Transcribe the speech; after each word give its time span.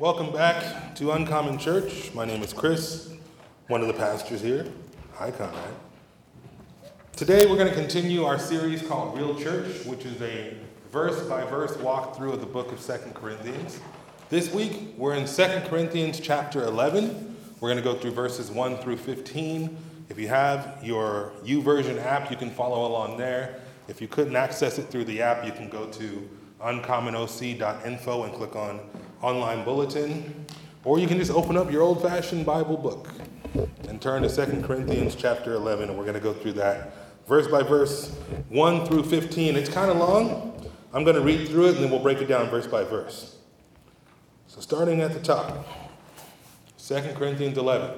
Welcome 0.00 0.32
back 0.32 0.96
to 0.96 1.12
Uncommon 1.12 1.56
Church. 1.56 2.12
My 2.14 2.24
name 2.24 2.42
is 2.42 2.52
Chris, 2.52 3.12
one 3.68 3.80
of 3.80 3.86
the 3.86 3.94
pastors 3.94 4.40
here. 4.40 4.66
Hi, 5.14 5.30
Conrad. 5.30 5.72
Today 7.14 7.46
we're 7.46 7.56
going 7.56 7.68
to 7.68 7.74
continue 7.74 8.24
our 8.24 8.36
series 8.36 8.82
called 8.82 9.16
Real 9.16 9.38
Church, 9.38 9.86
which 9.86 10.04
is 10.04 10.20
a 10.20 10.54
verse 10.90 11.22
by 11.28 11.44
verse 11.44 11.76
walkthrough 11.76 12.32
of 12.32 12.40
the 12.40 12.46
book 12.46 12.72
of 12.72 12.80
Second 12.80 13.14
Corinthians. 13.14 13.78
This 14.30 14.52
week 14.52 14.94
we're 14.96 15.14
in 15.14 15.28
Second 15.28 15.68
Corinthians 15.68 16.18
chapter 16.18 16.64
11. 16.64 17.36
We're 17.60 17.68
going 17.68 17.82
to 17.82 17.88
go 17.88 17.94
through 17.94 18.12
verses 18.12 18.50
1 18.50 18.78
through 18.78 18.96
15. 18.96 19.76
If 20.08 20.18
you 20.18 20.26
have 20.26 20.80
your 20.82 21.30
YouVersion 21.44 22.04
app, 22.04 22.32
you 22.32 22.36
can 22.36 22.50
follow 22.50 22.84
along 22.84 23.16
there. 23.16 23.60
If 23.86 24.00
you 24.00 24.08
couldn't 24.08 24.34
access 24.34 24.76
it 24.80 24.88
through 24.90 25.04
the 25.04 25.22
app, 25.22 25.46
you 25.46 25.52
can 25.52 25.68
go 25.68 25.86
to 25.86 26.28
uncommonoc.info 26.60 28.24
and 28.24 28.34
click 28.34 28.56
on 28.56 28.80
online 29.24 29.64
bulletin. 29.64 30.44
Or 30.84 30.98
you 30.98 31.08
can 31.08 31.18
just 31.18 31.30
open 31.30 31.56
up 31.56 31.72
your 31.72 31.82
old 31.82 32.02
fashioned 32.02 32.44
Bible 32.44 32.76
book 32.76 33.08
and 33.88 34.00
turn 34.00 34.22
to 34.22 34.28
2 34.28 34.62
Corinthians 34.62 35.14
chapter 35.14 35.54
11, 35.54 35.88
and 35.88 35.96
we're 35.96 36.04
going 36.04 36.14
to 36.14 36.20
go 36.20 36.34
through 36.34 36.52
that 36.52 36.92
verse 37.26 37.48
by 37.48 37.62
verse, 37.62 38.14
1 38.50 38.86
through 38.86 39.04
15. 39.04 39.56
It's 39.56 39.70
kind 39.70 39.90
of 39.90 39.96
long. 39.96 40.70
I'm 40.92 41.04
going 41.04 41.16
to 41.16 41.22
read 41.22 41.48
through 41.48 41.68
it 41.68 41.74
and 41.76 41.84
then 41.84 41.90
we'll 41.90 42.02
break 42.02 42.18
it 42.18 42.26
down 42.26 42.50
verse 42.50 42.66
by 42.66 42.84
verse. 42.84 43.38
So, 44.46 44.60
starting 44.60 45.00
at 45.00 45.14
the 45.14 45.20
top, 45.20 45.66
2 46.86 47.14
Corinthians 47.14 47.56
11. 47.56 47.90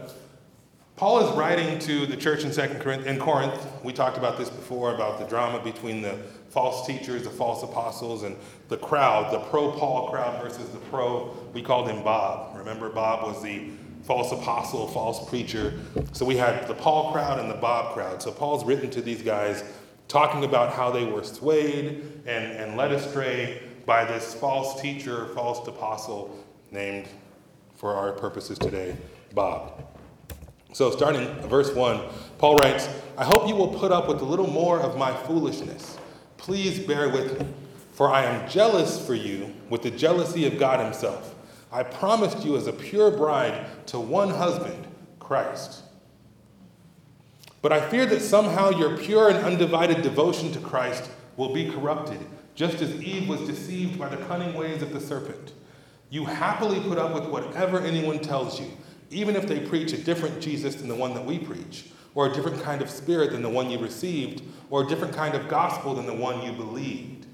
Paul 0.94 1.28
is 1.28 1.36
writing 1.36 1.78
to 1.80 2.06
the 2.06 2.16
church 2.16 2.44
in 2.44 2.52
Second 2.52 2.80
Corinth, 2.80 3.06
in 3.06 3.18
Corinth. 3.18 3.66
We 3.82 3.92
talked 3.92 4.16
about 4.16 4.38
this 4.38 4.48
before 4.48 4.94
about 4.94 5.18
the 5.18 5.26
drama 5.26 5.62
between 5.62 6.00
the 6.00 6.18
false 6.56 6.86
teachers, 6.86 7.24
the 7.24 7.28
false 7.28 7.62
apostles, 7.62 8.22
and 8.22 8.34
the 8.68 8.78
crowd, 8.78 9.30
the 9.30 9.40
pro 9.50 9.70
Paul 9.72 10.08
crowd 10.08 10.42
versus 10.42 10.66
the 10.70 10.78
pro, 10.78 11.36
we 11.52 11.60
called 11.60 11.86
him 11.86 12.02
Bob. 12.02 12.56
Remember, 12.56 12.88
Bob 12.88 13.24
was 13.24 13.42
the 13.42 13.68
false 14.04 14.32
apostle, 14.32 14.88
false 14.88 15.28
preacher. 15.28 15.74
So 16.12 16.24
we 16.24 16.34
had 16.34 16.66
the 16.66 16.72
Paul 16.72 17.12
crowd 17.12 17.38
and 17.40 17.50
the 17.50 17.56
Bob 17.56 17.92
crowd. 17.92 18.22
So 18.22 18.32
Paul's 18.32 18.64
written 18.64 18.88
to 18.92 19.02
these 19.02 19.20
guys 19.20 19.64
talking 20.08 20.44
about 20.44 20.72
how 20.72 20.90
they 20.90 21.04
were 21.04 21.24
swayed 21.24 22.22
and, 22.24 22.52
and 22.52 22.74
led 22.74 22.90
astray 22.90 23.60
by 23.84 24.06
this 24.06 24.32
false 24.32 24.80
teacher, 24.80 25.26
false 25.34 25.68
apostle 25.68 26.42
named, 26.70 27.06
for 27.74 27.94
our 27.94 28.12
purposes 28.12 28.58
today, 28.58 28.96
Bob. 29.34 29.84
So, 30.72 30.90
starting 30.90 31.26
verse 31.48 31.74
1, 31.74 32.00
Paul 32.38 32.56
writes, 32.56 32.88
I 33.18 33.24
hope 33.24 33.46
you 33.46 33.54
will 33.54 33.74
put 33.74 33.92
up 33.92 34.08
with 34.08 34.22
a 34.22 34.24
little 34.24 34.46
more 34.46 34.80
of 34.80 34.96
my 34.96 35.14
foolishness. 35.24 35.98
Please 36.46 36.78
bear 36.78 37.08
with 37.08 37.40
me, 37.40 37.46
for 37.90 38.08
I 38.08 38.22
am 38.22 38.48
jealous 38.48 39.04
for 39.04 39.16
you 39.16 39.52
with 39.68 39.82
the 39.82 39.90
jealousy 39.90 40.46
of 40.46 40.60
God 40.60 40.78
Himself. 40.78 41.34
I 41.72 41.82
promised 41.82 42.44
you 42.44 42.56
as 42.56 42.68
a 42.68 42.72
pure 42.72 43.10
bride 43.10 43.66
to 43.86 43.98
one 43.98 44.30
husband, 44.30 44.86
Christ. 45.18 45.82
But 47.62 47.72
I 47.72 47.80
fear 47.80 48.06
that 48.06 48.22
somehow 48.22 48.70
your 48.70 48.96
pure 48.96 49.28
and 49.28 49.38
undivided 49.38 50.02
devotion 50.02 50.52
to 50.52 50.60
Christ 50.60 51.10
will 51.36 51.52
be 51.52 51.68
corrupted, 51.68 52.20
just 52.54 52.80
as 52.80 52.94
Eve 53.02 53.28
was 53.28 53.40
deceived 53.40 53.98
by 53.98 54.08
the 54.08 54.24
cunning 54.26 54.54
ways 54.54 54.82
of 54.82 54.92
the 54.92 55.00
serpent. 55.00 55.52
You 56.10 56.26
happily 56.26 56.78
put 56.78 56.96
up 56.96 57.12
with 57.12 57.24
whatever 57.24 57.80
anyone 57.80 58.20
tells 58.20 58.60
you 58.60 58.70
even 59.10 59.36
if 59.36 59.46
they 59.46 59.60
preach 59.60 59.92
a 59.92 59.98
different 59.98 60.40
Jesus 60.40 60.76
than 60.76 60.88
the 60.88 60.94
one 60.94 61.14
that 61.14 61.24
we 61.24 61.38
preach, 61.38 61.86
or 62.16 62.26
a 62.26 62.32
different 62.32 62.60
kind 62.62 62.80
of 62.80 62.88
spirit 62.88 63.30
than 63.30 63.42
the 63.42 63.48
one 63.48 63.70
you 63.70 63.78
received, 63.78 64.42
or 64.70 64.82
a 64.82 64.86
different 64.88 65.14
kind 65.14 65.34
of 65.34 65.48
gospel 65.48 65.94
than 65.94 66.06
the 66.06 66.14
one 66.14 66.42
you 66.42 66.50
believed. 66.50 67.26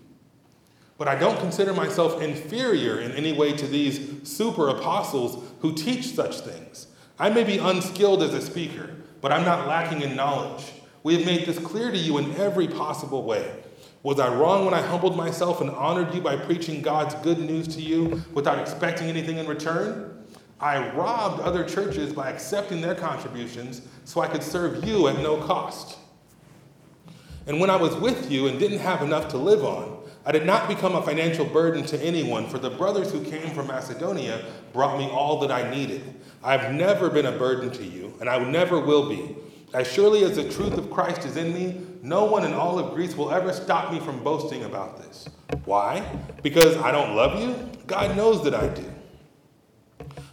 But 0.99 1.07
I 1.07 1.15
don't 1.15 1.39
consider 1.39 1.73
myself 1.73 2.21
inferior 2.21 3.01
in 3.01 3.13
any 3.13 3.33
way 3.33 3.53
to 3.53 3.67
these 3.67 4.29
super 4.29 4.69
apostles 4.69 5.51
who 5.61 5.73
teach 5.73 6.09
such 6.09 6.41
things. 6.41 6.89
I 7.17 7.31
may 7.31 7.45
be 7.45 7.59
unskilled 7.59 8.25
as 8.25 8.35
a 8.35 8.41
speaker, 8.43 8.91
but 9.21 9.31
I'm 9.31 9.45
not 9.45 9.69
lacking 9.69 10.03
in 10.03 10.17
knowledge. 10.17 10.73
We 11.05 11.15
have 11.15 11.25
made 11.25 11.47
this 11.47 11.61
clear 11.61 11.93
to 11.93 11.99
you 11.99 12.19
in 12.19 12.35
every 12.37 12.67
possible 12.67 13.23
way. 13.23 13.63
Was 14.03 14.19
I 14.19 14.35
wrong 14.35 14.65
when 14.65 14.75
I 14.75 14.83
humbled 14.83 15.17
myself 15.17 15.61
and 15.61 15.71
honored 15.71 16.13
you 16.13 16.21
by 16.21 16.37
preaching 16.37 16.83
God's 16.83 17.15
good 17.17 17.39
news 17.39 17.69
to 17.77 17.81
you 17.81 18.21
without 18.33 18.59
expecting 18.59 19.07
anything 19.07 19.39
in 19.39 19.47
return? 19.47 20.22
I 20.63 20.95
robbed 20.95 21.41
other 21.41 21.65
churches 21.65 22.13
by 22.13 22.31
accepting 22.31 22.81
their 22.81 22.95
contributions 22.95 23.83
so 24.05 24.21
I 24.21 24.29
could 24.29 24.45
serve 24.45 24.85
you 24.85 25.09
at 25.09 25.19
no 25.19 25.37
cost. 25.39 25.99
And 27.49 27.59
when 27.59 27.69
I 27.69 27.75
was 27.75 27.97
with 27.97 28.31
you 28.31 28.47
and 28.47 28.61
didn't 28.61 28.79
have 28.79 29.03
enough 29.03 29.29
to 29.31 29.39
live 29.39 29.65
on, 29.65 29.99
I 30.25 30.31
did 30.31 30.47
not 30.47 30.69
become 30.69 30.95
a 30.95 31.03
financial 31.03 31.45
burden 31.45 31.85
to 31.87 32.01
anyone, 32.01 32.47
for 32.47 32.61
the 32.61 32.71
brothers 32.71 33.11
who 33.11 33.25
came 33.25 33.51
from 33.51 33.67
Macedonia 33.67 34.45
brought 34.73 34.97
me 34.97 35.09
all 35.09 35.41
that 35.41 35.51
I 35.51 35.69
needed. 35.69 36.15
I've 36.45 36.73
never 36.73 37.11
been 37.11 37.27
a 37.27 37.33
burden 37.33 37.73
to 37.73 37.85
you, 37.85 38.15
and 38.21 38.29
I 38.29 38.39
never 38.49 38.79
will 38.79 39.09
be. 39.09 39.35
As 39.75 39.91
surely 39.91 40.23
as 40.23 40.37
the 40.37 40.49
truth 40.49 40.79
of 40.79 40.93
Christ 40.93 41.25
is 41.25 41.37
in 41.37 41.53
me, 41.53 41.85
no 42.03 42.25
one 42.25 42.45
in 42.45 42.53
all 42.53 42.79
of 42.79 42.95
Greece 42.95 43.17
will 43.17 43.33
ever 43.33 43.53
stop 43.53 43.93
me 43.93 43.99
from 43.99 44.23
boasting 44.23 44.63
about 44.63 44.99
this. 44.99 45.29
Why? 45.65 46.09
Because 46.45 46.77
I 46.77 46.93
don't 46.93 47.17
love 47.17 47.41
you? 47.41 47.57
God 47.89 48.17
knows 48.17 48.45
that 48.45 48.55
I 48.55 48.69
do. 48.69 48.92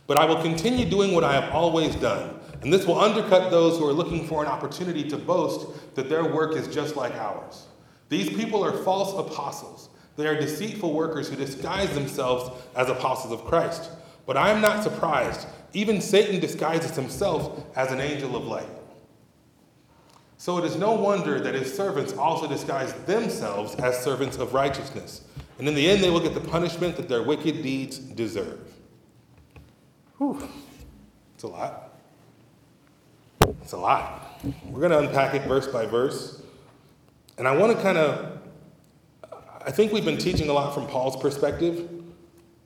But 0.09 0.17
I 0.17 0.25
will 0.25 0.41
continue 0.41 0.89
doing 0.89 1.13
what 1.13 1.23
I 1.23 1.39
have 1.39 1.53
always 1.53 1.93
done. 1.95 2.39
And 2.63 2.73
this 2.73 2.87
will 2.87 2.99
undercut 2.99 3.51
those 3.51 3.77
who 3.77 3.87
are 3.87 3.93
looking 3.93 4.25
for 4.25 4.43
an 4.43 4.49
opportunity 4.49 5.07
to 5.07 5.17
boast 5.17 5.67
that 5.93 6.09
their 6.09 6.25
work 6.25 6.55
is 6.55 6.67
just 6.67 6.95
like 6.95 7.13
ours. 7.13 7.67
These 8.09 8.29
people 8.29 8.65
are 8.65 8.71
false 8.71 9.13
apostles. 9.13 9.89
They 10.17 10.25
are 10.25 10.33
deceitful 10.33 10.93
workers 10.93 11.29
who 11.29 11.35
disguise 11.35 11.93
themselves 11.93 12.49
as 12.75 12.89
apostles 12.89 13.31
of 13.31 13.45
Christ. 13.45 13.91
But 14.25 14.35
I 14.35 14.49
am 14.49 14.61
not 14.61 14.81
surprised. 14.81 15.45
Even 15.73 16.01
Satan 16.01 16.39
disguises 16.39 16.95
himself 16.95 17.63
as 17.77 17.91
an 17.91 18.01
angel 18.01 18.35
of 18.35 18.45
light. 18.45 18.65
So 20.37 20.57
it 20.57 20.65
is 20.65 20.75
no 20.75 20.93
wonder 20.93 21.39
that 21.39 21.53
his 21.53 21.71
servants 21.71 22.13
also 22.13 22.47
disguise 22.47 22.93
themselves 23.05 23.75
as 23.75 24.03
servants 24.03 24.37
of 24.37 24.55
righteousness. 24.55 25.21
And 25.59 25.67
in 25.67 25.75
the 25.75 25.87
end, 25.87 26.01
they 26.01 26.09
will 26.09 26.19
get 26.19 26.33
the 26.33 26.41
punishment 26.41 26.95
that 26.95 27.07
their 27.07 27.21
wicked 27.21 27.61
deeds 27.61 27.99
deserve. 27.99 28.59
Whew, 30.19 30.37
it's 31.33 31.43
a 31.43 31.47
lot. 31.47 31.97
It's 33.61 33.71
a 33.71 33.77
lot. 33.77 34.41
We're 34.65 34.81
going 34.81 34.91
to 34.91 34.99
unpack 34.99 35.33
it 35.33 35.47
verse 35.47 35.65
by 35.65 35.85
verse. 35.85 36.41
And 37.37 37.47
I 37.47 37.55
want 37.55 37.73
to 37.75 37.81
kind 37.81 37.97
of, 37.97 38.37
I 39.65 39.71
think 39.71 39.93
we've 39.93 40.03
been 40.03 40.17
teaching 40.17 40.49
a 40.49 40.53
lot 40.53 40.73
from 40.73 40.87
Paul's 40.87 41.15
perspective, 41.15 41.89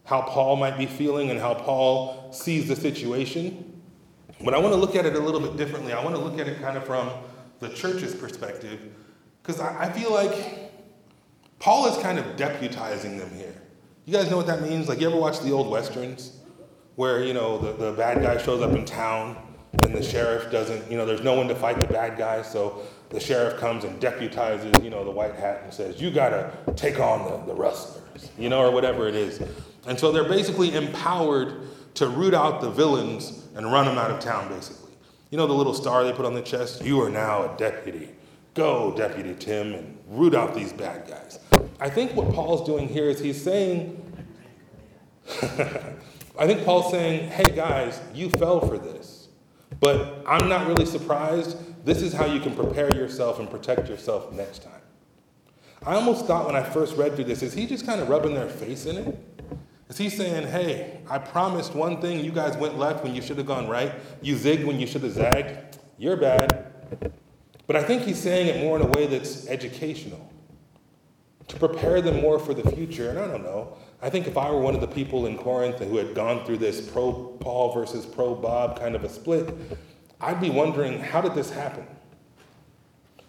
how 0.04 0.22
Paul 0.24 0.56
might 0.56 0.80
be 0.80 0.88
feeling 0.88 1.30
and 1.30 1.40
how 1.40 1.54
Paul 1.54 2.34
sees 2.34 2.68
the 2.68 2.76
situation. 2.76 3.82
But 4.44 4.56
I 4.56 4.58
want 4.58 4.74
to 4.74 4.80
look 4.80 4.96
at 4.96 5.06
it 5.06 5.16
a 5.16 5.20
little 5.20 5.40
bit 5.40 5.56
differently. 5.56 5.94
I 5.94 6.04
want 6.04 6.16
to 6.16 6.22
look 6.22 6.40
at 6.40 6.48
it 6.48 6.60
kind 6.60 6.76
of 6.76 6.88
from 6.88 7.12
the 7.60 7.70
church's 7.70 8.16
perspective, 8.16 8.80
because 9.44 9.62
I, 9.62 9.84
I 9.84 9.92
feel 9.92 10.12
like 10.12 10.72
Paul 11.60 11.86
is 11.86 12.02
kind 12.02 12.18
of 12.18 12.26
deputizing 12.36 13.20
them 13.20 13.30
here. 13.38 13.54
You 14.06 14.14
guys 14.14 14.32
know 14.32 14.38
what 14.38 14.48
that 14.48 14.64
means? 14.64 14.90
Like, 14.90 15.00
you 15.00 15.08
ever 15.08 15.20
watch 15.20 15.40
the 15.40 15.52
old 15.52 15.70
westerns? 15.70 16.40
Where 16.96 17.24
you 17.24 17.34
know 17.34 17.58
the, 17.58 17.74
the 17.74 17.92
bad 17.94 18.22
guy 18.22 18.42
shows 18.42 18.62
up 18.62 18.72
in 18.72 18.86
town 18.86 19.38
and 19.84 19.94
the 19.94 20.04
sheriff 20.04 20.52
doesn't 20.52 20.90
you 20.92 20.98
know 20.98 21.06
there's 21.06 21.24
no 21.24 21.34
one 21.34 21.48
to 21.48 21.56
fight 21.56 21.80
the 21.80 21.88
bad 21.88 22.18
guy. 22.18 22.42
So 22.42 22.84
the 23.10 23.20
sheriff 23.20 23.60
comes 23.60 23.84
and 23.84 24.00
deputizes 24.02 24.84
you 24.84 24.90
know 24.90 25.04
the 25.04 25.12
white 25.12 25.36
hat 25.36 25.62
and 25.64 25.74
says 25.74 26.02
you 26.02 26.12
got 26.12 26.30
to 26.30 26.74
take 26.76 27.00
on 27.00 27.30
the, 27.30 27.54
the 27.54 27.54
rustlers 27.54 28.30
you 28.38 28.50
know 28.50 28.60
or 28.60 28.72
whatever 28.72 29.08
it 29.08 29.16
is. 29.16 29.42
And 29.86 30.00
so 30.00 30.12
they're 30.12 30.24
basically 30.24 30.76
empowered 30.76 31.68
to 31.96 32.08
root 32.08 32.34
out 32.34 32.62
the 32.62 32.70
villains 32.70 33.46
and 33.56 33.72
run 33.72 33.86
them 33.86 33.98
out 33.98 34.12
of 34.12 34.20
town 34.20 34.50
basically. 34.50 34.92
You 35.30 35.38
know 35.38 35.48
the 35.48 35.54
little 35.54 35.74
star 35.74 36.04
they 36.04 36.14
put 36.14 36.26
on 36.26 36.34
the 36.34 36.42
chest? 36.42 36.84
You 36.84 37.02
are 37.02 37.10
now 37.10 37.54
a 37.54 37.58
deputy. 37.58 38.10
Go 38.54 38.94
deputy 38.96 39.34
tim 39.34 39.74
and 39.74 39.98
root 40.08 40.36
out 40.36 40.54
these 40.54 40.72
bad 40.72 41.08
guys. 41.08 41.40
I 41.80 41.90
think 41.90 42.16
what 42.16 42.32
paul's 42.34 42.68
doing 42.68 42.88
here 42.88 43.10
is 43.10 43.20
he's 43.20 43.42
saying 43.42 44.00
I 46.38 46.48
think 46.48 46.66
Paul's 46.66 46.92
saying, 46.92 47.30
hey 47.30 47.56
guys, 47.56 48.00
you 48.14 48.30
fell 48.30 48.60
for 48.68 48.78
this. 48.78 49.28
But 49.80 50.24
I'm 50.28 50.50
not 50.50 50.68
really 50.68 50.86
surprised. 50.86 51.58
This 51.86 52.02
is 52.02 52.14
how 52.14 52.26
you 52.26 52.40
can 52.40 52.56
prepare 52.56 52.94
yourself 52.96 53.40
and 53.40 53.50
protect 53.50 53.90
yourself 53.90 54.32
next 54.32 54.64
time. 54.64 54.82
I 55.86 55.96
almost 55.96 56.26
thought 56.26 56.46
when 56.46 56.56
I 56.56 56.64
first 56.64 56.96
read 56.96 57.16
through 57.16 57.26
this, 57.26 57.44
is 57.44 57.54
he 57.54 57.68
just 57.68 57.86
kind 57.86 58.00
of 58.00 58.08
rubbing 58.08 58.34
their 58.34 58.48
face 58.48 58.86
in 58.86 58.98
it? 58.98 59.18
Is 59.90 59.98
he 59.98 60.10
saying, 60.10 60.48
hey, 60.48 61.02
I 61.10 61.18
promised 61.18 61.76
one 61.76 62.02
thing, 62.02 62.24
you 62.24 62.32
guys 62.32 62.56
went 62.58 62.78
left 62.78 63.04
when 63.04 63.14
you 63.14 63.22
should 63.22 63.38
have 63.38 63.46
gone 63.46 63.68
right, 63.68 63.94
you 64.22 64.36
zigged 64.36 64.66
when 64.66 64.80
you 64.80 64.88
should 64.88 65.04
have 65.04 65.12
zagged, 65.12 65.78
you're 65.98 66.18
bad. 66.18 66.72
But 67.68 67.76
I 67.76 67.84
think 67.84 68.04
he's 68.04 68.20
saying 68.20 68.48
it 68.48 68.64
more 68.64 68.78
in 68.78 68.84
a 68.84 68.90
way 68.90 69.08
that's 69.08 69.46
educational, 69.48 70.32
to 71.50 71.58
prepare 71.58 72.02
them 72.02 72.22
more 72.22 72.40
for 72.40 72.54
the 72.54 72.70
future. 72.72 73.10
And 73.10 73.20
I 73.20 73.28
don't 73.28 73.44
know, 73.44 73.78
I 74.04 74.10
think 74.10 74.28
if 74.28 74.38
I 74.38 74.52
were 74.52 74.60
one 74.60 74.76
of 74.76 74.82
the 74.82 74.88
people 74.88 75.28
in 75.28 75.38
Corinth 75.38 75.80
who 75.80 75.96
had 75.96 76.14
gone 76.14 76.46
through 76.46 76.58
this 76.58 76.82
pro 76.82 77.14
Paul 77.40 77.72
versus 77.72 78.06
pro 78.06 78.36
Bob 78.36 78.78
kind 78.78 78.96
of 78.96 79.06
a 79.06 79.10
split, 79.10 79.56
I'd 80.20 80.42
be 80.42 80.50
wondering 80.50 81.00
how 81.00 81.22
did 81.22 81.34
this 81.34 81.50
happen? 81.50 81.88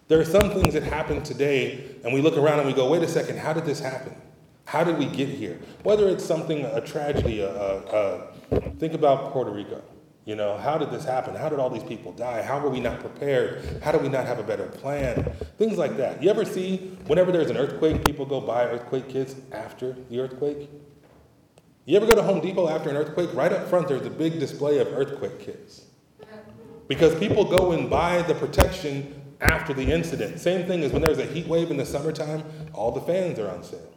There 0.09 0.19
are 0.19 0.25
some 0.25 0.51
things 0.51 0.75
that 0.75 0.83
happen 0.83 1.23
today, 1.23 1.95
and 2.03 2.13
we 2.13 2.21
look 2.21 2.37
around 2.37 2.59
and 2.59 2.67
we 2.67 2.75
go, 2.75 2.91
wait 2.91 3.05
a 3.05 3.09
second, 3.09 3.39
how 3.39 3.53
did 3.53 3.65
this 3.65 3.79
happen? 3.79 4.17
How 4.65 4.83
did 4.83 4.99
we 4.99 5.07
get 5.07 5.29
here? 5.29 5.61
Whether 5.85 6.09
it's 6.09 6.25
something, 6.25 6.65
a 6.65 6.81
tragedy, 6.81 7.41
a, 7.41 7.55
a, 7.55 8.29
a, 8.51 8.61
think 8.81 8.95
about 8.95 9.31
Puerto 9.31 9.53
Rico. 9.53 9.81
You 10.25 10.37
know, 10.37 10.57
how 10.57 10.79
did 10.79 10.91
this 10.91 11.05
happen? 11.05 11.35
How 11.35 11.51
did 11.51 11.59
all 11.59 11.69
these 11.69 11.83
people 11.83 12.13
die? 12.13 12.43
How 12.43 12.59
were 12.59 12.71
we 12.71 12.81
not 12.81 13.01
prepared? 13.01 13.83
How 13.83 13.93
do 13.93 13.99
we 13.99 14.09
not 14.09 14.27
have 14.27 14.39
a 14.39 14.43
better 14.43 14.67
plan? 14.67 15.23
Things 15.59 15.77
like 15.77 15.99
that. 15.99 16.23
You 16.23 16.31
ever 16.31 16.47
see, 16.47 16.97
whenever 17.07 17.31
there's 17.31 17.51
an 17.51 17.59
earthquake, 17.59 18.05
people 18.07 18.25
go 18.25 18.41
buy 18.41 18.65
earthquake 18.65 19.09
kits 19.09 19.37
after 19.53 19.95
the 20.09 20.21
earthquake? 20.21 20.71
You 21.85 21.99
ever 21.99 22.07
go 22.07 22.15
to 22.15 22.23
Home 22.23 22.41
Depot 22.41 22.69
after 22.69 22.89
an 22.89 22.97
earthquake? 22.97 23.35
Right 23.35 23.53
up 23.53 23.69
front, 23.69 23.89
there's 23.89 24.07
a 24.07 24.11
big 24.11 24.41
display 24.41 24.79
of 24.79 24.89
earthquake 24.89 25.41
kits. 25.41 25.85
Because 26.89 27.15
people 27.19 27.45
go 27.45 27.73
and 27.73 27.91
buy 27.91 28.23
the 28.23 28.35
protection 28.35 29.23
after 29.43 29.75
the 29.75 29.93
incident. 29.93 30.41
Same 30.41 30.67
thing 30.67 30.83
as 30.83 30.93
when 30.93 31.03
there's 31.03 31.19
a 31.19 31.27
heat 31.27 31.47
wave 31.47 31.71
in 31.71 31.77
the 31.77 31.85
summertime, 31.85 32.45
all 32.73 32.93
the 32.93 33.01
fans 33.03 33.39
are 33.39 33.51
on 33.51 33.63
sale. 33.63 33.93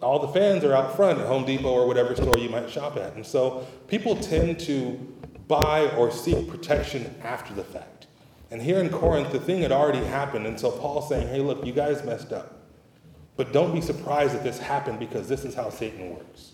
All 0.00 0.18
the 0.18 0.28
fans 0.28 0.64
are 0.64 0.74
out 0.74 0.96
front 0.96 1.18
at 1.18 1.26
Home 1.26 1.44
Depot 1.44 1.70
or 1.70 1.86
whatever 1.86 2.14
store 2.14 2.34
you 2.38 2.48
might 2.48 2.68
shop 2.70 2.96
at. 2.96 3.14
And 3.14 3.24
so 3.24 3.66
people 3.88 4.14
tend 4.14 4.60
to 4.60 5.13
buy 5.48 5.88
or 5.96 6.10
seek 6.10 6.48
protection 6.48 7.14
after 7.22 7.54
the 7.54 7.64
fact. 7.64 8.06
And 8.50 8.62
here 8.62 8.78
in 8.78 8.88
Corinth, 8.88 9.32
the 9.32 9.40
thing 9.40 9.62
had 9.62 9.72
already 9.72 10.04
happened. 10.04 10.46
And 10.46 10.58
so 10.58 10.70
Paul's 10.70 11.08
saying, 11.08 11.28
hey, 11.28 11.40
look, 11.40 11.66
you 11.66 11.72
guys 11.72 12.04
messed 12.04 12.32
up. 12.32 12.60
But 13.36 13.52
don't 13.52 13.74
be 13.74 13.80
surprised 13.80 14.34
that 14.34 14.44
this 14.44 14.58
happened 14.58 15.00
because 15.00 15.28
this 15.28 15.44
is 15.44 15.54
how 15.54 15.70
Satan 15.70 16.10
works. 16.14 16.52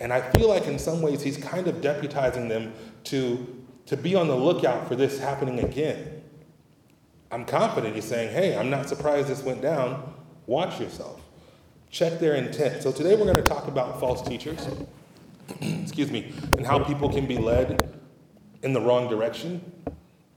And 0.00 0.12
I 0.12 0.20
feel 0.32 0.48
like 0.48 0.66
in 0.66 0.78
some 0.78 1.00
ways 1.00 1.22
he's 1.22 1.36
kind 1.36 1.68
of 1.68 1.76
deputizing 1.76 2.48
them 2.48 2.72
to, 3.04 3.64
to 3.86 3.96
be 3.96 4.14
on 4.14 4.28
the 4.28 4.36
lookout 4.36 4.88
for 4.88 4.96
this 4.96 5.18
happening 5.18 5.60
again. 5.60 6.22
I'm 7.30 7.44
confident 7.44 7.94
he's 7.94 8.04
saying, 8.04 8.32
hey, 8.32 8.56
I'm 8.56 8.70
not 8.70 8.88
surprised 8.88 9.28
this 9.28 9.42
went 9.42 9.60
down. 9.60 10.14
Watch 10.46 10.80
yourself. 10.80 11.20
Check 11.90 12.20
their 12.20 12.34
intent. 12.34 12.82
So 12.82 12.90
today 12.90 13.14
we're 13.14 13.24
going 13.24 13.36
to 13.36 13.42
talk 13.42 13.68
about 13.68 14.00
false 14.00 14.26
teachers, 14.26 14.66
excuse 15.60 16.10
me, 16.10 16.32
and 16.56 16.66
how 16.66 16.82
people 16.82 17.08
can 17.08 17.26
be 17.26 17.38
led 17.38 17.98
in 18.62 18.72
the 18.72 18.80
wrong 18.80 19.08
direction, 19.08 19.72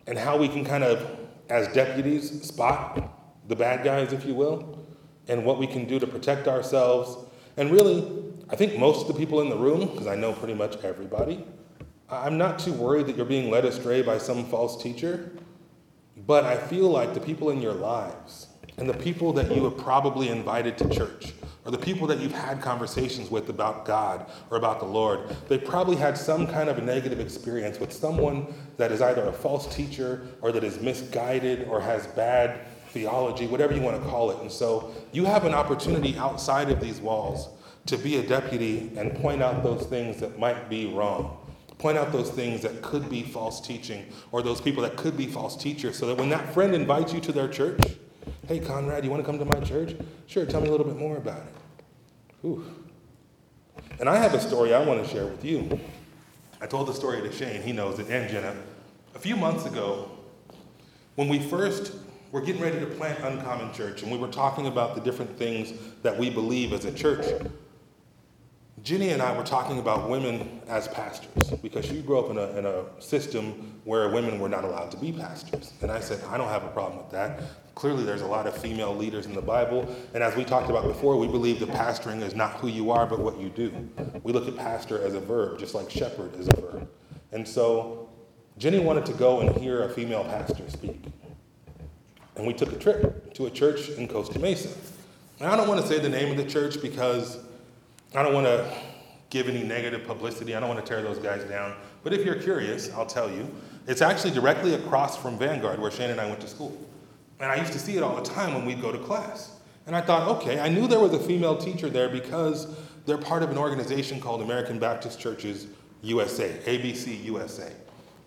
and 0.08 0.18
how 0.18 0.38
we 0.38 0.48
can 0.48 0.64
kind 0.64 0.84
of, 0.84 1.06
as 1.50 1.68
deputies, 1.74 2.44
spot 2.44 3.18
the 3.48 3.56
bad 3.56 3.84
guys, 3.84 4.14
if 4.14 4.26
you 4.26 4.34
will, 4.34 4.86
and 5.28 5.44
what 5.46 5.58
we 5.58 5.68
can 5.68 5.86
do 5.86 6.00
to 6.00 6.08
protect 6.08 6.48
ourselves. 6.48 7.18
And 7.58 7.72
really, 7.72 8.08
I 8.50 8.56
think 8.56 8.78
most 8.78 9.02
of 9.02 9.08
the 9.08 9.14
people 9.14 9.42
in 9.42 9.50
the 9.50 9.58
room, 9.58 9.88
because 9.88 10.08
I 10.08 10.16
know 10.16 10.34
pretty 10.34 10.54
much 10.54 10.78
everybody, 10.84 11.46
I'm 12.10 12.38
not 12.38 12.60
too 12.60 12.74
worried 12.74 13.08
that 13.08 13.16
you're 13.16 13.26
being 13.26 13.50
led 13.50 13.66
astray 13.66 14.02
by 14.02 14.18
some 14.18 14.46
false 14.46 14.82
teacher, 14.82 15.32
but 16.28 16.44
I 16.44 16.58
feel 16.58 16.90
like 16.90 17.14
the 17.14 17.22
people 17.22 17.50
in 17.50 17.62
your 17.62 17.74
lives 17.74 18.48
and 18.78 18.90
the 18.90 18.94
people 18.94 19.34
that 19.34 19.56
you 19.56 19.64
have 19.64 19.78
probably 19.78 20.30
invited 20.30 20.78
to 20.80 20.90
church 20.90 21.34
or 21.66 21.72
the 21.72 21.78
people 21.78 22.08
that 22.08 22.20
you've 22.20 22.32
had 22.32 22.62
conversations 22.62 23.30
with 23.30 23.50
about 23.50 23.86
God 23.86 24.26
or 24.50 24.58
about 24.58 24.80
the 24.80 24.86
Lord, 24.86 25.36
they 25.48 25.58
probably 25.58 25.96
had 25.96 26.18
some 26.18 26.48
kind 26.48 26.70
of 26.70 26.78
a 26.78 26.82
negative 26.82 27.20
experience 27.20 27.80
with 27.80 27.94
someone 27.94 28.54
that 28.78 28.92
is 28.92 29.02
either 29.02 29.24
a 29.28 29.34
false 29.34 29.74
teacher 29.74 30.28
or 30.42 30.52
that 30.52 30.64
is 30.64 30.80
misguided 30.82 31.68
or 31.68 31.80
has 31.80 32.08
bad 32.08 32.62
theology, 32.90 33.48
whatever 33.48 33.74
you 33.74 33.82
want 33.82 34.02
to 34.02 34.10
call 34.10 34.32
it. 34.32 34.40
And 34.42 34.52
so 34.52 34.94
you 35.12 35.26
have 35.26 35.46
an 35.46 35.54
opportunity 35.54 36.18
outside 36.18 36.70
of 36.70 36.82
these 36.82 37.00
walls 37.00 37.50
to 37.86 37.98
be 37.98 38.18
a 38.18 38.28
deputy 38.28 38.92
and 38.98 39.16
point 39.16 39.42
out 39.42 39.64
those 39.64 39.86
things 39.86 40.20
that 40.20 40.38
might 40.40 40.70
be 40.70 40.88
wrong. 40.88 41.38
Point 41.78 41.98
out 41.98 42.12
those 42.12 42.30
things 42.30 42.62
that 42.62 42.82
could 42.82 43.10
be 43.10 43.24
false 43.24 43.60
teaching 43.60 44.06
or 44.32 44.44
those 44.44 44.62
people 44.62 44.84
that 44.84 44.98
could 44.98 45.18
be 45.18 45.26
false 45.26 45.58
teachers 45.58 45.98
so 45.98 46.06
that 46.08 46.18
when 46.18 46.30
that 46.30 46.54
friend 46.54 46.76
invites 46.76 47.12
you 47.12 47.20
to 47.22 47.32
their 47.32 47.48
church, 47.48 47.82
hey, 48.48 48.60
Conrad, 48.60 49.04
you 49.04 49.10
want 49.10 49.24
to 49.24 49.26
come 49.26 49.40
to 49.40 49.46
my 49.46 49.60
church? 49.66 49.96
Sure, 50.32 50.46
tell 50.46 50.62
me 50.62 50.70
a 50.70 50.72
little 50.72 50.86
bit 50.86 50.96
more 50.96 51.18
about 51.18 51.42
it. 51.42 52.46
Ooh. 52.46 52.64
And 54.00 54.08
I 54.08 54.16
have 54.16 54.34
a 54.34 54.40
story 54.40 54.74
I 54.74 54.82
want 54.82 55.04
to 55.04 55.10
share 55.10 55.26
with 55.26 55.44
you. 55.44 55.78
I 56.62 56.68
told 56.68 56.88
the 56.88 56.94
story 56.94 57.22
to 57.22 57.30
Shane, 57.34 57.62
he 57.62 57.74
knows 57.74 58.00
it, 58.00 58.08
and 58.08 58.30
Jenna. 58.30 58.56
A 59.14 59.20
few 59.20 59.36
months 59.36 59.66
ago, 59.66 60.10
when 61.16 61.28
we 61.28 61.40
first 61.40 61.92
were 62.32 62.40
getting 62.40 62.62
ready 62.62 62.80
to 62.80 62.86
plant 62.86 63.20
Uncommon 63.22 63.74
Church, 63.74 64.04
and 64.04 64.12
we 64.12 64.18
were 64.18 64.30
talking 64.30 64.68
about 64.68 64.96
the 64.96 65.02
different 65.02 65.38
things 65.38 65.74
that 66.02 66.18
we 66.18 66.30
believe 66.30 66.72
as 66.72 66.86
a 66.86 66.94
church, 66.94 67.26
Jenny 68.84 69.10
and 69.10 69.22
I 69.22 69.38
were 69.38 69.44
talking 69.44 69.78
about 69.78 70.10
women 70.10 70.60
as 70.68 70.88
pastors 70.88 71.52
because 71.62 71.86
she 71.86 72.02
grew 72.02 72.18
up 72.18 72.32
in 72.32 72.38
a, 72.38 72.58
in 72.58 72.66
a 72.66 72.86
system 73.00 73.80
where 73.84 74.10
women 74.10 74.40
were 74.40 74.50
not 74.50 74.64
allowed 74.64 74.90
to 74.92 74.98
be 74.98 75.12
pastors. 75.12 75.74
And 75.82 75.92
I 75.92 76.00
said, 76.00 76.24
I 76.30 76.38
don't 76.38 76.48
have 76.48 76.64
a 76.64 76.70
problem 76.70 76.98
with 76.98 77.12
that. 77.12 77.42
Clearly, 77.76 78.04
there's 78.04 78.22
a 78.22 78.28
lot 78.28 78.48
of 78.48 78.58
female 78.58 78.96
leaders 78.96 79.28
in 79.28 79.34
the 79.34 79.42
Bible. 79.42 79.88
And 80.16 80.24
as 80.24 80.36
we 80.36 80.44
talked 80.44 80.70
about 80.70 80.86
before, 80.86 81.16
we 81.18 81.28
believe 81.28 81.60
that 81.60 81.70
pastoring 81.70 82.24
is 82.24 82.34
not 82.34 82.54
who 82.54 82.68
you 82.68 82.90
are, 82.90 83.06
but 83.06 83.20
what 83.20 83.40
you 83.40 83.50
do. 83.50 83.72
We 84.24 84.34
look 84.34 84.48
at 84.48 84.58
pastor 84.58 85.02
as 85.04 85.14
a 85.14 85.20
verb, 85.20 85.60
just 85.60 85.76
like 85.76 85.90
shepherd 85.90 86.36
is 86.36 86.48
a 86.48 86.62
verb. 86.62 86.90
And 87.32 87.48
so 87.48 88.10
Jenny 88.58 88.80
wanted 88.80 89.06
to 89.06 89.14
go 89.14 89.42
and 89.42 89.56
hear 89.58 89.84
a 89.84 89.90
female 89.90 90.24
pastor 90.24 90.70
speak. 90.70 91.04
And 92.36 92.48
we 92.48 92.54
took 92.54 92.72
a 92.72 92.78
trip 92.78 93.34
to 93.36 93.46
a 93.46 93.52
church 93.52 93.90
in 93.90 94.08
Costa 94.08 94.40
Mesa. 94.40 94.70
And 95.40 95.50
I 95.50 95.56
don't 95.56 95.68
want 95.68 95.82
to 95.82 95.88
say 95.88 96.00
the 96.00 96.10
name 96.10 96.32
of 96.32 96.38
the 96.38 96.50
church 96.50 96.82
because 96.82 97.38
I 98.14 98.24
don't 98.24 98.34
want 98.34 98.46
to 98.46 98.74
give 99.30 99.48
any 99.48 99.64
negative 99.64 100.06
publicity. 100.06 100.56
I 100.56 100.60
don't 100.60 100.70
want 100.70 100.86
to 100.86 100.88
tear 100.88 101.02
those 101.02 101.18
guys 101.18 101.44
down. 101.46 101.76
But 102.04 102.14
if 102.14 102.26
you're 102.26 102.36
curious, 102.36 102.92
I'll 102.94 103.06
tell 103.06 103.32
you. 103.32 103.50
It's 103.88 104.02
actually 104.02 104.32
directly 104.32 104.74
across 104.76 105.18
from 105.18 105.38
Vanguard, 105.38 105.80
where 105.80 105.90
Shane 105.90 106.12
and 106.12 106.20
I 106.20 106.28
went 106.28 106.42
to 106.42 106.48
school. 106.48 106.78
And 107.40 107.52
I 107.52 107.56
used 107.56 107.74
to 107.74 107.80
see 107.80 107.98
it 107.98 108.04
all 108.04 108.16
the 108.16 108.30
time 108.30 108.54
when 108.54 108.66
we'd 108.66 108.82
go 108.82 108.92
to 108.92 109.00
class. 109.00 109.56
And 109.88 109.96
I 109.96 110.02
thought, 110.02 110.28
okay, 110.38 110.60
I 110.60 110.70
knew 110.70 110.88
there 110.88 111.00
was 111.00 111.14
a 111.14 111.20
female 111.20 111.58
teacher 111.58 111.90
there 111.90 112.10
because 112.10 112.68
they're 113.06 113.18
part 113.18 113.42
of 113.42 113.50
an 113.50 113.58
organization 113.58 114.20
called 114.20 114.42
American 114.42 114.78
Baptist 114.78 115.20
Churches 115.20 115.68
USA, 116.04 116.50
ABC 116.66 117.24
USA. 117.24 117.72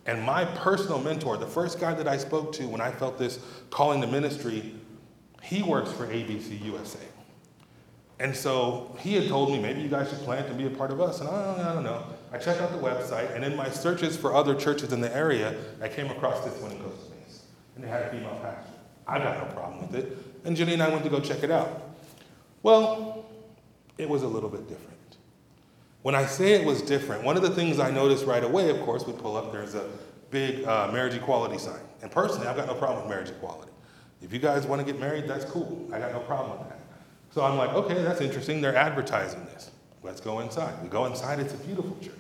And 0.07 0.23
my 0.23 0.45
personal 0.45 0.99
mentor, 0.99 1.37
the 1.37 1.47
first 1.47 1.79
guy 1.79 1.95
that 1.95 2.09
I 2.09 2.17
spoke 2.17 2.53
to 2.55 2.67
when 2.67 2.81
I 2.81 2.91
felt 2.91 3.19
this 3.19 3.39
calling 3.71 4.01
to 4.01 4.07
ministry, 4.07 4.75
he 5.43 5.63
works 5.63 5.93
for 5.93 6.07
ABC 6.07 6.63
USA. 6.65 6.99
And 8.21 8.35
so 8.35 8.97
he 9.01 9.15
had 9.15 9.29
told 9.29 9.51
me, 9.51 9.59
maybe 9.59 9.81
you 9.81 9.89
guys 9.89 10.09
should 10.09 10.21
plant 10.21 10.47
and 10.47 10.57
be 10.57 10.67
a 10.67 10.71
part 10.71 10.91
of 10.91 11.01
us. 11.01 11.21
And 11.21 11.29
I 11.29 11.45
don't, 11.45 11.67
I 11.67 11.75
don't 11.75 11.85
know. 11.85 12.05
I 12.33 12.39
checked 12.39 12.61
out 12.61 12.71
the 12.71 12.79
website, 12.79 13.35
and 13.35 13.45
in 13.45 13.57
my 13.57 13.69
searches 13.71 14.17
for 14.17 14.35
other 14.35 14.55
churches 14.55 14.93
in 14.93 15.01
the 15.01 15.15
area, 15.15 15.55
I 15.81 15.89
came 15.89 16.11
across 16.11 16.45
this 16.45 16.61
one 16.61 16.73
in 16.73 16.79
Costa 16.79 17.11
Mesa. 17.11 17.43
And 17.75 17.85
they 17.85 17.89
had 17.89 18.03
a 18.03 18.11
female 18.11 18.39
pastor. 18.43 18.73
I 19.07 19.19
got 19.19 19.47
no 19.47 19.53
problem 19.53 19.83
with 19.83 19.95
it. 19.95 20.17
And 20.45 20.57
Jenny 20.57 20.75
and 20.75 20.83
I 20.83 20.89
went 20.89 21.05
to 21.05 21.11
go 21.11 21.21
check 21.21 21.43
it 21.43 21.51
out. 21.51 21.83
Well, 22.63 23.27
it 23.99 24.09
was 24.09 24.23
a 24.23 24.29
little 24.29 24.49
bit 24.49 24.69
different. 24.69 24.95
When 26.03 26.15
I 26.15 26.27
say 26.27 26.53
it 26.53 26.67
was 26.67 26.83
different, 26.83 27.25
one 27.25 27.37
of 27.37 27.43
the 27.43 27.51
things 27.51 27.79
I 27.79 27.91
noticed 27.91 28.27
right 28.27 28.45
away, 28.45 28.71
of 28.71 28.81
course, 28.83 29.07
we 29.07 29.13
pull 29.13 29.37
up, 29.37 29.53
there's 29.53 29.75
a 29.75 29.89
big 30.31 30.65
uh, 30.65 30.91
marriage 30.93 31.15
equality 31.15 31.59
sign. 31.59 31.81
And 32.03 32.11
personally, 32.11 32.47
I've 32.47 32.57
got 32.57 32.67
no 32.67 32.75
problem 32.75 33.03
with 33.03 33.11
marriage 33.11 33.31
equality. 33.31 33.71
If 34.21 34.33
you 34.33 34.39
guys 34.39 34.67
want 34.67 34.85
to 34.85 34.91
get 34.91 35.01
married, 35.01 35.29
that's 35.29 35.45
cool. 35.45 35.89
I 35.93 35.99
got 35.99 36.13
no 36.13 36.21
problem 36.21 36.59
with 36.59 36.69
that. 36.69 36.74
So 37.35 37.43
I'm 37.43 37.59
like, 37.59 37.71
okay, 37.71 38.01
that's 38.05 38.21
interesting. 38.21 38.61
They're 38.61 38.77
advertising 38.77 39.45
this. 39.47 39.73
Let's 40.05 40.21
go 40.21 40.39
inside. 40.39 40.81
We 40.81 40.89
go 40.89 41.07
inside. 41.07 41.41
It's 41.41 41.53
a 41.53 41.57
beautiful 41.57 41.97
church. 42.01 42.15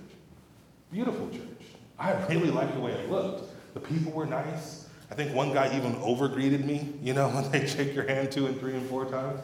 Beautiful 0.90 1.30
church. 1.30 1.68
I 2.00 2.14
really 2.26 2.50
liked 2.50 2.74
the 2.74 2.80
way 2.80 2.90
it 2.90 3.08
looked. 3.08 3.44
The 3.74 3.80
people 3.80 4.10
were 4.10 4.26
nice. 4.26 4.88
I 5.12 5.14
think 5.14 5.32
one 5.32 5.54
guy 5.54 5.72
even 5.76 5.94
over 6.02 6.26
greeted 6.26 6.64
me, 6.64 6.94
you 7.00 7.14
know, 7.14 7.28
when 7.30 7.48
they 7.52 7.64
shake 7.64 7.94
your 7.94 8.08
hand 8.08 8.32
two 8.32 8.48
and 8.48 8.58
three 8.58 8.74
and 8.74 8.84
four 8.88 9.04
times. 9.04 9.38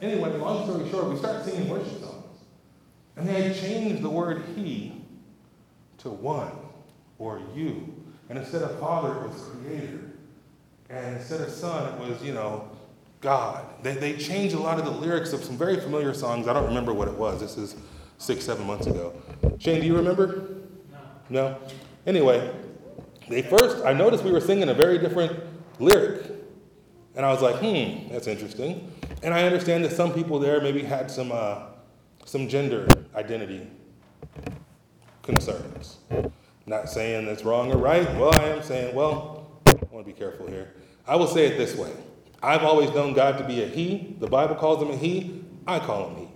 Anyway, 0.00 0.36
long 0.38 0.64
story 0.64 0.90
short, 0.90 1.08
we 1.08 1.16
start 1.16 1.44
singing 1.44 1.68
worship 1.68 2.00
songs. 2.00 2.40
And 3.14 3.28
they 3.28 3.42
had 3.42 3.56
changed 3.56 4.02
the 4.02 4.10
word 4.10 4.42
he 4.56 5.04
to 5.98 6.10
one 6.10 6.50
or 7.20 7.40
you. 7.54 7.94
And 8.28 8.40
instead 8.40 8.62
of 8.62 8.76
father, 8.80 9.24
it 9.24 9.28
was 9.28 9.50
creator. 9.62 10.00
And 10.90 11.16
instead 11.18 11.42
of 11.42 11.50
son, 11.50 11.94
it 11.94 12.08
was, 12.08 12.20
you 12.24 12.34
know, 12.34 12.71
God. 13.22 13.64
They, 13.82 13.94
they 13.94 14.16
changed 14.16 14.54
a 14.54 14.58
lot 14.58 14.78
of 14.78 14.84
the 14.84 14.90
lyrics 14.90 15.32
of 15.32 15.42
some 15.44 15.56
very 15.56 15.78
familiar 15.78 16.12
songs. 16.12 16.48
I 16.48 16.52
don't 16.52 16.66
remember 16.66 16.92
what 16.92 17.06
it 17.08 17.14
was. 17.14 17.40
This 17.40 17.56
is 17.56 17.76
six, 18.18 18.44
seven 18.44 18.66
months 18.66 18.86
ago. 18.88 19.14
Shane, 19.58 19.80
do 19.80 19.86
you 19.86 19.96
remember? 19.96 20.48
No. 20.90 20.98
No? 21.30 21.58
Anyway, 22.04 22.52
they 23.28 23.42
first, 23.42 23.84
I 23.84 23.92
noticed 23.92 24.24
we 24.24 24.32
were 24.32 24.40
singing 24.40 24.68
a 24.68 24.74
very 24.74 24.98
different 24.98 25.38
lyric. 25.78 26.32
And 27.14 27.24
I 27.24 27.32
was 27.32 27.42
like, 27.42 27.56
hmm, 27.56 28.12
that's 28.12 28.26
interesting. 28.26 28.92
And 29.22 29.32
I 29.32 29.44
understand 29.44 29.84
that 29.84 29.92
some 29.92 30.12
people 30.12 30.40
there 30.40 30.60
maybe 30.60 30.82
had 30.82 31.08
some, 31.08 31.30
uh, 31.30 31.66
some 32.24 32.48
gender 32.48 32.88
identity 33.14 33.68
concerns. 35.22 35.98
Not 36.66 36.88
saying 36.88 37.26
that's 37.26 37.44
wrong 37.44 37.70
or 37.70 37.76
right. 37.76 38.04
Well, 38.16 38.34
I 38.34 38.48
am 38.48 38.62
saying, 38.62 38.96
well, 38.96 39.60
I 39.66 39.74
want 39.92 40.04
to 40.04 40.12
be 40.12 40.18
careful 40.18 40.48
here. 40.48 40.74
I 41.06 41.14
will 41.14 41.28
say 41.28 41.46
it 41.46 41.56
this 41.56 41.76
way 41.76 41.92
I've 42.42 42.64
always 42.64 42.90
known 42.90 43.12
God 43.14 43.38
to 43.38 43.44
be 43.44 43.62
a 43.62 43.66
He. 43.66 44.16
The 44.18 44.26
Bible 44.26 44.56
calls 44.56 44.82
him 44.82 44.90
a 44.90 44.96
He. 44.96 45.44
I 45.66 45.78
call 45.78 46.08
him 46.08 46.16
He. 46.16 46.28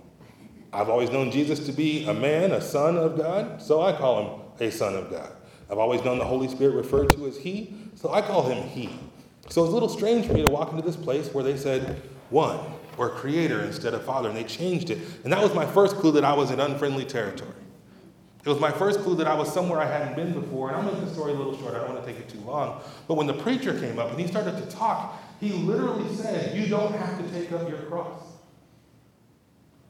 I've 0.71 0.89
always 0.89 1.09
known 1.09 1.31
Jesus 1.31 1.65
to 1.65 1.71
be 1.71 2.05
a 2.07 2.13
man, 2.13 2.51
a 2.51 2.61
son 2.61 2.97
of 2.97 3.17
God, 3.17 3.61
so 3.61 3.81
I 3.81 3.93
call 3.93 4.21
him 4.21 4.41
a 4.59 4.71
son 4.71 4.95
of 4.95 5.09
God. 5.09 5.31
I've 5.69 5.77
always 5.77 6.03
known 6.03 6.17
the 6.17 6.25
Holy 6.25 6.47
Spirit 6.47 6.75
referred 6.75 7.09
to 7.11 7.27
as 7.27 7.37
He, 7.37 7.73
so 7.95 8.13
I 8.13 8.21
call 8.21 8.43
him 8.43 8.67
He. 8.69 8.89
So 9.49 9.63
it's 9.63 9.71
a 9.71 9.73
little 9.73 9.89
strange 9.89 10.27
for 10.27 10.33
me 10.33 10.45
to 10.45 10.51
walk 10.51 10.71
into 10.71 10.83
this 10.83 10.95
place 10.95 11.33
where 11.33 11.43
they 11.43 11.57
said 11.57 12.01
one 12.29 12.59
or 12.97 13.09
creator 13.09 13.61
instead 13.61 13.93
of 13.93 14.03
father, 14.03 14.29
and 14.29 14.37
they 14.37 14.43
changed 14.43 14.89
it. 14.89 14.99
And 15.23 15.31
that 15.31 15.41
was 15.41 15.53
my 15.53 15.65
first 15.65 15.95
clue 15.97 16.11
that 16.13 16.23
I 16.23 16.33
was 16.33 16.51
in 16.51 16.59
unfriendly 16.59 17.05
territory. 17.05 17.51
It 18.43 18.49
was 18.49 18.59
my 18.59 18.71
first 18.71 19.01
clue 19.01 19.15
that 19.15 19.27
I 19.27 19.33
was 19.33 19.53
somewhere 19.53 19.79
I 19.79 19.85
hadn't 19.85 20.15
been 20.15 20.33
before. 20.33 20.69
And 20.69 20.77
I'll 20.77 20.83
make 20.83 21.03
the 21.03 21.13
story 21.13 21.33
a 21.33 21.35
little 21.35 21.57
short, 21.57 21.75
I 21.75 21.79
don't 21.79 21.93
want 21.93 22.05
to 22.05 22.11
take 22.11 22.19
it 22.19 22.29
too 22.29 22.39
long. 22.39 22.81
But 23.07 23.15
when 23.15 23.27
the 23.27 23.33
preacher 23.33 23.77
came 23.77 23.99
up 23.99 24.09
and 24.09 24.19
he 24.19 24.25
started 24.25 24.55
to 24.57 24.65
talk, 24.73 25.21
he 25.39 25.51
literally 25.51 26.13
said, 26.15 26.57
You 26.57 26.67
don't 26.67 26.93
have 26.95 27.17
to 27.17 27.31
take 27.31 27.51
up 27.51 27.69
your 27.69 27.79
cross. 27.79 28.23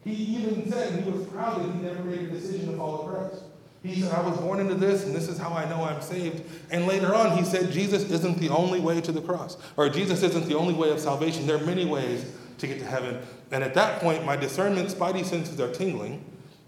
He 0.03 0.13
even 0.13 0.69
said 0.71 1.03
he 1.03 1.09
was 1.09 1.25
proud 1.27 1.59
that 1.59 1.73
he 1.73 1.81
never 1.81 2.03
made 2.03 2.19
a 2.19 2.27
decision 2.27 2.71
to 2.71 2.77
follow 2.77 3.07
Christ. 3.07 3.43
He 3.83 4.01
said, 4.01 4.11
I 4.13 4.27
was 4.27 4.37
born 4.39 4.59
into 4.59 4.75
this, 4.75 5.05
and 5.05 5.15
this 5.15 5.27
is 5.27 5.37
how 5.37 5.53
I 5.53 5.67
know 5.69 5.83
I'm 5.83 6.01
saved. 6.01 6.43
And 6.71 6.87
later 6.87 7.13
on, 7.13 7.37
he 7.37 7.43
said, 7.43 7.71
Jesus 7.71 8.09
isn't 8.09 8.39
the 8.39 8.49
only 8.49 8.79
way 8.79 9.01
to 9.01 9.11
the 9.11 9.21
cross, 9.21 9.57
or 9.75 9.89
Jesus 9.89 10.23
isn't 10.23 10.47
the 10.47 10.55
only 10.55 10.73
way 10.73 10.89
of 10.89 10.99
salvation. 10.99 11.45
There 11.45 11.57
are 11.57 11.65
many 11.65 11.85
ways 11.85 12.25
to 12.57 12.67
get 12.67 12.79
to 12.79 12.85
heaven. 12.85 13.21
And 13.51 13.63
at 13.63 13.73
that 13.75 14.01
point, 14.01 14.25
my 14.25 14.35
discernment, 14.35 14.89
spidey 14.89 15.23
senses 15.23 15.59
are 15.59 15.71
tingling, 15.71 16.23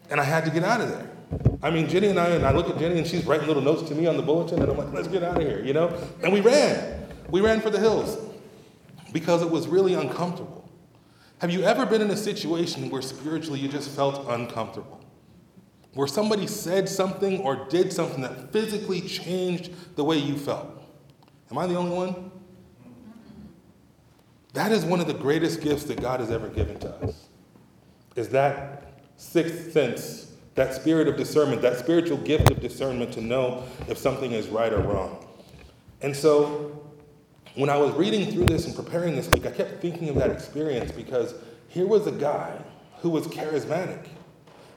and 0.09 0.19
I 0.19 0.23
had 0.23 0.45
to 0.45 0.51
get 0.51 0.63
out 0.63 0.81
of 0.81 0.89
there. 0.89 1.09
I 1.61 1.71
mean, 1.71 1.89
Jenny 1.89 2.07
and 2.07 2.19
I, 2.19 2.29
and 2.29 2.45
I 2.45 2.51
look 2.51 2.69
at 2.69 2.77
Jenny, 2.77 2.99
and 2.99 3.07
she's 3.07 3.25
writing 3.25 3.47
little 3.47 3.63
notes 3.63 3.87
to 3.89 3.95
me 3.95 4.05
on 4.05 4.15
the 4.15 4.23
bulletin, 4.23 4.61
and 4.61 4.71
I'm 4.71 4.77
like, 4.77 4.93
let's 4.93 5.07
get 5.07 5.23
out 5.23 5.37
of 5.37 5.43
here, 5.43 5.63
you 5.63 5.73
know? 5.73 5.95
And 6.23 6.31
we 6.31 6.41
ran. 6.41 7.07
We 7.29 7.41
ran 7.41 7.61
for 7.61 7.69
the 7.69 7.79
hills 7.79 8.17
because 9.11 9.41
it 9.41 9.49
was 9.49 9.67
really 9.67 9.93
uncomfortable. 9.93 10.69
Have 11.39 11.51
you 11.51 11.63
ever 11.63 11.85
been 11.85 12.01
in 12.01 12.11
a 12.11 12.17
situation 12.17 12.89
where 12.89 13.01
spiritually 13.01 13.59
you 13.59 13.69
just 13.69 13.89
felt 13.89 14.27
uncomfortable? 14.29 15.03
Where 15.93 16.07
somebody 16.07 16.47
said 16.47 16.87
something 16.87 17.39
or 17.41 17.67
did 17.69 17.91
something 17.91 18.21
that 18.21 18.51
physically 18.51 19.01
changed 19.01 19.71
the 19.95 20.03
way 20.03 20.17
you 20.17 20.37
felt? 20.37 20.67
Am 21.49 21.57
I 21.57 21.65
the 21.65 21.75
only 21.75 21.95
one? 21.95 22.31
That 24.53 24.71
is 24.71 24.83
one 24.83 24.99
of 24.99 25.07
the 25.07 25.13
greatest 25.13 25.61
gifts 25.61 25.85
that 25.85 26.01
God 26.01 26.19
has 26.19 26.31
ever 26.31 26.49
given 26.49 26.79
to 26.79 26.89
us. 26.95 27.27
Is 28.15 28.29
that 28.29 29.01
sixth 29.15 29.71
sense, 29.71 30.33
that 30.55 30.73
spirit 30.73 31.07
of 31.07 31.15
discernment, 31.15 31.61
that 31.61 31.77
spiritual 31.77 32.17
gift 32.17 32.51
of 32.51 32.59
discernment 32.59 33.13
to 33.13 33.21
know 33.21 33.63
if 33.87 33.97
something 33.97 34.31
is 34.31 34.47
right 34.49 34.73
or 34.73 34.81
wrong. 34.81 35.25
And 36.01 36.15
so 36.15 36.88
when 37.59 37.69
I 37.69 37.75
was 37.75 37.93
reading 37.95 38.31
through 38.31 38.45
this 38.45 38.65
and 38.67 38.73
preparing 38.73 39.17
this 39.17 39.27
week, 39.27 39.45
I 39.45 39.51
kept 39.51 39.81
thinking 39.81 40.07
of 40.07 40.15
that 40.15 40.31
experience 40.31 40.93
because 40.93 41.35
here 41.67 41.85
was 41.85 42.07
a 42.07 42.11
guy 42.13 42.57
who 43.01 43.09
was 43.09 43.27
charismatic. 43.27 44.07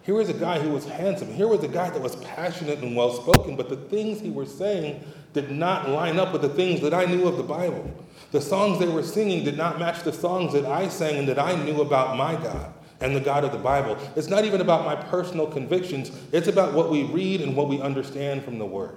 Here 0.03 0.17
was 0.17 0.29
a 0.29 0.35
guy 0.35 0.59
who 0.59 0.71
was 0.71 0.85
handsome. 0.85 1.33
Here 1.33 1.47
was 1.47 1.63
a 1.63 1.69
guy 1.69 1.91
that 1.91 2.03
was 2.03 2.17
passionate 2.17 2.81
and 2.81 2.97
well 2.97 3.13
spoken, 3.13 3.55
but 3.55 3.69
the 3.69 3.77
things 3.77 4.19
he 4.21 4.31
was 4.31 4.53
saying 4.53 5.05
did 5.33 5.53
not 5.53 5.91
line 5.91 6.19
up 6.19 6.33
with 6.33 6.43
the 6.43 6.49
things 6.49 6.81
that 6.81 6.93
I 6.93 7.05
knew 7.05 7.29
of 7.29 7.37
the 7.37 7.45
Bible. 7.45 7.89
The 8.33 8.41
songs 8.41 8.81
they 8.81 8.89
were 8.89 9.05
singing 9.05 9.45
did 9.45 9.57
not 9.57 9.79
match 9.79 10.03
the 10.03 10.13
songs 10.13 10.53
that 10.53 10.65
I 10.65 10.89
sang 10.89 11.21
and 11.21 11.29
that 11.29 11.39
I 11.39 11.55
knew 11.55 11.83
about 11.83 12.17
my 12.17 12.35
God 12.35 12.75
and 13.01 13.15
the 13.15 13.21
God 13.21 13.45
of 13.45 13.53
the 13.53 13.59
Bible. 13.59 13.97
It's 14.17 14.29
not 14.29 14.45
even 14.45 14.61
about 14.61 14.85
my 14.85 14.97
personal 14.97 15.47
convictions, 15.47 16.11
it's 16.33 16.49
about 16.49 16.73
what 16.73 16.91
we 16.91 17.05
read 17.05 17.43
and 17.43 17.55
what 17.55 17.69
we 17.69 17.81
understand 17.81 18.43
from 18.43 18.59
the 18.59 18.67
Word. 18.67 18.97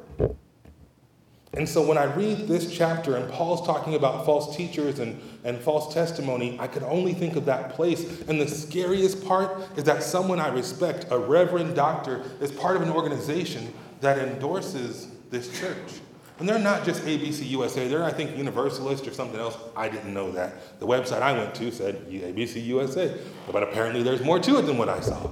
And 1.53 1.67
so 1.67 1.81
when 1.81 1.97
I 1.97 2.03
read 2.03 2.47
this 2.47 2.75
chapter 2.75 3.15
and 3.15 3.31
Paul's 3.31 3.65
talking 3.65 3.95
about 3.95 4.25
false 4.25 4.55
teachers 4.55 4.99
and, 4.99 5.21
and 5.45 5.57
false 5.57 5.93
testimony, 5.93 6.57
I 6.59 6.67
could 6.67 6.83
only 6.83 7.13
think 7.13 7.37
of 7.37 7.45
that 7.45 7.69
place. 7.69 8.21
And 8.27 8.41
the 8.41 8.47
scariest 8.47 9.25
part 9.25 9.61
is 9.77 9.85
that 9.85 10.03
someone 10.03 10.41
I 10.41 10.49
respect, 10.49 11.05
a 11.11 11.17
reverend 11.17 11.75
doctor, 11.75 12.23
is 12.41 12.51
part 12.51 12.75
of 12.75 12.81
an 12.81 12.89
organization 12.89 13.73
that 14.01 14.17
endorses 14.19 15.07
this 15.29 15.57
church. 15.59 16.01
And 16.39 16.49
they're 16.49 16.59
not 16.59 16.83
just 16.83 17.03
ABC 17.03 17.47
USA, 17.51 17.87
they're, 17.87 18.03
I 18.03 18.11
think, 18.11 18.35
Universalist 18.35 19.07
or 19.07 19.13
something 19.13 19.39
else. 19.39 19.57
I 19.75 19.87
didn't 19.87 20.13
know 20.13 20.31
that. 20.33 20.79
The 20.81 20.87
website 20.87 21.21
I 21.21 21.31
went 21.31 21.55
to 21.55 21.71
said 21.71 22.05
ABC 22.09 22.63
USA, 22.65 23.17
but 23.49 23.63
apparently 23.63 24.03
there's 24.03 24.21
more 24.21 24.39
to 24.39 24.57
it 24.57 24.63
than 24.63 24.77
what 24.77 24.89
I 24.89 24.99
saw. 24.99 25.31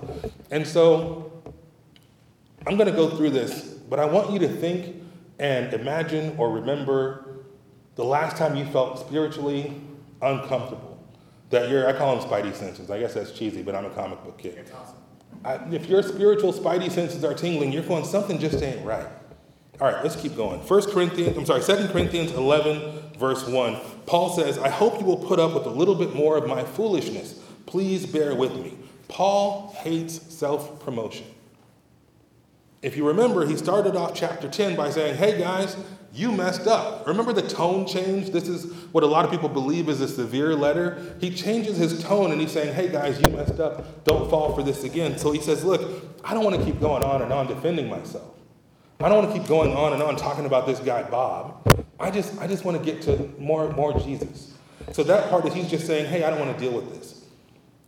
And 0.49 0.65
so 0.65 1.43
I'm 2.65 2.77
going 2.77 2.89
to 2.89 2.95
go 2.95 3.09
through 3.09 3.31
this, 3.31 3.63
but 3.89 3.99
I 3.99 4.05
want 4.05 4.31
you 4.31 4.39
to 4.39 4.47
think 4.47 5.02
and 5.43 5.73
imagine 5.73 6.35
or 6.37 6.49
remember 6.49 7.43
the 7.95 8.03
last 8.03 8.37
time 8.37 8.55
you 8.55 8.65
felt 8.65 8.97
spiritually 8.97 9.79
uncomfortable. 10.21 10.97
That 11.49 11.69
you're, 11.69 11.85
I 11.85 11.93
call 11.93 12.15
them 12.15 12.27
spidey 12.27 12.55
senses. 12.55 12.89
I 12.89 12.97
guess 12.97 13.13
that's 13.13 13.31
cheesy, 13.31 13.61
but 13.61 13.75
I'm 13.75 13.85
a 13.85 13.89
comic 13.89 14.23
book 14.23 14.37
kid. 14.37 14.71
Awesome. 14.73 14.95
I, 15.43 15.55
if 15.75 15.87
your 15.87 16.01
spiritual 16.01 16.53
spidey 16.53 16.89
senses 16.89 17.25
are 17.25 17.33
tingling, 17.33 17.73
you're 17.73 17.83
going, 17.83 18.05
something 18.05 18.39
just 18.39 18.63
ain't 18.63 18.83
right. 18.85 19.05
All 19.81 19.91
right, 19.91 20.01
let's 20.01 20.15
keep 20.15 20.35
going. 20.37 20.61
1 20.61 20.91
Corinthians, 20.91 21.35
I'm 21.35 21.45
sorry, 21.45 21.61
2 21.61 21.89
Corinthians 21.89 22.31
11, 22.31 23.17
verse 23.19 23.45
1. 23.45 23.77
Paul 24.05 24.29
says, 24.29 24.57
I 24.57 24.69
hope 24.69 24.97
you 24.99 25.05
will 25.05 25.17
put 25.17 25.39
up 25.39 25.53
with 25.53 25.65
a 25.65 25.69
little 25.69 25.95
bit 25.95 26.15
more 26.15 26.37
of 26.37 26.47
my 26.47 26.63
foolishness. 26.63 27.37
Please 27.65 28.05
bear 28.05 28.33
with 28.33 28.55
me. 28.55 28.77
Paul 29.09 29.75
hates 29.79 30.21
self 30.33 30.79
promotion. 30.79 31.25
If 32.83 32.97
you 32.97 33.07
remember, 33.07 33.45
he 33.45 33.55
started 33.55 33.95
off 33.95 34.13
chapter 34.13 34.49
10 34.49 34.75
by 34.75 34.89
saying, 34.89 35.15
Hey 35.15 35.39
guys, 35.39 35.77
you 36.13 36.33
messed 36.33 36.67
up. 36.67 37.07
Remember 37.07 37.31
the 37.31 37.41
tone 37.41 37.87
change? 37.87 38.31
This 38.31 38.49
is 38.49 38.65
what 38.91 39.05
a 39.05 39.07
lot 39.07 39.23
of 39.23 39.31
people 39.31 39.47
believe 39.47 39.87
is 39.87 40.01
a 40.01 40.07
severe 40.07 40.53
letter. 40.53 41.15
He 41.21 41.33
changes 41.33 41.77
his 41.77 42.03
tone 42.03 42.33
and 42.33 42.41
he's 42.41 42.51
saying, 42.51 42.75
Hey 42.75 42.91
guys, 42.91 43.21
you 43.21 43.33
messed 43.33 43.61
up. 43.61 44.03
Don't 44.03 44.29
fall 44.29 44.53
for 44.53 44.63
this 44.63 44.83
again. 44.83 45.17
So 45.17 45.31
he 45.31 45.39
says, 45.39 45.63
Look, 45.63 46.03
I 46.25 46.33
don't 46.33 46.43
want 46.43 46.57
to 46.57 46.65
keep 46.65 46.81
going 46.81 47.03
on 47.03 47.21
and 47.21 47.31
on 47.31 47.47
defending 47.47 47.89
myself. 47.89 48.35
I 48.99 49.07
don't 49.07 49.23
want 49.23 49.33
to 49.33 49.39
keep 49.39 49.47
going 49.47 49.73
on 49.73 49.93
and 49.93 50.03
on 50.03 50.17
talking 50.17 50.45
about 50.45 50.67
this 50.67 50.79
guy, 50.79 51.03
Bob. 51.03 51.85
I 52.01 52.11
just, 52.11 52.37
I 52.37 52.47
just 52.47 52.65
want 52.65 52.77
to 52.77 52.83
get 52.83 53.01
to 53.03 53.33
more, 53.39 53.71
more 53.71 53.97
Jesus. 53.97 54.53
So 54.91 55.03
that 55.03 55.29
part 55.29 55.45
is 55.45 55.53
he's 55.53 55.69
just 55.69 55.87
saying, 55.87 56.07
Hey, 56.07 56.25
I 56.25 56.29
don't 56.29 56.39
want 56.39 56.57
to 56.57 56.61
deal 56.61 56.73
with 56.73 56.93
this. 56.93 57.23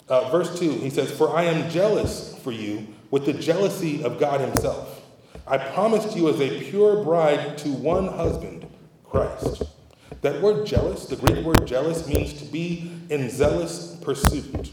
Uh, 0.07 0.29
verse 0.29 0.57
2, 0.57 0.71
he 0.71 0.89
says, 0.89 1.11
For 1.11 1.35
I 1.35 1.43
am 1.43 1.69
jealous 1.69 2.37
for 2.39 2.53
you 2.53 2.94
with 3.11 3.25
the 3.25 3.33
jealousy 3.33 4.03
of 4.03 4.19
God 4.19 4.41
Himself. 4.41 5.01
I 5.47 5.57
promised 5.57 6.15
you 6.15 6.29
as 6.29 6.39
a 6.41 6.61
pure 6.61 7.03
bride 7.03 7.57
to 7.59 7.69
one 7.69 8.07
husband, 8.07 8.65
Christ. 9.03 9.63
That 10.21 10.41
word 10.41 10.65
jealous, 10.65 11.05
the 11.05 11.15
Greek 11.15 11.45
word 11.45 11.67
jealous, 11.67 12.07
means 12.07 12.33
to 12.33 12.45
be 12.45 12.91
in 13.09 13.29
zealous 13.29 13.95
pursuit. 14.01 14.71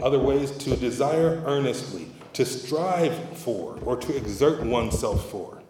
Other 0.00 0.18
ways, 0.18 0.50
to 0.58 0.76
desire 0.76 1.42
earnestly, 1.46 2.08
to 2.34 2.44
strive 2.44 3.38
for, 3.38 3.78
or 3.84 3.96
to 3.96 4.16
exert 4.16 4.62
oneself 4.64 5.30
for. 5.30 5.62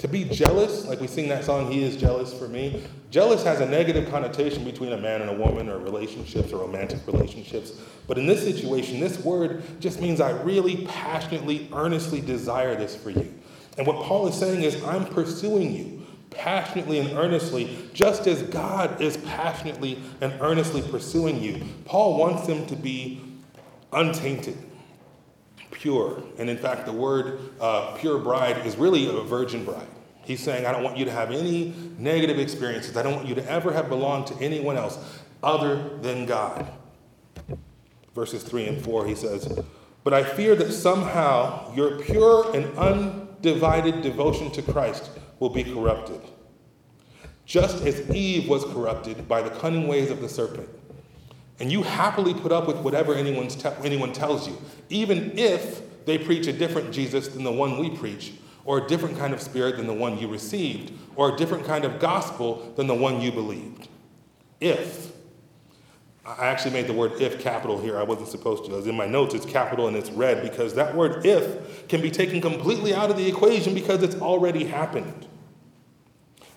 To 0.00 0.08
be 0.08 0.24
jealous, 0.24 0.86
like 0.86 0.98
we 0.98 1.06
sing 1.06 1.28
that 1.28 1.44
song, 1.44 1.70
He 1.70 1.84
is 1.84 1.94
jealous 1.94 2.32
for 2.32 2.48
me, 2.48 2.82
jealous 3.10 3.44
has 3.44 3.60
a 3.60 3.66
negative 3.66 4.10
connotation 4.10 4.64
between 4.64 4.94
a 4.94 4.96
man 4.96 5.20
and 5.20 5.28
a 5.28 5.34
woman, 5.34 5.68
or 5.68 5.78
relationships, 5.78 6.54
or 6.54 6.60
romantic 6.60 7.06
relationships. 7.06 7.72
But 8.06 8.16
in 8.16 8.26
this 8.26 8.42
situation, 8.42 8.98
this 8.98 9.22
word 9.22 9.62
just 9.78 10.00
means 10.00 10.22
I 10.22 10.30
really 10.42 10.86
passionately, 10.86 11.68
earnestly 11.74 12.22
desire 12.22 12.74
this 12.76 12.96
for 12.96 13.10
you. 13.10 13.30
And 13.76 13.86
what 13.86 13.96
Paul 14.06 14.26
is 14.26 14.34
saying 14.34 14.62
is, 14.62 14.82
I'm 14.84 15.04
pursuing 15.04 15.74
you 15.74 16.06
passionately 16.30 16.98
and 16.98 17.18
earnestly, 17.18 17.76
just 17.92 18.26
as 18.26 18.42
God 18.44 19.02
is 19.02 19.18
passionately 19.18 20.02
and 20.22 20.32
earnestly 20.40 20.80
pursuing 20.80 21.42
you. 21.42 21.62
Paul 21.84 22.16
wants 22.16 22.46
them 22.46 22.64
to 22.66 22.76
be 22.76 23.20
untainted 23.92 24.56
pure. 25.70 26.22
And 26.38 26.50
in 26.50 26.58
fact, 26.58 26.86
the 26.86 26.92
word 26.92 27.40
uh, 27.60 27.96
pure 27.96 28.18
bride 28.18 28.66
is 28.66 28.76
really 28.76 29.08
a 29.08 29.22
virgin 29.22 29.64
bride. 29.64 29.86
He's 30.22 30.42
saying, 30.42 30.66
I 30.66 30.72
don't 30.72 30.82
want 30.82 30.96
you 30.96 31.04
to 31.06 31.10
have 31.10 31.30
any 31.30 31.74
negative 31.98 32.38
experiences. 32.38 32.96
I 32.96 33.02
don't 33.02 33.16
want 33.16 33.26
you 33.26 33.34
to 33.34 33.50
ever 33.50 33.72
have 33.72 33.88
belonged 33.88 34.26
to 34.28 34.36
anyone 34.36 34.76
else 34.76 34.98
other 35.42 35.98
than 35.98 36.26
God. 36.26 36.68
Verses 38.14 38.42
3 38.42 38.66
and 38.66 38.84
4, 38.84 39.06
he 39.06 39.14
says, 39.14 39.60
But 40.04 40.14
I 40.14 40.22
fear 40.22 40.54
that 40.56 40.72
somehow 40.72 41.74
your 41.74 42.00
pure 42.00 42.54
and 42.54 42.66
undivided 42.76 44.02
devotion 44.02 44.50
to 44.52 44.62
Christ 44.62 45.10
will 45.38 45.50
be 45.50 45.64
corrupted, 45.64 46.20
just 47.46 47.84
as 47.84 48.08
Eve 48.10 48.48
was 48.48 48.64
corrupted 48.64 49.26
by 49.26 49.42
the 49.42 49.50
cunning 49.50 49.88
ways 49.88 50.10
of 50.10 50.20
the 50.20 50.28
serpent. 50.28 50.68
And 51.60 51.70
you 51.70 51.82
happily 51.82 52.32
put 52.32 52.52
up 52.52 52.66
with 52.66 52.78
whatever 52.78 53.14
anyone's 53.14 53.54
te- 53.54 53.68
anyone 53.84 54.12
tells 54.12 54.48
you, 54.48 54.56
even 54.88 55.38
if 55.38 56.04
they 56.06 56.18
preach 56.18 56.46
a 56.46 56.52
different 56.52 56.90
Jesus 56.90 57.28
than 57.28 57.44
the 57.44 57.52
one 57.52 57.78
we 57.78 57.90
preach, 57.90 58.32
or 58.64 58.78
a 58.78 58.88
different 58.88 59.18
kind 59.18 59.34
of 59.34 59.40
spirit 59.40 59.76
than 59.76 59.86
the 59.86 59.92
one 59.92 60.18
you 60.18 60.26
received, 60.26 60.92
or 61.16 61.34
a 61.34 61.36
different 61.36 61.64
kind 61.64 61.84
of 61.84 62.00
gospel 62.00 62.72
than 62.76 62.86
the 62.86 62.94
one 62.94 63.20
you 63.20 63.30
believed. 63.30 63.88
If. 64.60 65.12
I 66.24 66.46
actually 66.46 66.72
made 66.72 66.86
the 66.86 66.92
word 66.92 67.20
if 67.20 67.40
capital 67.40 67.80
here. 67.80 67.98
I 67.98 68.02
wasn't 68.02 68.28
supposed 68.28 68.66
to. 68.66 68.76
As 68.76 68.86
in 68.86 68.94
my 68.94 69.06
notes, 69.06 69.34
it's 69.34 69.46
capital 69.46 69.88
and 69.88 69.96
it's 69.96 70.10
red 70.10 70.42
because 70.42 70.74
that 70.74 70.94
word 70.94 71.26
if 71.26 71.88
can 71.88 72.00
be 72.00 72.10
taken 72.10 72.40
completely 72.40 72.94
out 72.94 73.10
of 73.10 73.16
the 73.16 73.26
equation 73.26 73.74
because 73.74 74.02
it's 74.02 74.14
already 74.16 74.64
happened. 74.64 75.26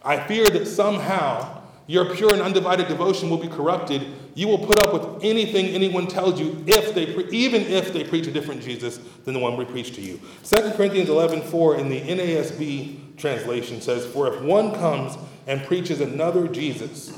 I 0.03 0.19
fear 0.27 0.49
that 0.49 0.67
somehow 0.67 1.61
your 1.87 2.13
pure 2.13 2.33
and 2.33 2.41
undivided 2.41 2.87
devotion 2.87 3.29
will 3.29 3.37
be 3.37 3.47
corrupted. 3.47 4.05
You 4.35 4.47
will 4.47 4.59
put 4.59 4.83
up 4.83 4.93
with 4.93 5.23
anything 5.23 5.67
anyone 5.67 6.07
tells 6.07 6.39
you, 6.39 6.63
if 6.65 6.95
they 6.95 7.13
pre- 7.13 7.29
even 7.29 7.61
if 7.61 7.93
they 7.93 8.03
preach 8.03 8.25
a 8.25 8.31
different 8.31 8.61
Jesus 8.61 8.97
than 9.25 9.33
the 9.33 9.39
one 9.39 9.57
we 9.57 9.65
preach 9.65 9.93
to 9.95 10.01
you. 10.01 10.19
2 10.43 10.71
Corinthians 10.71 11.09
11 11.09 11.41
4 11.43 11.77
in 11.77 11.89
the 11.89 12.01
NASB 12.01 13.17
translation 13.17 13.79
says, 13.79 14.05
For 14.05 14.33
if 14.33 14.41
one 14.41 14.73
comes 14.73 15.17
and 15.45 15.63
preaches 15.63 16.01
another 16.01 16.47
Jesus, 16.47 17.17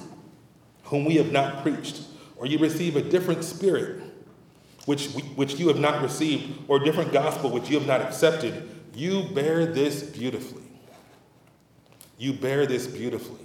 whom 0.86 1.06
we 1.06 1.16
have 1.16 1.32
not 1.32 1.64
preached, 1.64 2.02
or 2.36 2.46
you 2.46 2.58
receive 2.58 2.98
a 2.98 3.02
different 3.02 3.44
spirit, 3.44 4.02
which, 4.86 5.08
which 5.36 5.56
you 5.56 5.70
have 5.70 5.80
not 5.80 6.02
received, 6.02 6.60
or 6.68 6.82
a 6.82 6.84
different 6.84 7.14
gospel, 7.14 7.50
which 7.50 7.70
you 7.70 7.78
have 7.80 7.88
not 7.88 8.02
accepted, 8.02 8.70
you 8.94 9.24
bear 9.34 9.66
this 9.66 10.04
beautifully. 10.04 10.64
You 12.18 12.34
bear 12.34 12.66
this 12.66 12.88
beautifully. 12.88 13.45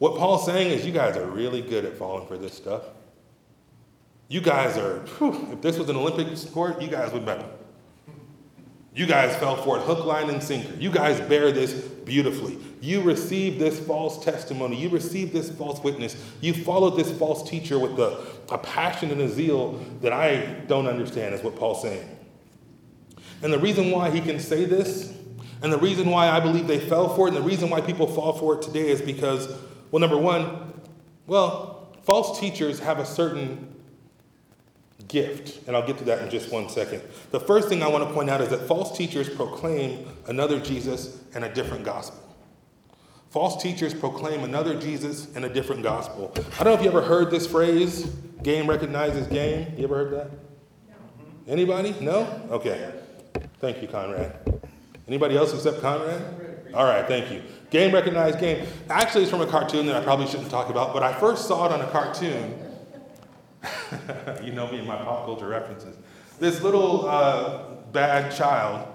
What 0.00 0.16
Paul's 0.16 0.46
saying 0.46 0.70
is, 0.70 0.86
you 0.86 0.92
guys 0.92 1.18
are 1.18 1.26
really 1.26 1.60
good 1.60 1.84
at 1.84 1.94
falling 1.94 2.26
for 2.26 2.38
this 2.38 2.54
stuff. 2.54 2.84
You 4.28 4.40
guys 4.40 4.78
are, 4.78 5.00
whew, 5.18 5.52
if 5.52 5.60
this 5.60 5.76
was 5.76 5.90
an 5.90 5.96
Olympic 5.96 6.34
sport, 6.38 6.80
you 6.80 6.88
guys 6.88 7.12
would 7.12 7.26
medal. 7.26 7.44
You 8.94 9.04
guys 9.04 9.36
fell 9.36 9.56
for 9.56 9.76
it 9.76 9.82
hook, 9.82 10.06
line, 10.06 10.30
and 10.30 10.42
sinker. 10.42 10.74
You 10.76 10.90
guys 10.90 11.20
bear 11.28 11.52
this 11.52 11.74
beautifully. 11.74 12.58
You 12.80 13.02
receive 13.02 13.58
this 13.58 13.78
false 13.78 14.24
testimony. 14.24 14.80
You 14.80 14.88
receive 14.88 15.34
this 15.34 15.50
false 15.50 15.84
witness. 15.84 16.16
You 16.40 16.54
followed 16.54 16.96
this 16.96 17.12
false 17.12 17.46
teacher 17.46 17.78
with 17.78 17.98
a, 17.98 18.24
a 18.50 18.56
passion 18.56 19.10
and 19.10 19.20
a 19.20 19.28
zeal 19.28 19.84
that 20.00 20.14
I 20.14 20.62
don't 20.66 20.86
understand, 20.86 21.34
is 21.34 21.42
what 21.42 21.56
Paul's 21.56 21.82
saying. 21.82 22.08
And 23.42 23.52
the 23.52 23.58
reason 23.58 23.90
why 23.90 24.08
he 24.10 24.22
can 24.22 24.40
say 24.40 24.64
this, 24.64 25.12
and 25.60 25.70
the 25.70 25.78
reason 25.78 26.08
why 26.08 26.30
I 26.30 26.40
believe 26.40 26.66
they 26.66 26.80
fell 26.80 27.14
for 27.14 27.28
it, 27.28 27.34
and 27.34 27.36
the 27.36 27.46
reason 27.46 27.68
why 27.68 27.82
people 27.82 28.06
fall 28.06 28.32
for 28.32 28.54
it 28.54 28.62
today 28.62 28.88
is 28.88 29.02
because, 29.02 29.54
well, 29.90 30.00
number 30.00 30.16
one, 30.16 30.72
well, 31.26 31.92
false 32.02 32.38
teachers 32.38 32.78
have 32.80 32.98
a 32.98 33.06
certain 33.06 33.74
gift, 35.08 35.66
and 35.66 35.76
I'll 35.76 35.86
get 35.86 35.98
to 35.98 36.04
that 36.04 36.22
in 36.22 36.30
just 36.30 36.52
one 36.52 36.68
second. 36.68 37.02
The 37.30 37.40
first 37.40 37.68
thing 37.68 37.82
I 37.82 37.88
want 37.88 38.06
to 38.06 38.14
point 38.14 38.30
out 38.30 38.40
is 38.40 38.48
that 38.50 38.66
false 38.66 38.96
teachers 38.96 39.28
proclaim 39.28 40.06
another 40.26 40.60
Jesus 40.60 41.22
and 41.34 41.44
a 41.44 41.52
different 41.52 41.84
gospel. 41.84 42.20
False 43.30 43.62
teachers 43.62 43.94
proclaim 43.94 44.42
another 44.42 44.78
Jesus 44.78 45.34
and 45.36 45.44
a 45.44 45.48
different 45.48 45.82
gospel. 45.82 46.32
I 46.58 46.64
don't 46.64 46.66
know 46.66 46.74
if 46.74 46.82
you 46.82 46.88
ever 46.88 47.02
heard 47.02 47.30
this 47.30 47.46
phrase, 47.46 48.06
game 48.42 48.68
recognizes 48.68 49.26
game. 49.28 49.72
You 49.76 49.84
ever 49.84 49.96
heard 49.96 50.12
that? 50.12 50.30
No. 50.88 50.96
Anybody? 51.46 51.94
No? 52.00 52.22
Okay. 52.50 52.92
Thank 53.60 53.82
you, 53.82 53.88
Conrad. 53.88 54.36
Anybody 55.06 55.36
else 55.36 55.54
except 55.54 55.80
Conrad? 55.80 56.22
All 56.74 56.84
right, 56.84 57.06
thank 57.06 57.30
you. 57.30 57.42
Game 57.70 57.94
recognized 57.94 58.40
game. 58.40 58.66
Actually, 58.88 59.22
it's 59.22 59.30
from 59.30 59.40
a 59.40 59.46
cartoon 59.46 59.86
that 59.86 59.96
I 59.96 60.02
probably 60.02 60.26
shouldn't 60.26 60.50
talk 60.50 60.70
about, 60.70 60.92
but 60.92 61.02
I 61.02 61.12
first 61.12 61.46
saw 61.46 61.66
it 61.66 61.72
on 61.72 61.80
a 61.80 61.90
cartoon 61.90 62.70
you 64.42 64.52
know 64.52 64.70
me 64.70 64.78
and 64.78 64.86
my 64.86 64.96
pop 64.96 65.24
culture 65.24 65.48
references. 65.48 65.96
This 66.38 66.62
little 66.62 67.08
uh, 67.08 67.74
bad 67.92 68.34
child 68.34 68.86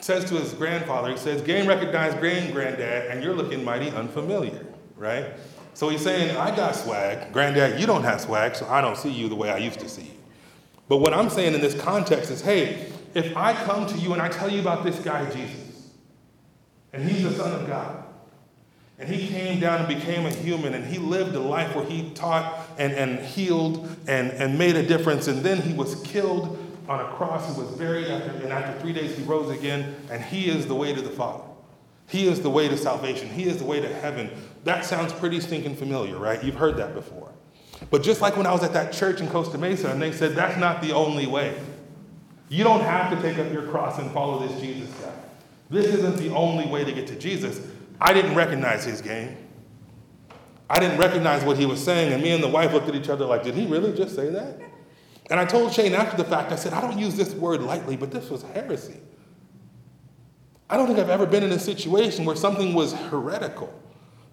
says 0.00 0.24
to 0.26 0.34
his 0.34 0.52
grandfather, 0.52 1.10
he 1.10 1.16
says, 1.16 1.40
Game 1.40 1.66
recognized 1.66 2.20
game, 2.20 2.52
granddad, 2.52 3.10
and 3.10 3.22
you're 3.22 3.34
looking 3.34 3.64
mighty 3.64 3.90
unfamiliar, 3.90 4.66
right? 4.96 5.26
So 5.72 5.88
he's 5.88 6.02
saying, 6.02 6.36
I 6.36 6.54
got 6.54 6.76
swag. 6.76 7.32
Granddad, 7.32 7.80
you 7.80 7.86
don't 7.86 8.04
have 8.04 8.20
swag, 8.20 8.54
so 8.54 8.66
I 8.68 8.80
don't 8.80 8.96
see 8.96 9.10
you 9.10 9.28
the 9.28 9.34
way 9.34 9.50
I 9.50 9.56
used 9.56 9.80
to 9.80 9.88
see 9.88 10.02
you. 10.02 10.10
But 10.88 10.98
what 10.98 11.14
I'm 11.14 11.30
saying 11.30 11.54
in 11.54 11.60
this 11.60 11.80
context 11.80 12.30
is, 12.30 12.42
hey, 12.42 12.92
if 13.14 13.34
I 13.36 13.54
come 13.64 13.86
to 13.86 13.96
you 13.96 14.12
and 14.12 14.20
I 14.20 14.28
tell 14.28 14.50
you 14.50 14.60
about 14.60 14.84
this 14.84 14.98
guy, 14.98 15.28
Jesus, 15.30 15.63
and 16.94 17.08
he's 17.08 17.24
the 17.24 17.32
Son 17.32 17.60
of 17.60 17.66
God, 17.66 18.04
and 18.98 19.08
he 19.08 19.26
came 19.26 19.58
down 19.58 19.80
and 19.80 19.88
became 19.88 20.24
a 20.24 20.30
human, 20.30 20.74
and 20.74 20.86
he 20.86 20.98
lived 20.98 21.34
a 21.34 21.40
life 21.40 21.74
where 21.74 21.84
he 21.84 22.10
taught 22.10 22.64
and, 22.78 22.92
and 22.92 23.18
healed 23.18 23.88
and, 24.06 24.30
and 24.30 24.56
made 24.56 24.76
a 24.76 24.86
difference. 24.86 25.26
And 25.26 25.42
then 25.42 25.60
he 25.60 25.72
was 25.74 26.00
killed 26.02 26.56
on 26.88 27.00
a 27.00 27.04
cross. 27.16 27.52
He 27.52 27.60
was 27.60 27.72
buried, 27.72 28.06
after, 28.06 28.30
and 28.30 28.52
after 28.52 28.80
three 28.80 28.92
days, 28.92 29.16
he 29.18 29.24
rose 29.24 29.50
again. 29.50 29.96
And 30.10 30.22
he 30.22 30.48
is 30.48 30.68
the 30.68 30.76
way 30.76 30.94
to 30.94 31.02
the 31.02 31.10
Father. 31.10 31.42
He 32.08 32.28
is 32.28 32.40
the 32.40 32.50
way 32.50 32.68
to 32.68 32.76
salvation. 32.76 33.28
He 33.28 33.44
is 33.44 33.58
the 33.58 33.64
way 33.64 33.80
to 33.80 33.92
heaven. 33.92 34.30
That 34.62 34.84
sounds 34.84 35.12
pretty 35.12 35.40
stinking 35.40 35.74
familiar, 35.74 36.16
right? 36.16 36.42
You've 36.44 36.54
heard 36.54 36.76
that 36.76 36.94
before. 36.94 37.32
But 37.90 38.04
just 38.04 38.20
like 38.20 38.36
when 38.36 38.46
I 38.46 38.52
was 38.52 38.62
at 38.62 38.74
that 38.74 38.92
church 38.92 39.20
in 39.20 39.28
Costa 39.28 39.58
Mesa, 39.58 39.90
and 39.90 40.00
they 40.00 40.12
said, 40.12 40.36
that's 40.36 40.58
not 40.58 40.80
the 40.80 40.92
only 40.92 41.26
way. 41.26 41.58
You 42.48 42.62
don't 42.62 42.82
have 42.82 43.10
to 43.10 43.20
take 43.20 43.38
up 43.38 43.52
your 43.52 43.66
cross 43.66 43.98
and 43.98 44.08
follow 44.12 44.46
this 44.46 44.60
Jesus 44.60 44.88
guy. 45.00 45.10
This 45.70 45.86
isn't 45.86 46.16
the 46.16 46.32
only 46.34 46.66
way 46.66 46.84
to 46.84 46.92
get 46.92 47.06
to 47.08 47.16
Jesus. 47.16 47.60
I 48.00 48.12
didn't 48.12 48.34
recognize 48.34 48.84
his 48.84 49.00
game. 49.00 49.36
I 50.68 50.78
didn't 50.80 50.98
recognize 50.98 51.44
what 51.44 51.58
he 51.58 51.66
was 51.66 51.82
saying, 51.82 52.12
and 52.12 52.22
me 52.22 52.30
and 52.30 52.42
the 52.42 52.48
wife 52.48 52.72
looked 52.72 52.88
at 52.88 52.94
each 52.94 53.08
other 53.08 53.24
like, 53.26 53.42
did 53.42 53.54
he 53.54 53.66
really 53.66 53.92
just 53.92 54.14
say 54.14 54.30
that? 54.30 54.58
And 55.30 55.40
I 55.40 55.44
told 55.44 55.72
Shane 55.72 55.94
after 55.94 56.16
the 56.16 56.24
fact, 56.24 56.52
I 56.52 56.56
said, 56.56 56.72
I 56.72 56.80
don't 56.80 56.98
use 56.98 57.16
this 57.16 57.34
word 57.34 57.62
lightly, 57.62 57.96
but 57.96 58.10
this 58.10 58.30
was 58.30 58.42
heresy. 58.42 59.00
I 60.68 60.76
don't 60.76 60.86
think 60.86 60.98
I've 60.98 61.10
ever 61.10 61.26
been 61.26 61.42
in 61.42 61.52
a 61.52 61.58
situation 61.58 62.24
where 62.24 62.36
something 62.36 62.74
was 62.74 62.92
heretical. 62.94 63.72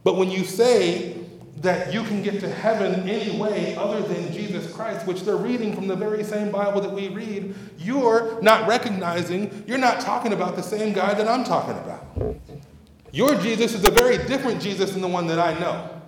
But 0.03 0.15
when 0.15 0.31
you 0.31 0.43
say 0.43 1.20
that 1.57 1.93
you 1.93 2.03
can 2.03 2.23
get 2.23 2.39
to 2.39 2.49
heaven 2.49 3.07
any 3.07 3.37
way 3.37 3.75
other 3.75 4.01
than 4.01 4.31
Jesus 4.33 4.71
Christ, 4.71 5.05
which 5.05 5.21
they're 5.21 5.35
reading 5.35 5.75
from 5.75 5.87
the 5.87 5.95
very 5.95 6.23
same 6.23 6.49
Bible 6.51 6.81
that 6.81 6.91
we 6.91 7.09
read, 7.09 7.53
you're 7.77 8.41
not 8.41 8.67
recognizing, 8.67 9.63
you're 9.67 9.77
not 9.77 9.99
talking 9.99 10.33
about 10.33 10.55
the 10.55 10.63
same 10.63 10.93
guy 10.93 11.13
that 11.13 11.27
I'm 11.27 11.43
talking 11.43 11.77
about. 11.77 12.37
Your 13.11 13.35
Jesus 13.35 13.73
is 13.73 13.85
a 13.85 13.91
very 13.91 14.17
different 14.17 14.61
Jesus 14.61 14.91
than 14.91 15.01
the 15.01 15.07
one 15.07 15.27
that 15.27 15.39
I 15.39 15.59
know. 15.59 16.01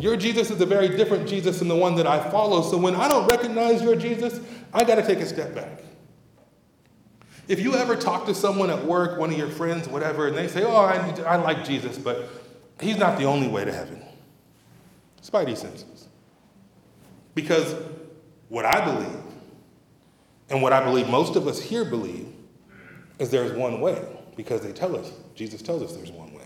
Your 0.00 0.16
Jesus 0.16 0.50
is 0.50 0.60
a 0.60 0.66
very 0.66 0.88
different 0.88 1.28
Jesus 1.28 1.58
than 1.58 1.68
the 1.68 1.76
one 1.76 1.96
that 1.96 2.06
I 2.06 2.30
follow. 2.30 2.62
So 2.62 2.78
when 2.78 2.94
I 2.94 3.08
don't 3.08 3.26
recognize 3.28 3.82
your 3.82 3.96
Jesus, 3.96 4.40
I 4.72 4.84
got 4.84 4.94
to 4.94 5.02
take 5.02 5.18
a 5.18 5.26
step 5.26 5.54
back. 5.54 5.82
If 7.46 7.60
you 7.60 7.74
ever 7.74 7.94
talk 7.94 8.24
to 8.26 8.34
someone 8.34 8.70
at 8.70 8.84
work, 8.84 9.18
one 9.18 9.30
of 9.30 9.36
your 9.36 9.50
friends, 9.50 9.86
whatever, 9.88 10.28
and 10.28 10.36
they 10.36 10.48
say, 10.48 10.64
Oh, 10.64 10.76
I, 10.76 10.96
I 11.22 11.36
like 11.36 11.64
Jesus, 11.64 11.98
but 11.98 12.28
he's 12.80 12.96
not 12.96 13.18
the 13.18 13.24
only 13.24 13.48
way 13.48 13.64
to 13.64 13.72
heaven. 13.72 14.02
Spidey 15.24 15.56
senses. 15.56 16.08
Because 17.34 17.74
what 18.48 18.64
I 18.64 18.84
believe, 18.84 19.22
and 20.50 20.62
what 20.62 20.72
I 20.72 20.84
believe 20.84 21.08
most 21.08 21.34
of 21.34 21.48
us 21.48 21.60
here 21.60 21.84
believe, 21.84 22.28
is 23.18 23.30
there's 23.30 23.52
one 23.52 23.80
way, 23.80 24.04
because 24.36 24.60
they 24.60 24.72
tell 24.72 24.96
us, 24.96 25.10
Jesus 25.34 25.62
tells 25.62 25.82
us 25.82 25.96
there's 25.96 26.10
one 26.10 26.32
way. 26.34 26.44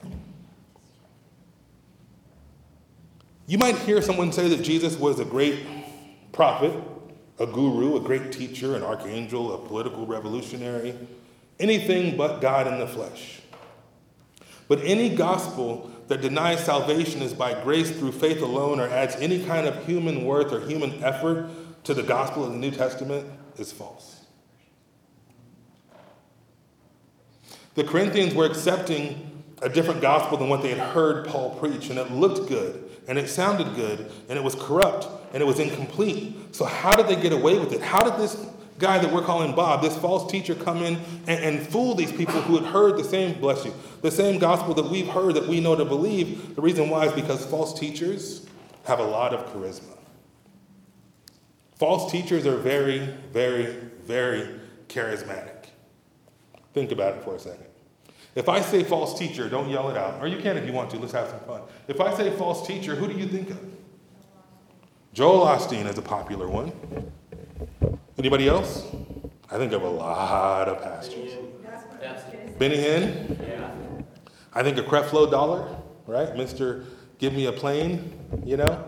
You 3.47 3.59
might 3.59 3.77
hear 3.79 4.01
someone 4.01 4.31
say 4.31 4.49
that 4.49 4.62
Jesus 4.62 4.97
was 4.97 5.19
a 5.19 5.25
great 5.25 5.67
prophet, 6.33 6.73
a 7.38 7.47
guru, 7.47 7.97
a 7.97 8.01
great 8.01 8.31
teacher, 8.31 8.77
an 8.77 8.83
archangel, 8.83 9.55
a 9.55 9.67
political 9.67 10.07
revolutionary, 10.07 10.95
anything 11.59 12.17
but 12.17 12.41
God 12.41 12.67
in 12.67 12.79
the 12.79 12.87
flesh. 12.87 13.41
But 14.69 14.81
any 14.85 15.14
gospel 15.17 15.91
that 16.09 16.21
denies 16.21 16.64
salvation 16.64 17.23
is 17.23 17.33
by 17.33 17.62
grace 17.62 17.90
through 17.90 18.12
faith 18.12 18.42
alone 18.42 18.81
or 18.81 18.88
adds 18.88 19.14
any 19.16 19.44
kind 19.44 19.66
of 19.66 19.87
human 19.87 20.25
worth 20.25 20.53
or 20.53 20.61
human 20.61 21.03
effort 21.05 21.51
to 21.85 21.94
the 21.94 22.03
gospel 22.03 22.44
of 22.44 22.53
the 22.53 22.59
New 22.59 22.71
Testament 22.71 23.27
is 23.57 23.71
false. 23.73 24.25
The 27.75 27.85
Corinthians 27.85 28.35
were 28.35 28.47
accepting 28.47 29.44
a 29.62 29.68
different 29.68 30.01
gospel 30.01 30.38
than 30.38 30.49
what 30.49 30.62
they 30.62 30.71
had 30.71 30.79
heard 30.79 31.27
Paul 31.27 31.57
preach, 31.57 31.90
and 31.90 31.99
it 31.99 32.11
looked 32.11 32.49
good 32.49 32.88
and 33.09 33.18
it 33.18 33.29
sounded 33.29 33.75
good, 33.75 34.11
and 34.29 34.38
it 34.38 34.44
was 34.44 34.55
corrupt, 34.55 35.09
and 35.33 35.42
it 35.42 35.47
was 35.47 35.59
incomplete. 35.59 36.55
So, 36.55 36.66
how 36.66 36.92
did 36.92 37.09
they 37.09 37.21
get 37.21 37.33
away 37.33 37.59
with 37.59 37.73
it? 37.73 37.81
How 37.81 38.01
did 38.01 38.21
this 38.21 38.37
guy 38.79 38.99
that 38.99 39.12
we're 39.12 39.23
calling 39.23 39.55
Bob, 39.55 39.83
this 39.83 39.97
false 39.97 40.31
teacher, 40.31 40.55
come 40.55 40.83
in 40.83 40.99
and, 41.27 41.45
and, 41.45 41.67
fool 41.67 41.95
these 41.95 42.12
people 42.12 42.41
who 42.43 42.57
had 42.57 42.73
heard 42.73 42.97
the 42.97 43.05
same, 43.05 43.38
bless 43.41 43.64
you, 43.64 43.75
the 44.03 44.11
same 44.11 44.38
gospel 44.38 44.75
that 44.75 44.88
we've 44.88 45.09
heard 45.09 45.35
that 45.35 45.47
we 45.49 45.61
know 45.61 45.75
to 45.75 45.85
believe? 45.85 46.55
The 46.55 46.62
reason 46.62 46.88
why 46.88 47.07
is 47.07 47.12
because 47.12 47.45
false 47.45 47.79
teachers 47.79 48.47
have 48.85 49.01
a 49.01 49.05
lot 49.05 49.35
of 49.35 49.53
charisma. 49.53 49.97
False 51.77 52.11
teachers 52.11 52.47
are 52.47 52.57
very, 52.57 53.01
very, 53.33 53.67
very 54.03 54.61
charismatic. 54.88 55.67
Think 56.73 56.93
about 56.93 57.17
it 57.17 57.25
for 57.25 57.37
a 57.37 57.38
second. 57.38 57.67
If 58.35 58.49
I 58.49 58.61
say 58.61 58.85
false 58.85 59.19
teacher, 59.19 59.49
don't 59.49 59.69
yell 59.69 59.91
it 59.91 59.97
out. 59.97 60.21
Or 60.21 60.29
you 60.29 60.38
can 60.38 60.57
if 60.57 60.64
you 60.64 60.73
want 60.73 60.91
to. 60.91 60.99
Let's 60.99 61.12
have 61.12 61.29
some 61.29 61.41
fun. 61.41 61.62
If 61.88 62.01
I 62.01 62.17
say 62.17 62.31
false 62.37 62.67
teacher, 62.67 62.95
who 62.95 63.09
do 63.09 63.14
you 63.14 63.27
think 63.27 63.51
of? 63.51 63.61
Joel 65.12 65.47
Osteen 65.47 65.87
is 65.87 65.99
a 65.99 66.03
popular 66.03 66.49
one. 66.49 66.73
Anybody 68.18 68.48
else? 68.48 68.85
I 69.48 69.59
think 69.59 69.72
of 69.72 69.83
a 69.83 69.88
lot 69.88 70.66
of 70.68 70.83
pastors. 70.83 71.35
Benny 72.59 72.76
Hinn? 72.76 73.38
Yeah. 73.48 73.70
I 74.52 74.64
think 74.64 74.76
of 74.76 74.87
Creflo 74.87 75.31
Dollar, 75.31 75.76
right? 76.09 76.35
Mr. 76.35 76.85
Give 77.18 77.33
Me 77.33 77.46
a 77.46 77.52
Plane, 77.52 78.12
you 78.44 78.57
know? 78.57 78.85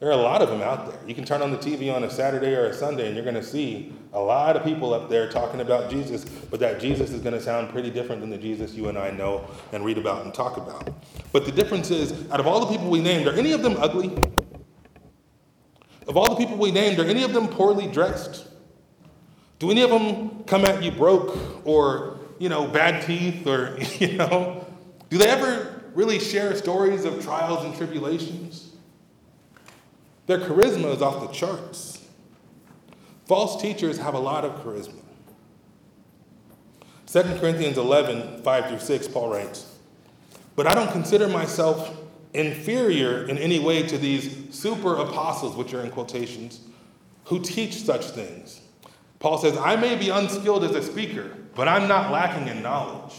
There 0.00 0.08
are 0.08 0.14
a 0.14 0.16
lot 0.22 0.40
of 0.40 0.48
them 0.48 0.62
out 0.62 0.90
there. 0.90 0.98
You 1.06 1.14
can 1.14 1.26
turn 1.26 1.42
on 1.42 1.50
the 1.50 1.58
TV 1.58 1.94
on 1.94 2.04
a 2.04 2.10
Saturday 2.10 2.54
or 2.54 2.64
a 2.64 2.74
Sunday 2.74 3.08
and 3.08 3.14
you're 3.14 3.24
going 3.24 3.36
to 3.36 3.42
see 3.42 3.92
a 4.14 4.18
lot 4.18 4.56
of 4.56 4.64
people 4.64 4.94
up 4.94 5.10
there 5.10 5.30
talking 5.30 5.60
about 5.60 5.90
Jesus, 5.90 6.24
but 6.24 6.58
that 6.60 6.80
Jesus 6.80 7.10
is 7.10 7.20
going 7.20 7.34
to 7.34 7.42
sound 7.42 7.68
pretty 7.68 7.90
different 7.90 8.22
than 8.22 8.30
the 8.30 8.38
Jesus 8.38 8.72
you 8.72 8.88
and 8.88 8.96
I 8.96 9.10
know 9.10 9.46
and 9.72 9.84
read 9.84 9.98
about 9.98 10.24
and 10.24 10.32
talk 10.32 10.56
about. 10.56 10.90
But 11.30 11.44
the 11.44 11.52
difference 11.52 11.90
is, 11.90 12.12
out 12.30 12.40
of 12.40 12.46
all 12.46 12.60
the 12.60 12.72
people 12.72 12.88
we 12.88 13.02
named, 13.02 13.28
are 13.28 13.34
any 13.34 13.52
of 13.52 13.62
them 13.62 13.76
ugly? 13.78 14.16
Of 16.08 16.16
all 16.16 16.30
the 16.30 16.36
people 16.36 16.56
we 16.56 16.72
named, 16.72 16.98
are 16.98 17.04
any 17.04 17.22
of 17.22 17.34
them 17.34 17.46
poorly 17.48 17.86
dressed? 17.86 18.48
Do 19.62 19.70
any 19.70 19.82
of 19.82 19.90
them 19.90 20.42
come 20.42 20.64
at 20.64 20.82
you 20.82 20.90
broke 20.90 21.38
or, 21.64 22.18
you 22.40 22.48
know, 22.48 22.66
bad 22.66 23.06
teeth 23.06 23.46
or, 23.46 23.78
you 24.00 24.14
know? 24.14 24.66
Do 25.08 25.18
they 25.18 25.28
ever 25.28 25.84
really 25.94 26.18
share 26.18 26.56
stories 26.56 27.04
of 27.04 27.22
trials 27.22 27.64
and 27.64 27.72
tribulations? 27.76 28.72
Their 30.26 30.40
charisma 30.40 30.92
is 30.92 31.00
off 31.00 31.28
the 31.28 31.32
charts. 31.32 32.04
False 33.26 33.62
teachers 33.62 33.98
have 33.98 34.14
a 34.14 34.18
lot 34.18 34.44
of 34.44 34.50
charisma. 34.64 35.00
2 37.06 37.22
Corinthians 37.38 37.78
11, 37.78 38.42
5 38.42 38.68
through 38.68 38.80
6, 38.80 39.08
Paul 39.08 39.30
writes, 39.30 39.78
But 40.56 40.66
I 40.66 40.74
don't 40.74 40.90
consider 40.90 41.28
myself 41.28 41.96
inferior 42.34 43.28
in 43.28 43.38
any 43.38 43.60
way 43.60 43.84
to 43.84 43.96
these 43.96 44.52
super 44.52 44.96
apostles, 44.96 45.54
which 45.54 45.72
are 45.72 45.82
in 45.82 45.92
quotations, 45.92 46.62
who 47.26 47.38
teach 47.38 47.84
such 47.84 48.06
things. 48.06 48.61
Paul 49.22 49.38
says, 49.38 49.56
I 49.56 49.76
may 49.76 49.94
be 49.94 50.08
unskilled 50.08 50.64
as 50.64 50.72
a 50.72 50.82
speaker, 50.82 51.30
but 51.54 51.68
I'm 51.68 51.86
not 51.86 52.10
lacking 52.10 52.48
in 52.48 52.60
knowledge. 52.60 53.14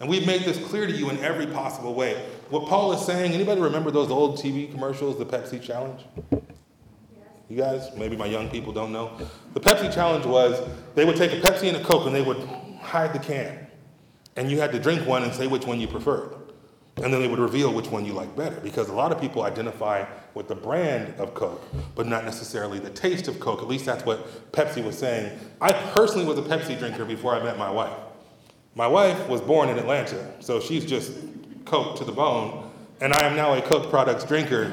And 0.00 0.08
we've 0.08 0.26
made 0.26 0.42
this 0.42 0.58
clear 0.66 0.88
to 0.88 0.92
you 0.92 1.08
in 1.08 1.18
every 1.18 1.46
possible 1.46 1.94
way. 1.94 2.14
What 2.50 2.66
Paul 2.66 2.92
is 2.92 3.06
saying, 3.06 3.30
anybody 3.32 3.60
remember 3.60 3.92
those 3.92 4.10
old 4.10 4.38
TV 4.38 4.68
commercials, 4.68 5.16
the 5.16 5.24
Pepsi 5.24 5.62
Challenge? 5.62 6.00
You 7.48 7.56
guys, 7.56 7.94
maybe 7.96 8.16
my 8.16 8.26
young 8.26 8.50
people 8.50 8.72
don't 8.72 8.90
know. 8.90 9.16
The 9.54 9.60
Pepsi 9.60 9.94
Challenge 9.94 10.26
was 10.26 10.68
they 10.96 11.04
would 11.04 11.16
take 11.16 11.30
a 11.30 11.40
Pepsi 11.40 11.68
and 11.68 11.76
a 11.76 11.84
Coke 11.84 12.06
and 12.06 12.14
they 12.14 12.22
would 12.22 12.44
hide 12.80 13.12
the 13.12 13.20
can. 13.20 13.68
And 14.34 14.50
you 14.50 14.58
had 14.58 14.72
to 14.72 14.80
drink 14.80 15.06
one 15.06 15.22
and 15.22 15.32
say 15.32 15.46
which 15.46 15.64
one 15.64 15.80
you 15.80 15.86
preferred. 15.86 16.34
And 17.02 17.12
then 17.12 17.20
they 17.20 17.28
would 17.28 17.38
reveal 17.38 17.72
which 17.72 17.88
one 17.88 18.04
you 18.04 18.12
like 18.12 18.34
better 18.36 18.56
because 18.60 18.88
a 18.88 18.92
lot 18.92 19.12
of 19.12 19.20
people 19.20 19.42
identify 19.42 20.04
with 20.34 20.48
the 20.48 20.54
brand 20.54 21.14
of 21.20 21.34
Coke, 21.34 21.62
but 21.94 22.06
not 22.06 22.24
necessarily 22.24 22.78
the 22.78 22.90
taste 22.90 23.28
of 23.28 23.38
Coke. 23.38 23.62
At 23.62 23.68
least 23.68 23.84
that's 23.84 24.04
what 24.04 24.52
Pepsi 24.52 24.84
was 24.84 24.98
saying. 24.98 25.38
I 25.60 25.72
personally 25.72 26.26
was 26.26 26.38
a 26.38 26.42
Pepsi 26.42 26.78
drinker 26.78 27.04
before 27.04 27.34
I 27.34 27.42
met 27.42 27.56
my 27.56 27.70
wife. 27.70 27.96
My 28.74 28.86
wife 28.86 29.28
was 29.28 29.40
born 29.40 29.68
in 29.68 29.78
Atlanta, 29.78 30.32
so 30.40 30.60
she's 30.60 30.84
just 30.84 31.12
Coke 31.64 31.98
to 31.98 32.04
the 32.04 32.12
bone, 32.12 32.70
and 33.00 33.12
I 33.12 33.26
am 33.26 33.36
now 33.36 33.54
a 33.54 33.62
Coke 33.62 33.90
products 33.90 34.24
drinker 34.24 34.72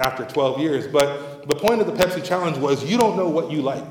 after 0.00 0.24
12 0.24 0.60
years. 0.60 0.86
But 0.86 1.48
the 1.48 1.56
point 1.56 1.80
of 1.80 1.86
the 1.86 1.92
Pepsi 1.92 2.24
challenge 2.24 2.56
was 2.56 2.84
you 2.84 2.98
don't 2.98 3.16
know 3.16 3.28
what 3.28 3.50
you 3.50 3.62
like. 3.62 3.84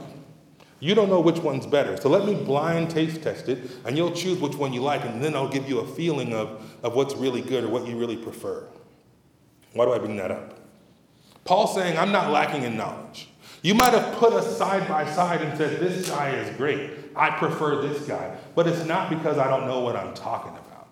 You 0.83 0.95
don't 0.95 1.07
know 1.07 1.21
which 1.21 1.37
one's 1.37 1.65
better. 1.65 1.95
So 1.95 2.09
let 2.09 2.25
me 2.25 2.35
blind 2.35 2.89
taste 2.89 3.23
test 3.23 3.47
it, 3.47 3.71
and 3.85 3.95
you'll 3.95 4.11
choose 4.11 4.41
which 4.41 4.55
one 4.55 4.73
you 4.73 4.81
like, 4.81 5.05
and 5.05 5.23
then 5.23 5.33
I'll 5.33 5.47
give 5.47 5.69
you 5.69 5.79
a 5.79 5.87
feeling 5.87 6.33
of, 6.33 6.61
of 6.83 6.93
what's 6.93 7.15
really 7.15 7.39
good 7.39 7.63
or 7.63 7.69
what 7.69 7.87
you 7.87 7.97
really 7.97 8.17
prefer. 8.17 8.67
Why 9.71 9.85
do 9.85 9.93
I 9.93 9.97
bring 9.97 10.17
that 10.17 10.29
up? 10.29 10.59
Paul's 11.45 11.73
saying, 11.73 11.97
I'm 11.97 12.11
not 12.11 12.31
lacking 12.31 12.63
in 12.63 12.75
knowledge. 12.75 13.29
You 13.61 13.75
might 13.75 13.93
have 13.93 14.17
put 14.17 14.33
us 14.33 14.57
side 14.57 14.85
by 14.89 15.09
side 15.09 15.41
and 15.41 15.57
said, 15.57 15.79
This 15.79 16.09
guy 16.09 16.31
is 16.31 16.53
great. 16.57 16.91
I 17.15 17.29
prefer 17.29 17.81
this 17.81 18.05
guy. 18.05 18.35
But 18.53 18.67
it's 18.67 18.83
not 18.83 19.09
because 19.09 19.37
I 19.37 19.49
don't 19.49 19.67
know 19.67 19.79
what 19.79 19.95
I'm 19.95 20.13
talking 20.13 20.51
about. 20.51 20.89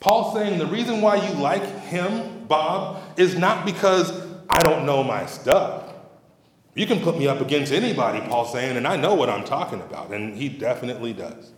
Paul's 0.00 0.32
saying 0.32 0.58
the 0.58 0.66
reason 0.66 1.02
why 1.02 1.16
you 1.16 1.34
like 1.34 1.62
him, 1.82 2.46
Bob, 2.46 3.02
is 3.18 3.36
not 3.36 3.66
because 3.66 4.18
I 4.48 4.60
don't 4.60 4.86
know 4.86 5.04
my 5.04 5.26
stuff. 5.26 5.85
You 6.76 6.86
can 6.86 7.00
put 7.00 7.18
me 7.18 7.26
up 7.26 7.40
against 7.40 7.72
anybody, 7.72 8.20
Paul's 8.20 8.52
saying, 8.52 8.76
and 8.76 8.86
I 8.86 8.96
know 8.96 9.14
what 9.14 9.30
I'm 9.30 9.44
talking 9.44 9.80
about, 9.80 10.12
and 10.12 10.36
he 10.36 10.50
definitely 10.50 11.14
does. 11.14 11.52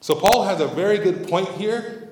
So 0.00 0.14
Paul 0.14 0.44
has 0.44 0.60
a 0.60 0.68
very 0.68 0.98
good 0.98 1.28
point 1.28 1.48
here. 1.50 2.08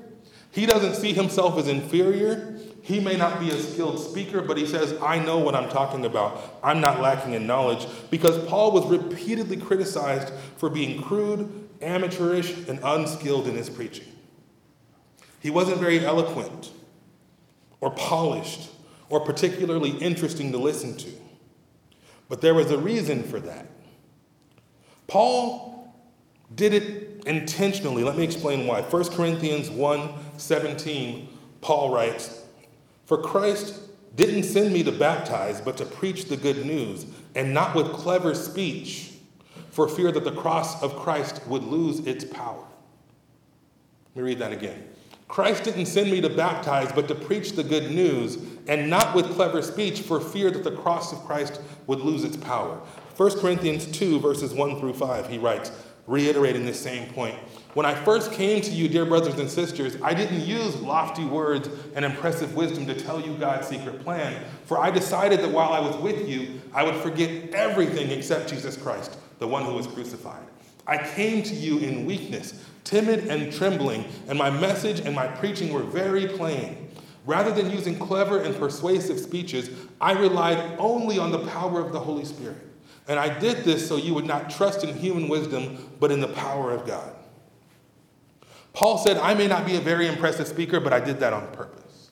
He 0.50 0.66
doesn't 0.66 0.96
see 0.96 1.12
himself 1.12 1.56
as 1.56 1.68
inferior. 1.68 2.58
He 2.82 2.98
may 2.98 3.16
not 3.16 3.38
be 3.38 3.50
a 3.50 3.58
skilled 3.58 4.00
speaker, 4.00 4.42
but 4.42 4.56
he 4.56 4.66
says, 4.66 5.00
I 5.00 5.20
know 5.20 5.38
what 5.38 5.54
I'm 5.54 5.68
talking 5.68 6.04
about. 6.04 6.58
I'm 6.64 6.80
not 6.80 7.00
lacking 7.00 7.34
in 7.34 7.46
knowledge 7.46 7.86
because 8.10 8.44
Paul 8.48 8.72
was 8.72 8.84
repeatedly 8.86 9.56
criticized 9.56 10.34
for 10.56 10.68
being 10.68 11.00
crude, 11.00 11.68
amateurish, 11.80 12.66
and 12.66 12.80
unskilled 12.82 13.46
in 13.46 13.54
his 13.54 13.70
preaching. 13.70 14.08
He 15.38 15.50
wasn't 15.50 15.78
very 15.78 16.04
eloquent 16.04 16.72
or 17.80 17.92
polished 17.92 18.68
or 19.08 19.20
particularly 19.20 19.90
interesting 19.90 20.50
to 20.50 20.58
listen 20.58 20.96
to. 20.96 21.15
But 22.28 22.40
there 22.40 22.54
was 22.54 22.70
a 22.70 22.78
reason 22.78 23.22
for 23.22 23.40
that. 23.40 23.66
Paul 25.06 25.94
did 26.54 26.74
it 26.74 27.24
intentionally. 27.26 28.04
Let 28.04 28.16
me 28.16 28.24
explain 28.24 28.66
why. 28.66 28.82
1 28.82 29.04
Corinthians 29.10 29.70
1 29.70 30.10
17, 30.36 31.28
Paul 31.60 31.90
writes, 31.90 32.42
For 33.04 33.18
Christ 33.18 33.80
didn't 34.14 34.44
send 34.44 34.72
me 34.72 34.82
to 34.82 34.92
baptize, 34.92 35.60
but 35.60 35.76
to 35.76 35.84
preach 35.84 36.26
the 36.26 36.36
good 36.36 36.64
news, 36.64 37.06
and 37.34 37.52
not 37.52 37.74
with 37.74 37.92
clever 37.92 38.34
speech, 38.34 39.12
for 39.70 39.88
fear 39.88 40.10
that 40.10 40.24
the 40.24 40.32
cross 40.32 40.82
of 40.82 40.96
Christ 40.96 41.46
would 41.46 41.62
lose 41.62 42.00
its 42.06 42.24
power. 42.24 42.64
Let 44.14 44.22
me 44.22 44.22
read 44.22 44.38
that 44.38 44.52
again. 44.52 44.88
Christ 45.28 45.64
didn't 45.64 45.86
send 45.86 46.10
me 46.10 46.20
to 46.20 46.30
baptize, 46.30 46.92
but 46.92 47.08
to 47.08 47.14
preach 47.14 47.52
the 47.52 47.64
good 47.64 47.90
news, 47.90 48.38
and 48.68 48.90
not 48.90 49.14
with 49.14 49.32
clever 49.32 49.62
speech, 49.62 50.00
for 50.00 50.20
fear 50.20 50.50
that 50.50 50.64
the 50.64 50.70
cross 50.70 51.12
of 51.12 51.18
Christ 51.20 51.60
would 51.86 52.00
lose 52.00 52.24
its 52.24 52.36
power. 52.36 52.80
1 53.16 53.38
Corinthians 53.40 53.86
2, 53.86 54.20
verses 54.20 54.52
1 54.52 54.80
through 54.80 54.94
5, 54.94 55.28
he 55.28 55.38
writes, 55.38 55.70
reiterating 56.06 56.64
this 56.64 56.78
same 56.78 57.08
point. 57.12 57.34
When 57.74 57.84
I 57.84 57.94
first 57.94 58.32
came 58.32 58.62
to 58.62 58.70
you, 58.70 58.88
dear 58.88 59.04
brothers 59.04 59.38
and 59.38 59.50
sisters, 59.50 59.96
I 60.02 60.14
didn't 60.14 60.40
use 60.40 60.80
lofty 60.80 61.24
words 61.24 61.68
and 61.94 62.04
impressive 62.04 62.54
wisdom 62.54 62.86
to 62.86 62.94
tell 62.94 63.20
you 63.20 63.34
God's 63.34 63.66
secret 63.66 64.02
plan, 64.02 64.42
for 64.64 64.78
I 64.78 64.90
decided 64.90 65.40
that 65.40 65.50
while 65.50 65.72
I 65.72 65.80
was 65.80 65.96
with 65.96 66.28
you, 66.28 66.60
I 66.72 66.84
would 66.84 66.96
forget 66.96 67.50
everything 67.52 68.10
except 68.10 68.48
Jesus 68.48 68.76
Christ, 68.76 69.18
the 69.38 69.48
one 69.48 69.64
who 69.64 69.74
was 69.74 69.86
crucified. 69.86 70.42
I 70.86 70.98
came 70.98 71.42
to 71.42 71.54
you 71.54 71.78
in 71.78 72.06
weakness 72.06 72.64
timid 72.86 73.26
and 73.26 73.52
trembling, 73.52 74.04
and 74.28 74.38
my 74.38 74.48
message 74.48 75.00
and 75.00 75.14
my 75.14 75.26
preaching 75.26 75.72
were 75.72 75.82
very 75.82 76.28
plain. 76.28 76.85
Rather 77.26 77.50
than 77.50 77.70
using 77.70 77.98
clever 77.98 78.40
and 78.40 78.56
persuasive 78.56 79.18
speeches, 79.18 79.68
I 80.00 80.12
relied 80.12 80.76
only 80.78 81.18
on 81.18 81.32
the 81.32 81.44
power 81.46 81.84
of 81.84 81.92
the 81.92 81.98
Holy 81.98 82.24
Spirit. 82.24 82.56
And 83.08 83.18
I 83.18 83.36
did 83.36 83.64
this 83.64 83.86
so 83.86 83.96
you 83.96 84.14
would 84.14 84.24
not 84.24 84.48
trust 84.48 84.84
in 84.84 84.96
human 84.96 85.28
wisdom, 85.28 85.90
but 85.98 86.12
in 86.12 86.20
the 86.20 86.28
power 86.28 86.70
of 86.70 86.86
God. 86.86 87.12
Paul 88.72 88.98
said, 88.98 89.16
I 89.16 89.34
may 89.34 89.48
not 89.48 89.66
be 89.66 89.76
a 89.76 89.80
very 89.80 90.06
impressive 90.06 90.46
speaker, 90.46 90.78
but 90.78 90.92
I 90.92 91.00
did 91.00 91.18
that 91.20 91.32
on 91.32 91.50
purpose. 91.52 92.10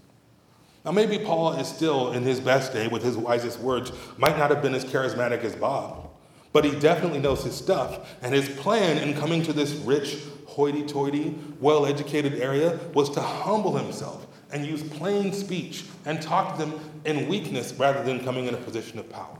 Now, 0.84 0.90
maybe 0.90 1.18
Paul 1.18 1.52
is 1.54 1.68
still 1.68 2.12
in 2.12 2.24
his 2.24 2.40
best 2.40 2.72
day 2.72 2.88
with 2.88 3.02
his 3.02 3.16
wisest 3.16 3.60
words, 3.60 3.92
might 4.18 4.36
not 4.36 4.50
have 4.50 4.62
been 4.62 4.74
as 4.74 4.84
charismatic 4.84 5.42
as 5.44 5.54
Bob, 5.54 6.10
but 6.52 6.64
he 6.64 6.78
definitely 6.78 7.20
knows 7.20 7.44
his 7.44 7.54
stuff. 7.54 8.16
And 8.20 8.34
his 8.34 8.48
plan 8.48 8.98
in 8.98 9.14
coming 9.14 9.42
to 9.44 9.52
this 9.52 9.72
rich, 9.72 10.18
hoity 10.46 10.84
toity, 10.84 11.38
well 11.60 11.86
educated 11.86 12.34
area 12.34 12.78
was 12.92 13.10
to 13.10 13.20
humble 13.20 13.76
himself 13.76 14.26
and 14.54 14.64
use 14.64 14.82
plain 14.82 15.32
speech 15.32 15.84
and 16.06 16.22
talk 16.22 16.56
to 16.56 16.64
them 16.64 16.80
in 17.04 17.28
weakness 17.28 17.74
rather 17.74 18.02
than 18.04 18.24
coming 18.24 18.46
in 18.46 18.54
a 18.54 18.58
position 18.58 18.98
of 19.00 19.10
power. 19.10 19.36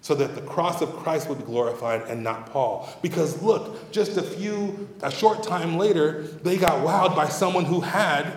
So 0.00 0.14
that 0.14 0.34
the 0.34 0.42
cross 0.42 0.80
of 0.82 0.94
Christ 0.96 1.28
would 1.28 1.38
be 1.38 1.44
glorified 1.44 2.02
and 2.02 2.22
not 2.22 2.46
Paul. 2.50 2.88
Because 3.02 3.42
look, 3.42 3.90
just 3.90 4.16
a 4.16 4.22
few, 4.22 4.88
a 5.02 5.10
short 5.10 5.42
time 5.42 5.78
later, 5.78 6.22
they 6.22 6.56
got 6.56 6.86
wowed 6.86 7.16
by 7.16 7.28
someone 7.28 7.64
who 7.64 7.80
had 7.80 8.36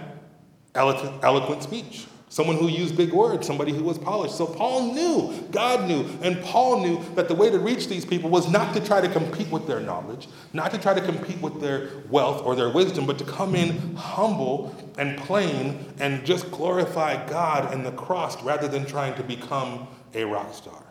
eloquent, 0.74 1.64
speech. 1.64 2.08
Someone 2.30 2.58
who 2.58 2.68
used 2.68 2.98
big 2.98 3.14
words, 3.14 3.48
somebody 3.48 3.72
who 3.72 3.84
was 3.84 3.98
polished. 3.98 4.36
So 4.36 4.46
Paul 4.46 4.94
knew, 4.94 5.48
God 5.52 5.88
knew, 5.88 6.06
and 6.22 6.42
Paul 6.44 6.82
knew 6.82 7.02
that 7.16 7.30
the 7.30 7.36
way 7.36 7.50
to 7.50 7.58
reach 7.58 7.88
these 7.88 8.04
people 8.04 8.30
was 8.30 8.52
not 8.52 8.74
to 8.74 8.86
try 8.86 9.00
to 9.00 9.08
compete 9.08 9.50
with 9.50 9.66
their 9.66 9.80
knowledge, 9.80 10.28
not 10.52 10.72
to 10.72 10.78
try 10.78 10.94
to 10.94 11.00
compete 11.00 11.42
with 11.42 11.62
their 11.62 11.90
wealth 12.10 12.42
or 12.44 12.54
their 12.54 12.70
wisdom, 12.70 13.06
but 13.06 13.18
to 13.20 13.24
come 13.24 13.56
in 13.56 13.96
humble 13.96 14.76
and 14.98 15.18
plain 15.20 15.94
and 16.00 16.26
just 16.26 16.52
glorify 16.52 17.26
God 17.30 17.74
and 17.74 17.86
the 17.86 17.94
cross 17.94 18.42
rather 18.44 18.68
than 18.68 18.86
trying 18.86 19.16
to 19.16 19.24
become 19.24 19.88
a 20.14 20.26
rock 20.26 20.54
star. 20.54 20.84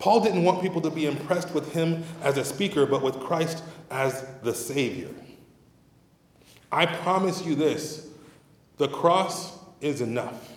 Paul 0.00 0.20
didn't 0.20 0.42
want 0.42 0.62
people 0.62 0.80
to 0.80 0.90
be 0.90 1.06
impressed 1.06 1.54
with 1.54 1.72
him 1.72 2.02
as 2.22 2.36
a 2.36 2.44
speaker, 2.44 2.86
but 2.86 3.02
with 3.02 3.20
Christ 3.20 3.62
as 3.88 4.26
the 4.42 4.52
Savior. 4.52 5.10
I 6.72 6.86
promise 6.86 7.46
you 7.46 7.54
this 7.54 8.06
the 8.78 8.88
cross 8.88 9.58
is 9.80 10.00
enough. 10.00 10.52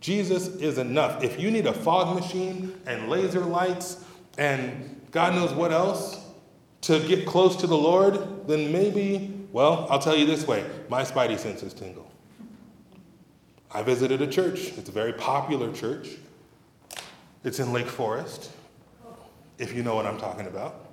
Jesus 0.00 0.48
is 0.56 0.78
enough. 0.78 1.22
If 1.22 1.40
you 1.40 1.50
need 1.50 1.66
a 1.66 1.72
fog 1.72 2.14
machine 2.14 2.78
and 2.86 3.08
laser 3.08 3.40
lights 3.40 4.04
and 4.38 5.00
God 5.10 5.34
knows 5.34 5.52
what 5.52 5.72
else 5.72 6.20
to 6.82 7.00
get 7.08 7.26
close 7.26 7.56
to 7.56 7.66
the 7.66 7.76
Lord, 7.76 8.46
then 8.46 8.70
maybe, 8.70 9.34
well, 9.52 9.86
I'll 9.90 9.98
tell 9.98 10.16
you 10.16 10.26
this 10.26 10.46
way 10.46 10.64
my 10.88 11.02
spidey 11.02 11.38
senses 11.38 11.74
tingle. 11.74 12.10
I 13.70 13.82
visited 13.82 14.22
a 14.22 14.26
church, 14.26 14.72
it's 14.76 14.88
a 14.88 14.92
very 14.92 15.12
popular 15.12 15.72
church. 15.72 16.10
It's 17.44 17.60
in 17.60 17.72
Lake 17.72 17.86
Forest, 17.86 18.50
if 19.58 19.74
you 19.74 19.82
know 19.82 19.94
what 19.94 20.06
I'm 20.06 20.18
talking 20.18 20.46
about. 20.46 20.86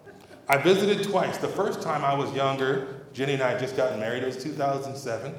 I 0.47 0.57
visited 0.57 1.03
twice. 1.07 1.37
The 1.37 1.47
first 1.47 1.81
time 1.81 2.03
I 2.03 2.13
was 2.13 2.31
younger, 2.33 3.05
Jenny 3.13 3.33
and 3.33 3.41
I 3.41 3.51
had 3.51 3.59
just 3.59 3.77
gotten 3.77 3.99
married, 3.99 4.23
it 4.23 4.27
was 4.27 4.43
2007. 4.43 5.33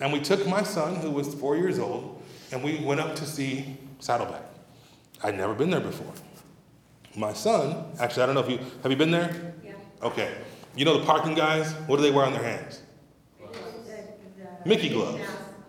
And 0.00 0.12
we 0.12 0.20
took 0.20 0.46
my 0.46 0.62
son, 0.62 0.96
who 0.96 1.10
was 1.10 1.34
four 1.34 1.56
years 1.56 1.78
old, 1.78 2.22
and 2.52 2.64
we 2.64 2.78
went 2.78 3.00
up 3.00 3.14
to 3.16 3.26
see 3.26 3.76
Saddleback. 3.98 4.42
I'd 5.22 5.36
never 5.36 5.54
been 5.54 5.70
there 5.70 5.80
before. 5.80 6.12
My 7.16 7.32
son, 7.32 7.84
actually, 7.98 8.22
I 8.22 8.26
don't 8.26 8.34
know 8.34 8.40
if 8.42 8.50
you 8.50 8.58
have 8.82 8.90
you 8.90 8.96
been 8.96 9.10
there? 9.10 9.54
Yeah. 9.64 9.72
Okay. 10.02 10.34
You 10.76 10.84
know 10.84 10.98
the 10.98 11.04
parking 11.04 11.34
guys? 11.34 11.72
What 11.86 11.96
do 11.96 12.02
they 12.02 12.10
wear 12.10 12.24
on 12.24 12.32
their 12.32 12.42
hands? 12.42 12.82
Mickey 14.64 14.90
gloves. 14.90 15.22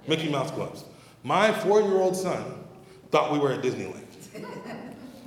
Mickey 0.07 0.29
Mouse 0.29 0.51
gloves. 0.51 0.85
My 1.23 1.51
four 1.51 1.81
year 1.81 1.97
old 1.97 2.15
son 2.15 2.63
thought 3.09 3.31
we 3.31 3.39
were 3.39 3.51
at 3.51 3.61
Disneyland. 3.61 3.97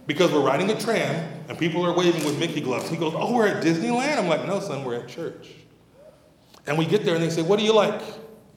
Because 0.07 0.31
we're 0.33 0.45
riding 0.45 0.71
a 0.71 0.79
tram 0.79 1.45
and 1.49 1.59
people 1.59 1.83
are 1.87 1.97
waving 1.97 2.27
with 2.27 2.39
Mickey 2.39 2.61
gloves. 2.61 2.91
He 2.91 2.97
goes, 2.99 3.15
Oh, 3.17 3.35
we're 3.35 3.47
at 3.47 3.65
Disneyland? 3.65 4.19
I'm 4.19 4.29
like, 4.29 4.47
No, 4.47 4.61
son, 4.61 4.85
we're 4.85 4.97
at 4.97 5.09
church. 5.09 5.49
And 6.67 6.77
we 6.77 6.85
get 6.85 7.07
there 7.07 7.15
and 7.15 7.25
they 7.25 7.31
say, 7.31 7.41
What 7.41 7.59
do 7.59 7.65
you 7.65 7.73
like? 7.73 8.03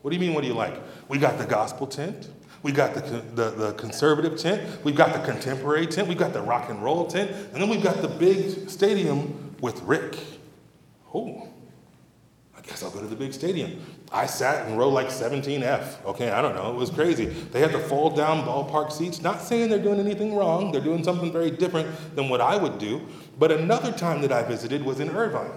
What 0.08 0.12
do 0.12 0.16
you 0.16 0.22
mean, 0.22 0.34
what 0.34 0.40
do 0.40 0.48
you 0.48 0.54
like? 0.54 0.74
We 1.10 1.18
got 1.18 1.38
the 1.38 1.46
gospel 1.46 1.86
tent. 1.86 2.30
We 2.64 2.72
got 2.72 2.94
the, 2.94 3.02
the, 3.02 3.50
the, 3.50 3.74
conservative 3.74 4.40
tent. 4.40 4.82
We've 4.86 4.96
got 4.96 5.12
the 5.12 5.20
contemporary 5.20 5.86
tent. 5.86 6.08
We've 6.08 6.18
got 6.18 6.32
the 6.32 6.42
rock 6.42 6.70
and 6.70 6.82
roll 6.82 7.08
tent. 7.08 7.30
And 7.30 7.62
then 7.62 7.68
we've 7.68 7.84
got 7.84 8.02
the 8.02 8.08
big 8.08 8.70
stadium 8.70 9.54
with 9.60 9.82
Rick. 9.82 10.16
Oh, 11.14 11.50
I 12.58 12.62
guess 12.62 12.84
I'll 12.84 12.90
go 12.90 13.02
to 13.02 13.06
the 13.06 13.18
big 13.18 13.34
stadium. 13.34 13.86
I 14.10 14.28
sat 14.28 14.70
in 14.70 14.78
row 14.78 14.88
like 14.88 15.08
17F. 15.08 16.06
Okay, 16.06 16.32
I 16.32 16.42
don't 16.42 16.56
know. 16.56 16.72
It 16.72 16.78
was 16.78 16.90
crazy. 16.90 17.26
They 17.26 17.60
had 17.60 17.74
the 17.74 17.80
fold 17.80 18.16
down 18.16 18.46
ballpark 18.46 18.94
seats. 18.94 19.22
Not 19.22 19.42
saying 19.42 19.70
they're 19.70 19.78
doing 19.78 20.00
anything 20.00 20.38
wrong, 20.38 20.72
they're 20.72 20.80
doing 20.80 21.04
something 21.04 21.34
very 21.34 21.52
different 21.52 22.16
than 22.16 22.30
what 22.30 22.40
I 22.40 22.56
would 22.56 22.78
do. 22.78 23.02
But 23.38 23.52
another 23.52 23.92
time 23.92 24.22
that 24.22 24.32
I 24.32 24.44
visited 24.44 24.86
was 24.86 25.02
in 25.02 25.10
Irvine. 25.10 25.52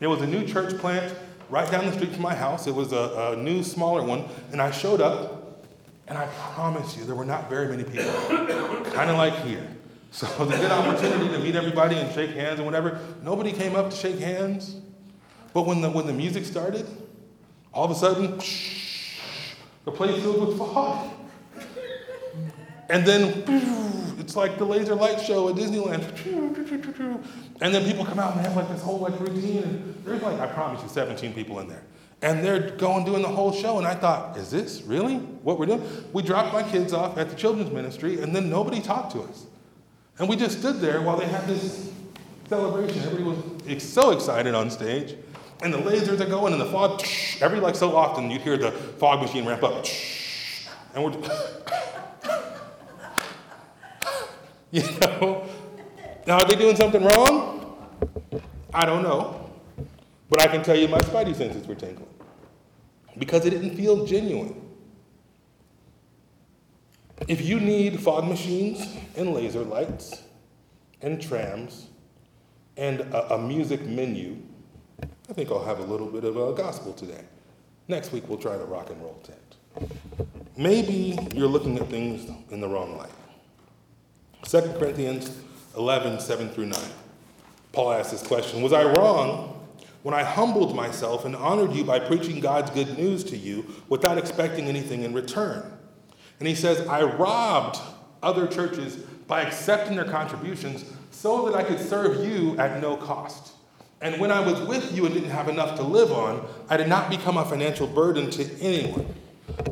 There 0.00 0.10
was 0.10 0.20
a 0.20 0.26
new 0.26 0.46
church 0.46 0.76
plant 0.76 1.16
right 1.48 1.70
down 1.70 1.86
the 1.86 1.92
street 1.92 2.12
from 2.12 2.22
my 2.22 2.34
house. 2.34 2.66
It 2.66 2.74
was 2.74 2.92
a, 2.92 3.32
a 3.32 3.36
new, 3.36 3.62
smaller 3.62 4.02
one. 4.02 4.24
And 4.52 4.60
I 4.60 4.70
showed 4.70 5.00
up, 5.00 5.64
and 6.08 6.16
I 6.16 6.26
promise 6.54 6.96
you, 6.96 7.04
there 7.04 7.14
were 7.14 7.24
not 7.24 7.48
very 7.48 7.68
many 7.68 7.84
people, 7.84 8.12
kind 8.92 9.10
of 9.10 9.16
like 9.16 9.34
here. 9.44 9.66
So 10.10 10.26
it 10.26 10.38
was 10.38 10.50
a 10.50 10.56
good 10.56 10.70
opportunity 10.70 11.28
to 11.28 11.38
meet 11.40 11.56
everybody 11.56 11.96
and 11.96 12.12
shake 12.14 12.30
hands 12.30 12.58
and 12.58 12.64
whatever. 12.64 13.00
Nobody 13.22 13.52
came 13.52 13.76
up 13.76 13.90
to 13.90 13.96
shake 13.96 14.18
hands. 14.18 14.76
But 15.52 15.66
when 15.66 15.80
the, 15.80 15.90
when 15.90 16.06
the 16.06 16.12
music 16.12 16.44
started, 16.44 16.86
all 17.72 17.84
of 17.84 17.90
a 17.90 17.94
sudden, 17.94 18.38
the 19.84 19.92
place 19.92 20.22
filled 20.22 20.48
with 20.48 20.58
fog. 20.74 21.10
And 22.88 23.04
then 23.06 23.44
it's 24.18 24.36
like 24.36 24.58
the 24.58 24.64
laser 24.64 24.94
light 24.94 25.20
show 25.20 25.48
at 25.48 25.56
Disneyland. 25.56 26.02
And 27.60 27.74
then 27.74 27.84
people 27.84 28.04
come 28.04 28.18
out 28.18 28.36
and 28.36 28.44
they 28.44 28.48
have 28.48 28.56
like 28.56 28.68
this 28.68 28.82
whole 28.82 28.98
like 28.98 29.18
routine. 29.20 29.62
And 29.62 30.04
there's 30.04 30.22
like, 30.22 30.38
I 30.40 30.46
promise 30.46 30.82
you, 30.82 30.88
17 30.88 31.34
people 31.34 31.58
in 31.60 31.68
there. 31.68 31.82
And 32.22 32.42
they're 32.44 32.70
going 32.70 33.04
doing 33.04 33.22
the 33.22 33.28
whole 33.28 33.52
show. 33.52 33.78
And 33.78 33.86
I 33.86 33.94
thought, 33.94 34.36
is 34.36 34.50
this 34.50 34.82
really 34.82 35.16
what 35.16 35.58
we're 35.58 35.66
doing? 35.66 35.84
We 36.12 36.22
dropped 36.22 36.52
my 36.52 36.62
kids 36.62 36.92
off 36.92 37.18
at 37.18 37.28
the 37.28 37.36
children's 37.36 37.70
ministry, 37.70 38.20
and 38.20 38.34
then 38.34 38.48
nobody 38.48 38.80
talked 38.80 39.12
to 39.12 39.20
us. 39.22 39.46
And 40.18 40.28
we 40.28 40.36
just 40.36 40.58
stood 40.60 40.80
there 40.80 41.02
while 41.02 41.18
they 41.18 41.26
had 41.26 41.46
this 41.46 41.92
celebration. 42.48 43.02
Everybody 43.02 43.74
was 43.74 43.82
so 43.82 44.12
excited 44.12 44.54
on 44.54 44.70
stage 44.70 45.16
and 45.62 45.72
the 45.72 45.78
lasers 45.78 46.20
are 46.20 46.28
going 46.28 46.52
and 46.52 46.60
the 46.60 46.66
fog, 46.66 47.02
every 47.40 47.60
like 47.60 47.74
so 47.74 47.96
often 47.96 48.30
you'd 48.30 48.42
hear 48.42 48.56
the 48.56 48.72
fog 48.72 49.22
machine 49.22 49.46
ramp 49.46 49.62
up. 49.62 49.86
And 50.94 51.04
we're, 51.04 51.12
you 54.82 54.82
know, 55.00 55.46
now 56.26 56.36
are 56.36 56.44
they 56.46 56.54
doing 56.54 56.76
something 56.76 57.02
wrong? 57.02 57.78
I 58.74 58.84
don't 58.84 59.02
know. 59.02 59.50
But 60.28 60.42
I 60.42 60.48
can 60.48 60.62
tell 60.62 60.76
you 60.76 60.86
my 60.86 60.98
spidey 60.98 61.34
senses 61.34 61.66
were 61.66 61.74
tingling 61.74 62.06
because 63.16 63.46
it 63.46 63.50
didn't 63.50 63.74
feel 63.74 64.04
genuine. 64.04 64.60
If 67.26 67.40
you 67.40 67.58
need 67.58 68.00
fog 68.00 68.28
machines 68.28 68.86
and 69.16 69.32
laser 69.32 69.62
lights 69.62 70.22
and 71.00 71.22
trams 71.22 71.86
and 72.76 73.00
a, 73.00 73.36
a 73.36 73.38
music 73.38 73.86
menu, 73.86 74.36
I 75.30 75.32
think 75.32 75.50
I'll 75.50 75.64
have 75.64 75.78
a 75.78 75.84
little 75.84 76.08
bit 76.08 76.24
of 76.24 76.36
a 76.36 76.52
gospel 76.52 76.92
today. 76.92 77.24
Next 77.88 78.12
week, 78.12 78.28
we'll 78.28 78.36
try 78.36 78.58
the 78.58 78.66
rock 78.66 78.90
and 78.90 79.00
roll 79.00 79.22
tent. 79.22 79.90
Maybe 80.58 81.16
you're 81.34 81.48
looking 81.48 81.78
at 81.78 81.88
things 81.88 82.30
in 82.50 82.60
the 82.60 82.68
wrong 82.68 82.98
light. 82.98 83.10
2 84.42 84.60
Corinthians 84.78 85.38
11, 85.76 86.20
7 86.20 86.48
through 86.50 86.66
9. 86.66 86.80
Paul 87.72 87.92
asks 87.92 88.12
this 88.12 88.26
question 88.26 88.62
Was 88.62 88.72
I 88.72 88.84
wrong 88.84 89.66
when 90.02 90.14
I 90.14 90.22
humbled 90.22 90.74
myself 90.74 91.24
and 91.24 91.34
honored 91.34 91.72
you 91.72 91.84
by 91.84 91.98
preaching 91.98 92.40
God's 92.40 92.70
good 92.70 92.96
news 92.96 93.24
to 93.24 93.36
you 93.36 93.66
without 93.88 94.18
expecting 94.18 94.66
anything 94.66 95.02
in 95.02 95.12
return? 95.12 95.72
And 96.38 96.48
he 96.48 96.54
says, 96.54 96.86
I 96.86 97.02
robbed 97.02 97.78
other 98.22 98.46
churches 98.46 98.96
by 99.26 99.42
accepting 99.42 99.96
their 99.96 100.04
contributions 100.04 100.84
so 101.10 101.46
that 101.46 101.56
I 101.56 101.64
could 101.64 101.80
serve 101.80 102.26
you 102.26 102.56
at 102.58 102.80
no 102.80 102.96
cost. 102.96 103.54
And 104.00 104.20
when 104.20 104.30
I 104.30 104.40
was 104.40 104.60
with 104.68 104.94
you 104.94 105.06
and 105.06 105.14
didn't 105.14 105.30
have 105.30 105.48
enough 105.48 105.76
to 105.76 105.82
live 105.82 106.12
on, 106.12 106.46
I 106.68 106.76
did 106.76 106.88
not 106.88 107.08
become 107.08 107.38
a 107.38 107.44
financial 107.44 107.86
burden 107.86 108.30
to 108.32 108.60
anyone. 108.60 109.14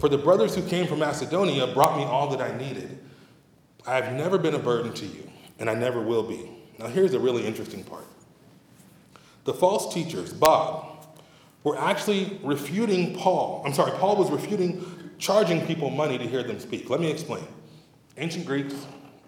For 0.00 0.08
the 0.08 0.18
brothers 0.18 0.54
who 0.54 0.62
came 0.62 0.86
from 0.86 1.00
Macedonia 1.00 1.66
brought 1.68 1.96
me 1.96 2.04
all 2.04 2.28
that 2.30 2.40
I 2.40 2.56
needed. 2.56 2.98
I 3.86 3.96
have 3.96 4.12
never 4.14 4.38
been 4.38 4.54
a 4.54 4.58
burden 4.58 4.92
to 4.94 5.06
you, 5.06 5.30
and 5.58 5.68
I 5.68 5.74
never 5.74 6.00
will 6.00 6.22
be. 6.22 6.50
Now, 6.78 6.86
here's 6.86 7.14
a 7.14 7.20
really 7.20 7.46
interesting 7.46 7.84
part. 7.84 8.04
The 9.44 9.54
false 9.54 9.92
teachers, 9.92 10.32
Bob, 10.32 11.06
were 11.62 11.78
actually 11.78 12.40
refuting 12.42 13.16
Paul. 13.16 13.62
I'm 13.64 13.74
sorry, 13.74 13.92
Paul 13.92 14.16
was 14.16 14.30
refuting 14.30 14.84
charging 15.18 15.66
people 15.66 15.90
money 15.90 16.18
to 16.18 16.26
hear 16.26 16.42
them 16.42 16.58
speak. 16.58 16.90
Let 16.90 17.00
me 17.00 17.10
explain. 17.10 17.46
Ancient 18.16 18.46
Greeks, 18.46 18.74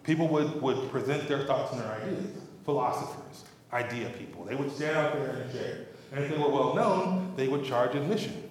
people 0.02 0.28
would, 0.28 0.60
would 0.62 0.90
present 0.90 1.28
their 1.28 1.44
thoughts 1.44 1.72
and 1.72 1.80
their 1.80 1.92
ideas, 1.92 2.26
philosophers 2.64 3.44
idea 3.72 4.08
people. 4.10 4.44
They 4.44 4.54
would 4.54 4.70
stand 4.70 4.96
out 4.96 5.12
there 5.14 5.30
and 5.30 5.52
share. 5.52 5.86
And 6.12 6.24
if 6.24 6.30
they 6.30 6.38
were 6.38 6.48
well 6.48 6.74
known, 6.74 7.32
they 7.36 7.48
would 7.48 7.64
charge 7.64 7.94
admission. 7.94 8.42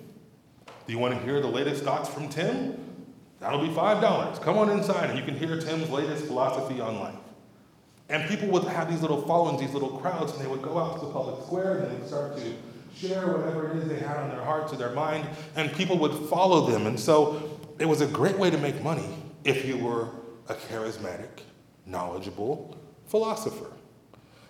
Do 0.65 0.93
you 0.93 0.99
want 0.99 1.15
to 1.15 1.19
hear 1.21 1.41
the 1.41 1.47
latest 1.47 1.83
thoughts 1.83 2.09
from 2.09 2.29
Tim? 2.29 2.84
That'll 3.45 3.61
be 3.61 3.67
$5. 3.67 4.41
Come 4.41 4.57
on 4.57 4.71
inside 4.71 5.11
and 5.11 5.19
you 5.19 5.23
can 5.23 5.37
hear 5.37 5.61
Tim's 5.61 5.87
latest 5.91 6.25
philosophy 6.25 6.81
on 6.81 6.99
life. 6.99 7.13
And 8.09 8.27
people 8.27 8.47
would 8.47 8.63
have 8.63 8.89
these 8.89 9.03
little 9.03 9.21
followings, 9.21 9.61
these 9.61 9.71
little 9.71 9.99
crowds, 9.99 10.31
and 10.31 10.41
they 10.41 10.47
would 10.47 10.63
go 10.63 10.79
out 10.79 10.99
to 10.99 11.05
the 11.05 11.11
public 11.11 11.45
square 11.45 11.77
and 11.77 11.91
they 11.91 11.95
would 11.95 12.07
start 12.07 12.35
to 12.37 12.53
share 12.95 13.27
whatever 13.27 13.69
it 13.69 13.77
is 13.77 13.87
they 13.87 13.99
had 13.99 14.17
on 14.17 14.29
their 14.29 14.43
hearts 14.43 14.73
or 14.73 14.77
their 14.77 14.93
mind, 14.93 15.27
and 15.55 15.71
people 15.73 15.99
would 15.99 16.27
follow 16.27 16.65
them. 16.71 16.87
And 16.87 16.99
so 16.99 17.59
it 17.77 17.85
was 17.85 18.01
a 18.01 18.07
great 18.07 18.35
way 18.39 18.49
to 18.49 18.57
make 18.57 18.81
money 18.81 19.07
if 19.43 19.63
you 19.63 19.77
were 19.77 20.09
a 20.49 20.55
charismatic, 20.55 21.41
knowledgeable 21.85 22.75
philosopher. 23.05 23.71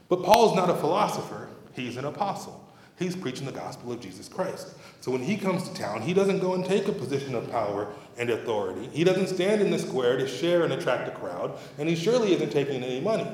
But 0.08 0.24
Paul's 0.24 0.56
not 0.56 0.70
a 0.70 0.76
philosopher, 0.76 1.50
he's 1.74 1.98
an 1.98 2.06
apostle. 2.06 2.62
He's 2.98 3.16
preaching 3.16 3.46
the 3.46 3.52
gospel 3.52 3.92
of 3.92 4.00
Jesus 4.00 4.30
Christ. 4.30 4.70
So 5.02 5.12
when 5.12 5.22
he 5.22 5.36
comes 5.36 5.68
to 5.68 5.76
town, 5.76 6.02
he 6.02 6.14
doesn't 6.14 6.40
go 6.40 6.54
and 6.54 6.64
take 6.64 6.88
a 6.88 6.94
position 6.94 7.36
of 7.36 7.52
power 7.52 7.94
and 8.18 8.30
authority. 8.30 8.90
He 8.94 9.04
doesn't 9.04 9.28
stand 9.28 9.62
in 9.62 9.72
the 9.72 9.80
square 9.80 10.18
to 10.18 10.28
share 10.28 10.64
and 10.64 10.74
attract 10.74 11.08
a 11.08 11.12
crowd, 11.12 11.58
and 11.78 11.90
he 11.90 11.96
surely 11.96 12.34
isn't 12.34 12.52
taking 12.52 12.84
any 12.84 13.02
money 13.02 13.28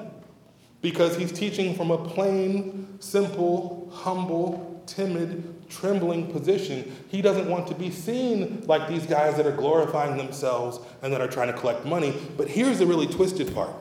because 0.82 1.16
he's 1.16 1.32
teaching 1.32 1.76
from 1.76 1.92
a 1.92 1.98
plain, 1.98 2.98
simple, 3.00 3.90
humble, 3.94 4.84
timid, 4.88 5.70
trembling 5.70 6.32
position. 6.32 6.96
He 7.08 7.22
doesn't 7.22 7.50
want 7.50 7.68
to 7.68 7.76
be 7.76 7.92
seen 7.92 8.64
like 8.66 8.90
these 8.90 9.06
guys 9.06 9.38
that 9.38 9.46
are 9.46 9.56
glorifying 9.56 10.18
themselves 10.18 10.80
and 11.02 11.14
that 11.14 11.22
are 11.22 11.28
trying 11.28 11.54
to 11.54 11.58
collect 11.58 11.86
money. 11.86 12.14
But 12.36 12.48
here's 12.48 12.80
the 12.80 12.86
really 12.86 13.08
twisted 13.08 13.54
part 13.54 13.76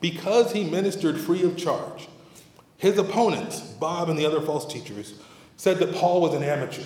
because 0.00 0.52
he 0.52 0.64
ministered 0.64 1.18
free 1.18 1.44
of 1.44 1.56
charge, 1.56 2.08
his 2.76 2.98
opponents, 2.98 3.60
Bob 3.60 4.10
and 4.10 4.18
the 4.18 4.26
other 4.26 4.40
false 4.40 4.70
teachers, 4.70 5.14
said 5.56 5.78
that 5.78 5.94
Paul 5.94 6.20
was 6.20 6.34
an 6.34 6.42
amateur. 6.42 6.82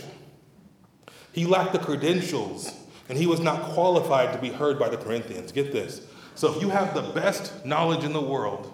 He 1.32 1.46
lacked 1.46 1.72
the 1.72 1.78
credentials 1.78 2.72
and 3.08 3.18
he 3.18 3.26
was 3.26 3.40
not 3.40 3.62
qualified 3.62 4.32
to 4.32 4.38
be 4.38 4.50
heard 4.50 4.78
by 4.78 4.88
the 4.88 4.96
Corinthians. 4.96 5.52
Get 5.52 5.72
this. 5.72 6.02
So 6.34 6.54
if 6.54 6.60
you 6.60 6.68
have 6.70 6.94
the 6.94 7.02
best 7.02 7.64
knowledge 7.64 8.04
in 8.04 8.12
the 8.12 8.20
world, 8.20 8.72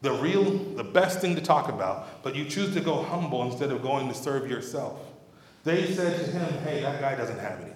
the 0.00 0.12
real, 0.12 0.44
the 0.44 0.84
best 0.84 1.20
thing 1.20 1.34
to 1.34 1.40
talk 1.40 1.68
about, 1.68 2.22
but 2.22 2.36
you 2.36 2.44
choose 2.44 2.72
to 2.74 2.80
go 2.80 3.02
humble 3.02 3.42
instead 3.42 3.72
of 3.72 3.82
going 3.82 4.08
to 4.08 4.14
serve 4.14 4.48
yourself, 4.48 5.00
they 5.64 5.92
said 5.92 6.24
to 6.24 6.30
him, 6.30 6.62
hey, 6.62 6.80
that 6.82 7.00
guy 7.00 7.16
doesn't 7.16 7.38
have 7.38 7.60
anything. 7.60 7.74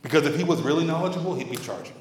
Because 0.00 0.26
if 0.26 0.36
he 0.36 0.44
was 0.44 0.62
really 0.62 0.84
knowledgeable, 0.84 1.34
he'd 1.34 1.50
be 1.50 1.56
charging. 1.56 1.94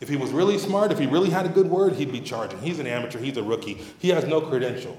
If 0.00 0.08
he 0.08 0.16
was 0.16 0.30
really 0.30 0.58
smart, 0.58 0.92
if 0.92 0.98
he 0.98 1.06
really 1.06 1.30
had 1.30 1.46
a 1.46 1.48
good 1.48 1.68
word, 1.68 1.94
he'd 1.94 2.12
be 2.12 2.20
charging. 2.20 2.58
He's 2.58 2.78
an 2.78 2.86
amateur, 2.86 3.18
he's 3.18 3.36
a 3.36 3.42
rookie. 3.42 3.80
He 3.98 4.08
has 4.10 4.24
no 4.26 4.40
credential. 4.40 4.96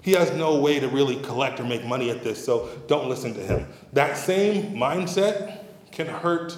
He 0.00 0.12
has 0.12 0.32
no 0.32 0.60
way 0.60 0.80
to 0.80 0.88
really 0.88 1.16
collect 1.16 1.60
or 1.60 1.64
make 1.64 1.84
money 1.84 2.08
at 2.10 2.22
this, 2.22 2.42
so 2.42 2.68
don't 2.86 3.08
listen 3.08 3.34
to 3.34 3.40
him. 3.40 3.66
That 3.92 4.16
same 4.16 4.74
mindset 4.74 5.64
can 5.92 6.06
hurt 6.06 6.56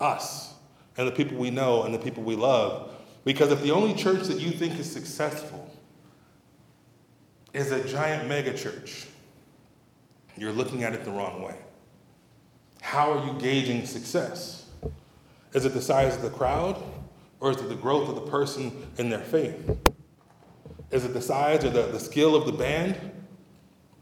us 0.00 0.54
and 0.96 1.06
the 1.06 1.12
people 1.12 1.36
we 1.36 1.50
know 1.50 1.84
and 1.84 1.94
the 1.94 1.98
people 1.98 2.22
we 2.22 2.36
love. 2.36 2.92
Because 3.24 3.50
if 3.52 3.62
the 3.62 3.70
only 3.70 3.94
church 3.94 4.24
that 4.24 4.38
you 4.38 4.50
think 4.50 4.78
is 4.78 4.90
successful 4.90 5.70
is 7.52 7.72
a 7.72 7.86
giant 7.86 8.28
mega 8.28 8.56
church, 8.56 9.06
you're 10.36 10.52
looking 10.52 10.84
at 10.84 10.92
it 10.94 11.04
the 11.04 11.10
wrong 11.10 11.42
way. 11.42 11.56
How 12.80 13.12
are 13.12 13.26
you 13.26 13.38
gauging 13.40 13.86
success? 13.86 14.66
Is 15.52 15.64
it 15.64 15.74
the 15.74 15.82
size 15.82 16.16
of 16.16 16.22
the 16.22 16.30
crowd? 16.30 16.82
Or 17.40 17.50
is 17.50 17.58
it 17.58 17.68
the 17.68 17.74
growth 17.74 18.08
of 18.08 18.16
the 18.16 18.30
person 18.30 18.86
in 18.98 19.10
their 19.10 19.20
faith? 19.20 19.78
Is 20.90 21.04
it 21.04 21.12
the 21.12 21.20
size 21.20 21.64
or 21.64 21.70
the, 21.70 21.82
the 21.82 22.00
skill 22.00 22.34
of 22.34 22.46
the 22.46 22.52
band? 22.52 22.98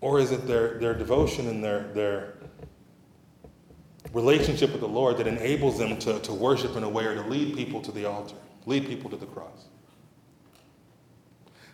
Or 0.00 0.18
is 0.18 0.30
it 0.30 0.46
their, 0.46 0.78
their 0.78 0.94
devotion 0.94 1.48
and 1.48 1.62
their, 1.62 1.88
their 1.92 2.35
relationship 4.16 4.72
with 4.72 4.80
the 4.80 4.88
Lord 4.88 5.18
that 5.18 5.26
enables 5.26 5.78
them 5.78 5.98
to, 5.98 6.18
to 6.20 6.32
worship 6.32 6.74
in 6.74 6.82
a 6.82 6.88
way 6.88 7.04
or 7.04 7.14
to 7.14 7.28
lead 7.28 7.54
people 7.54 7.82
to 7.82 7.92
the 7.92 8.06
altar, 8.06 8.36
lead 8.64 8.86
people 8.86 9.10
to 9.10 9.16
the 9.16 9.26
cross. 9.26 9.66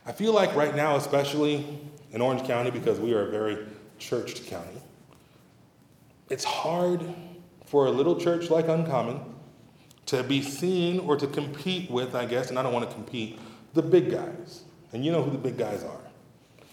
I 0.04 0.10
feel 0.10 0.32
like 0.32 0.52
right 0.56 0.74
now, 0.74 0.96
especially 0.96 1.64
in 2.10 2.20
Orange 2.20 2.44
County, 2.44 2.72
because 2.72 2.98
we 2.98 3.14
are 3.14 3.28
a 3.28 3.30
very 3.30 3.64
churched 4.00 4.48
county, 4.48 4.82
it's 6.30 6.42
hard 6.42 7.14
for 7.64 7.86
a 7.86 7.92
little 7.92 8.18
church 8.18 8.50
like 8.50 8.66
Uncommon 8.66 9.20
to 10.06 10.24
be 10.24 10.42
seen 10.42 10.98
or 10.98 11.16
to 11.16 11.28
compete 11.28 11.92
with, 11.92 12.16
I 12.16 12.26
guess, 12.26 12.50
and 12.50 12.58
I 12.58 12.64
don't 12.64 12.72
want 12.72 12.88
to 12.88 12.92
compete, 12.92 13.38
the 13.74 13.82
big 13.82 14.10
guys. 14.10 14.64
And 14.92 15.04
you 15.04 15.12
know 15.12 15.22
who 15.22 15.30
the 15.30 15.38
big 15.38 15.56
guys 15.56 15.84
are. 15.84 16.00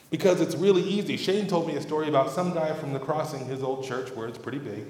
Because 0.10 0.42
it's 0.42 0.56
really 0.56 0.82
easy. 0.82 1.16
Shane 1.16 1.46
told 1.46 1.68
me 1.68 1.76
a 1.76 1.82
story 1.82 2.08
about 2.08 2.32
some 2.32 2.56
guy 2.56 2.74
from 2.74 2.92
the 2.92 3.00
crossing, 3.00 3.46
his 3.46 3.62
old 3.62 3.86
church, 3.86 4.10
where 4.16 4.28
it's 4.28 4.40
pretty 4.40 4.58
big, 4.58 4.88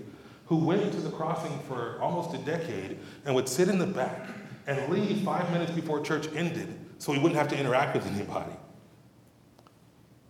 who 0.50 0.58
went 0.58 0.92
to 0.92 1.00
the 1.00 1.12
crossing 1.12 1.60
for 1.68 2.00
almost 2.02 2.34
a 2.34 2.38
decade 2.40 2.98
and 3.24 3.36
would 3.36 3.48
sit 3.48 3.70
in 3.70 3.78
the 3.78 3.86
back 3.86 4.28
and 4.66 4.92
leave 4.92 5.24
five 5.24 5.50
minutes 5.52 5.72
before 5.72 6.02
church 6.02 6.28
ended 6.34 6.68
so 6.98 7.14
he 7.14 7.20
wouldn't 7.20 7.38
have 7.38 7.48
to 7.48 7.58
interact 7.58 7.94
with 7.94 8.06
anybody. 8.08 8.52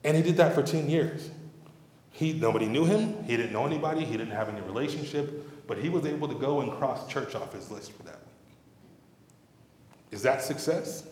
And 0.03 0.17
he 0.17 0.21
did 0.21 0.35
that 0.35 0.53
for 0.53 0.61
10 0.61 0.89
years. 0.89 1.29
He, 2.11 2.33
nobody 2.33 2.65
knew 2.65 2.83
him, 2.83 3.23
he 3.23 3.37
didn't 3.37 3.53
know 3.53 3.65
anybody, 3.65 4.03
he 4.03 4.17
didn't 4.17 4.33
have 4.33 4.49
any 4.49 4.59
relationship, 4.59 5.67
but 5.67 5.77
he 5.77 5.87
was 5.87 6.05
able 6.05 6.27
to 6.27 6.35
go 6.35 6.59
and 6.59 6.73
cross 6.73 7.09
church 7.09 7.33
off 7.33 7.53
his 7.53 7.71
list 7.71 7.93
for 7.93 8.03
that 8.03 8.19
week. 8.19 8.57
Is 10.11 10.21
that 10.23 10.41
success? 10.41 11.07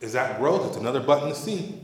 Is 0.00 0.14
that 0.14 0.40
growth? 0.40 0.68
It's 0.68 0.78
another 0.78 1.00
button 1.00 1.28
to 1.28 1.34
see. 1.34 1.78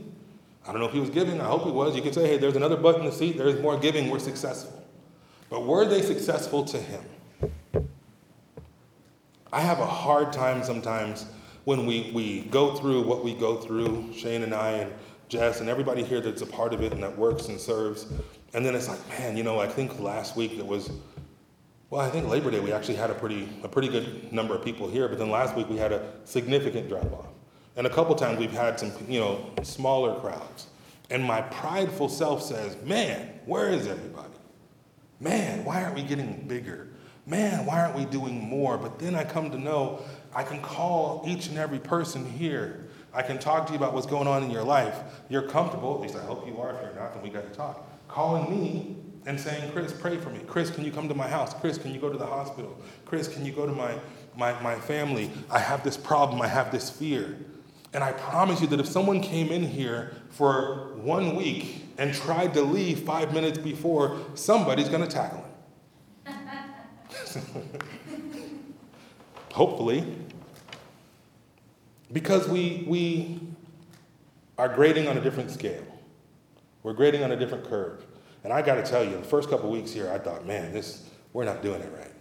I 0.65 0.71
don't 0.71 0.81
know 0.81 0.87
if 0.87 0.93
he 0.93 0.99
was 0.99 1.11
giving, 1.11 1.39
I 1.39 1.45
hope 1.45 1.65
he 1.65 1.71
was. 1.71 1.95
You 1.95 2.01
could 2.01 2.15
say, 2.15 2.27
hey, 2.27 2.37
there's 2.37 2.55
another 2.55 2.77
button 2.77 3.03
to 3.03 3.11
see, 3.11 3.33
there's 3.33 3.61
more 3.61 3.77
giving, 3.77 4.09
we're 4.09 4.17
successful. 4.17 4.82
But 5.53 5.67
were 5.67 5.85
they 5.85 6.01
successful 6.01 6.65
to 6.65 6.79
him? 6.79 7.03
I 9.51 9.61
have 9.61 9.77
a 9.77 9.85
hard 9.85 10.33
time 10.33 10.63
sometimes 10.63 11.27
when 11.65 11.85
we, 11.85 12.09
we 12.11 12.45
go 12.45 12.75
through 12.75 13.03
what 13.03 13.23
we 13.23 13.35
go 13.35 13.57
through, 13.57 14.11
Shane 14.13 14.41
and 14.41 14.51
I 14.51 14.71
and 14.71 14.91
Jess 15.29 15.59
and 15.59 15.69
everybody 15.69 16.01
here 16.01 16.21
that's 16.21 16.41
a 16.41 16.47
part 16.47 16.73
of 16.73 16.81
it 16.81 16.91
and 16.91 17.03
that 17.03 17.15
works 17.15 17.49
and 17.49 17.61
serves. 17.61 18.07
And 18.55 18.65
then 18.65 18.73
it's 18.73 18.87
like, 18.87 19.07
man, 19.09 19.37
you 19.37 19.43
know, 19.43 19.59
I 19.59 19.67
think 19.67 19.99
last 19.99 20.35
week 20.35 20.53
it 20.53 20.65
was, 20.65 20.89
well, 21.91 22.01
I 22.01 22.09
think 22.09 22.27
Labor 22.27 22.49
Day 22.49 22.59
we 22.59 22.71
actually 22.73 22.95
had 22.95 23.11
a 23.11 23.13
pretty, 23.13 23.47
a 23.61 23.67
pretty 23.67 23.89
good 23.89 24.33
number 24.33 24.55
of 24.55 24.65
people 24.65 24.89
here, 24.89 25.07
but 25.07 25.19
then 25.19 25.29
last 25.29 25.55
week 25.55 25.69
we 25.69 25.77
had 25.77 25.91
a 25.91 26.03
significant 26.23 26.89
drop 26.89 27.13
off. 27.13 27.27
And 27.75 27.85
a 27.85 27.91
couple 27.91 28.15
times 28.15 28.39
we've 28.39 28.51
had 28.51 28.79
some, 28.79 28.91
you 29.07 29.19
know, 29.19 29.51
smaller 29.61 30.19
crowds. 30.19 30.65
And 31.11 31.23
my 31.23 31.43
prideful 31.43 32.09
self 32.09 32.41
says, 32.41 32.75
man, 32.83 33.39
where 33.45 33.69
is 33.69 33.85
everybody? 33.85 34.33
Man, 35.23 35.63
why 35.63 35.81
aren't 35.81 35.95
we 35.95 36.03
getting 36.03 36.45
bigger? 36.49 36.89
Man, 37.25 37.65
why 37.65 37.79
aren't 37.81 37.95
we 37.95 38.03
doing 38.03 38.41
more? 38.41 38.77
But 38.77 38.99
then 38.99 39.15
I 39.15 39.23
come 39.23 39.49
to 39.51 39.57
know 39.57 40.01
I 40.35 40.43
can 40.43 40.61
call 40.61 41.23
each 41.25 41.47
and 41.47 41.57
every 41.57 41.79
person 41.79 42.25
here. 42.25 42.89
I 43.13 43.21
can 43.21 43.39
talk 43.39 43.65
to 43.67 43.71
you 43.71 43.77
about 43.77 43.93
what's 43.93 44.05
going 44.05 44.27
on 44.27 44.43
in 44.43 44.51
your 44.51 44.63
life. 44.63 44.99
You're 45.29 45.43
comfortable, 45.43 45.95
at 45.95 46.01
least 46.01 46.17
I 46.17 46.25
hope 46.25 46.45
you 46.45 46.57
are. 46.59 46.75
If 46.75 46.81
you're 46.81 46.95
not, 46.95 47.13
then 47.13 47.23
we 47.23 47.29
got 47.29 47.47
to 47.47 47.57
talk. 47.57 47.87
Calling 48.09 48.49
me 48.49 48.97
and 49.25 49.39
saying, 49.39 49.71
Chris, 49.71 49.93
pray 49.93 50.17
for 50.17 50.29
me. 50.29 50.41
Chris, 50.45 50.69
can 50.69 50.83
you 50.83 50.91
come 50.91 51.07
to 51.07 51.15
my 51.15 51.29
house? 51.29 51.53
Chris, 51.53 51.77
can 51.77 51.93
you 51.93 52.01
go 52.01 52.09
to 52.09 52.17
the 52.17 52.25
hospital? 52.25 52.77
Chris, 53.05 53.29
can 53.29 53.45
you 53.45 53.53
go 53.53 53.65
to 53.65 53.71
my, 53.71 53.97
my, 54.35 54.61
my 54.61 54.75
family? 54.75 55.31
I 55.49 55.59
have 55.59 55.85
this 55.85 55.95
problem. 55.95 56.41
I 56.41 56.47
have 56.47 56.69
this 56.69 56.89
fear. 56.89 57.37
And 57.93 58.03
I 58.03 58.11
promise 58.11 58.59
you 58.59 58.67
that 58.67 58.79
if 58.79 58.87
someone 58.87 59.21
came 59.21 59.51
in 59.51 59.63
here 59.63 60.13
for 60.29 60.95
one 60.95 61.35
week 61.35 61.83
and 61.99 62.13
tried 62.13 62.53
to 62.55 62.61
leave 62.61 63.01
five 63.01 63.33
minutes 63.33 63.59
before, 63.59 64.17
somebody's 64.33 64.89
going 64.89 65.03
to 65.03 65.09
tackle 65.09 65.45
him. 66.25 66.47
Hopefully. 69.53 70.15
Because 72.11 72.47
we, 72.47 72.83
we 72.87 73.39
are 74.57 74.69
grading 74.69 75.07
on 75.07 75.17
a 75.17 75.21
different 75.21 75.51
scale. 75.51 75.85
We're 76.81 76.93
grading 76.93 77.23
on 77.23 77.31
a 77.31 77.35
different 77.35 77.69
curve. 77.69 78.05
And 78.43 78.51
I 78.51 78.63
got 78.63 78.75
to 78.75 78.83
tell 78.83 79.03
you, 79.03 79.11
the 79.11 79.23
first 79.23 79.49
couple 79.49 79.69
weeks 79.69 79.91
here, 79.91 80.11
I 80.11 80.17
thought, 80.17 80.45
man, 80.45 80.73
this, 80.73 81.07
we're 81.31 81.45
not 81.45 81.61
doing 81.61 81.81
it 81.81 81.91
right. 81.95 82.11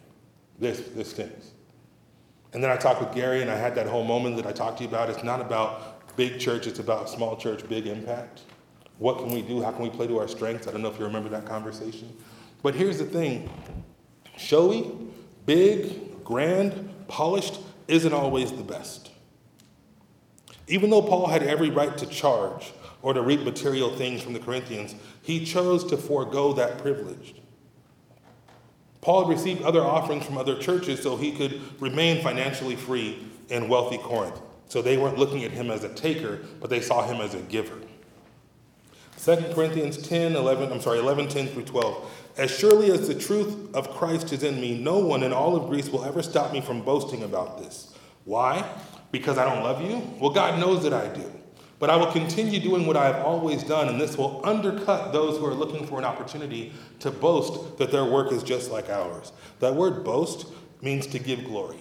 This, 0.59 0.81
this 0.95 1.11
stinks. 1.11 1.52
And 2.53 2.62
then 2.62 2.71
I 2.71 2.77
talked 2.77 3.01
with 3.01 3.15
Gary, 3.15 3.41
and 3.41 3.51
I 3.51 3.57
had 3.57 3.75
that 3.77 3.87
whole 3.87 4.05
moment 4.05 4.37
that 4.37 4.47
I 4.47 4.53
talked 4.53 4.79
to 4.79 4.85
you 4.85 4.88
about. 4.88 5.09
It's 5.09 5.25
not 5.25 5.41
about 5.41 6.17
big 6.17 6.38
church, 6.38 6.67
it's 6.67 6.79
about 6.79 7.09
small 7.09 7.37
church, 7.37 7.67
big 7.69 7.87
impact. 7.87 8.43
What 8.99 9.19
can 9.19 9.31
we 9.31 9.43
do? 9.43 9.62
How 9.62 9.73
can 9.73 9.83
we 9.83 9.91
play 9.91 10.07
to 10.07 10.19
our 10.19 10.29
strengths? 10.29 10.69
I 10.69 10.73
don't 10.73 10.83
know 10.83 10.91
if 10.91 10.99
you 10.99 11.05
remember 11.05 11.29
that 11.31 11.47
conversation. 11.47 12.15
But 12.62 12.75
here's 12.75 12.99
the 12.99 13.05
thing 13.05 13.51
showy, 14.37 14.91
big, 15.47 16.25
grand, 16.25 16.91
polished 17.09 17.59
isn't 17.88 18.12
always 18.12 18.53
the 18.53 18.62
best. 18.62 19.11
Even 20.69 20.91
though 20.91 21.03
Paul 21.03 21.27
had 21.27 21.43
every 21.43 21.71
right 21.71 21.97
to 21.99 22.07
charge 22.07 22.73
or 23.03 23.12
to 23.12 23.21
reap 23.21 23.41
material 23.41 23.95
things 23.97 24.23
from 24.23 24.33
the 24.33 24.38
Corinthians, 24.38 24.95
he 25.23 25.45
chose 25.45 25.85
to 25.85 25.97
forego 25.97 26.53
that 26.53 26.79
privilege. 26.79 27.35
Paul 29.03 29.27
had 29.27 29.37
received 29.37 29.62
other 29.62 29.83
offerings 29.83 30.25
from 30.25 30.38
other 30.38 30.59
churches 30.59 31.03
so 31.03 31.17
he 31.17 31.33
could 31.33 31.61
remain 31.81 32.23
financially 32.23 32.77
free 32.77 33.27
in 33.51 33.69
wealthy 33.69 33.99
Corinth. 33.99 34.41
So 34.69 34.81
they 34.81 34.97
weren't 34.97 35.19
looking 35.19 35.45
at 35.45 35.51
him 35.51 35.71
as 35.71 35.85
a 35.85 35.93
taker, 35.93 36.41
but 36.61 36.71
they 36.71 36.81
saw 36.81 37.07
him 37.07 37.21
as 37.21 37.35
a 37.35 37.41
giver. 37.41 37.79
2 39.23 39.53
Corinthians 39.55 39.99
10, 39.99 40.35
11, 40.35 40.73
I'm 40.73 40.81
sorry, 40.81 41.01
11, 41.01 41.29
10 41.29 41.49
through 41.49 41.65
12. 41.65 42.11
As 42.38 42.51
surely 42.51 42.91
as 42.91 43.07
the 43.07 43.15
truth 43.15 43.75
of 43.75 43.91
Christ 43.91 44.33
is 44.33 44.43
in 44.43 44.61
me, 44.61 44.79
no 44.79 44.99
one 44.99 45.23
in 45.23 45.33
all 45.33 45.55
of 45.57 45.69
Greece 45.69 45.91
will 45.91 46.05
ever 46.05 46.23
stop 46.23 46.53
me 46.53 46.61
from 46.61 46.81
boasting 46.81 47.23
about 47.23 47.59
this. 47.59 47.95
Why? 48.25 48.69
Because 49.11 49.37
I 49.37 49.45
don't 49.45 49.62
love 49.62 49.83
you? 49.83 50.03
Well, 50.19 50.31
God 50.31 50.59
knows 50.59 50.83
that 50.85 50.93
I 50.93 51.09
do. 51.09 51.31
But 51.83 51.90
I 51.90 51.97
will 51.97 52.12
continue 52.12 52.61
doing 52.61 52.87
what 52.87 52.97
I 52.97 53.07
have 53.07 53.27
always 53.27 53.64
done, 53.64 53.88
and 53.88 54.01
this 54.01 54.16
will 54.16 54.40
undercut 54.45 55.12
those 55.12 55.37
who 55.37 55.47
are 55.47 55.53
looking 55.53 55.85
for 55.85 55.99
an 55.99 56.05
opportunity 56.05 56.73
to 57.01 57.11
boast 57.11 57.77
that 57.79 57.90
their 57.90 58.05
work 58.05 58.31
is 58.31 58.45
just 58.45 58.71
like 58.71 58.88
ours. 58.88 59.33
That 59.59 59.75
word 59.75 60.05
boast 60.05 60.47
means 60.81 61.09
to 61.09 61.18
give 61.18 61.42
glory. 61.42 61.81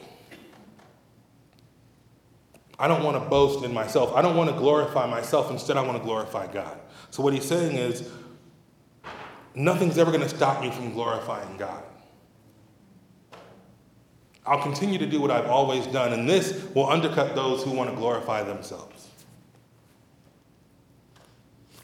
I 2.80 2.88
don't 2.88 3.04
want 3.04 3.24
to 3.24 3.30
boast 3.30 3.64
in 3.64 3.76
myself. 3.76 4.12
I 4.16 4.24
don't 4.24 4.36
want 4.36 4.50
to 4.50 4.56
glorify 4.56 5.06
myself. 5.06 5.52
Instead, 5.52 5.78
I 5.78 5.84
want 5.84 6.00
to 6.00 6.04
glorify 6.04 6.52
God. 6.52 6.80
So, 7.12 7.22
what 7.22 7.36
he's 7.36 7.46
saying 7.46 7.78
is, 7.78 8.10
nothing's 9.54 10.00
ever 10.00 10.10
going 10.10 10.24
to 10.28 10.36
stop 10.36 10.64
me 10.64 10.72
from 10.72 10.94
glorifying 10.94 11.58
God. 11.58 11.84
I'll 14.48 14.64
continue 14.64 14.98
to 14.98 15.06
do 15.06 15.22
what 15.22 15.30
I've 15.30 15.46
always 15.46 15.86
done, 15.86 16.12
and 16.12 16.28
this 16.28 16.68
will 16.74 16.90
undercut 16.90 17.36
those 17.36 17.62
who 17.64 17.70
want 17.70 17.92
to 17.92 17.96
glorify 17.96 18.42
themselves. 18.42 18.91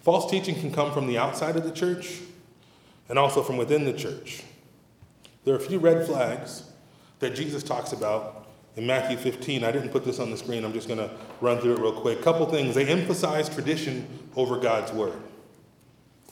False 0.07 0.31
teaching 0.31 0.55
can 0.55 0.71
come 0.71 0.93
from 0.93 1.05
the 1.05 1.17
outside 1.17 1.57
of 1.57 1.65
the 1.65 1.71
church 1.71 2.21
and 3.09 3.19
also 3.19 3.43
from 3.43 3.57
within 3.57 3.83
the 3.83 3.91
church. 3.91 4.41
There 5.43 5.53
are 5.53 5.57
a 5.57 5.59
few 5.59 5.79
red 5.79 6.07
flags 6.07 6.63
that 7.19 7.35
Jesus 7.35 7.61
talks 7.61 7.91
about 7.91 8.47
in 8.77 8.87
Matthew 8.87 9.17
15. 9.17 9.65
I 9.65 9.71
didn't 9.73 9.89
put 9.89 10.05
this 10.05 10.19
on 10.19 10.31
the 10.31 10.37
screen, 10.37 10.63
I'm 10.63 10.71
just 10.71 10.87
going 10.87 10.99
to 10.99 11.11
run 11.41 11.59
through 11.59 11.73
it 11.73 11.79
real 11.79 11.91
quick. 11.91 12.21
Couple 12.21 12.45
things. 12.45 12.73
They 12.73 12.87
emphasize 12.87 13.49
tradition 13.49 14.07
over 14.37 14.57
God's 14.57 14.93
word. 14.93 15.19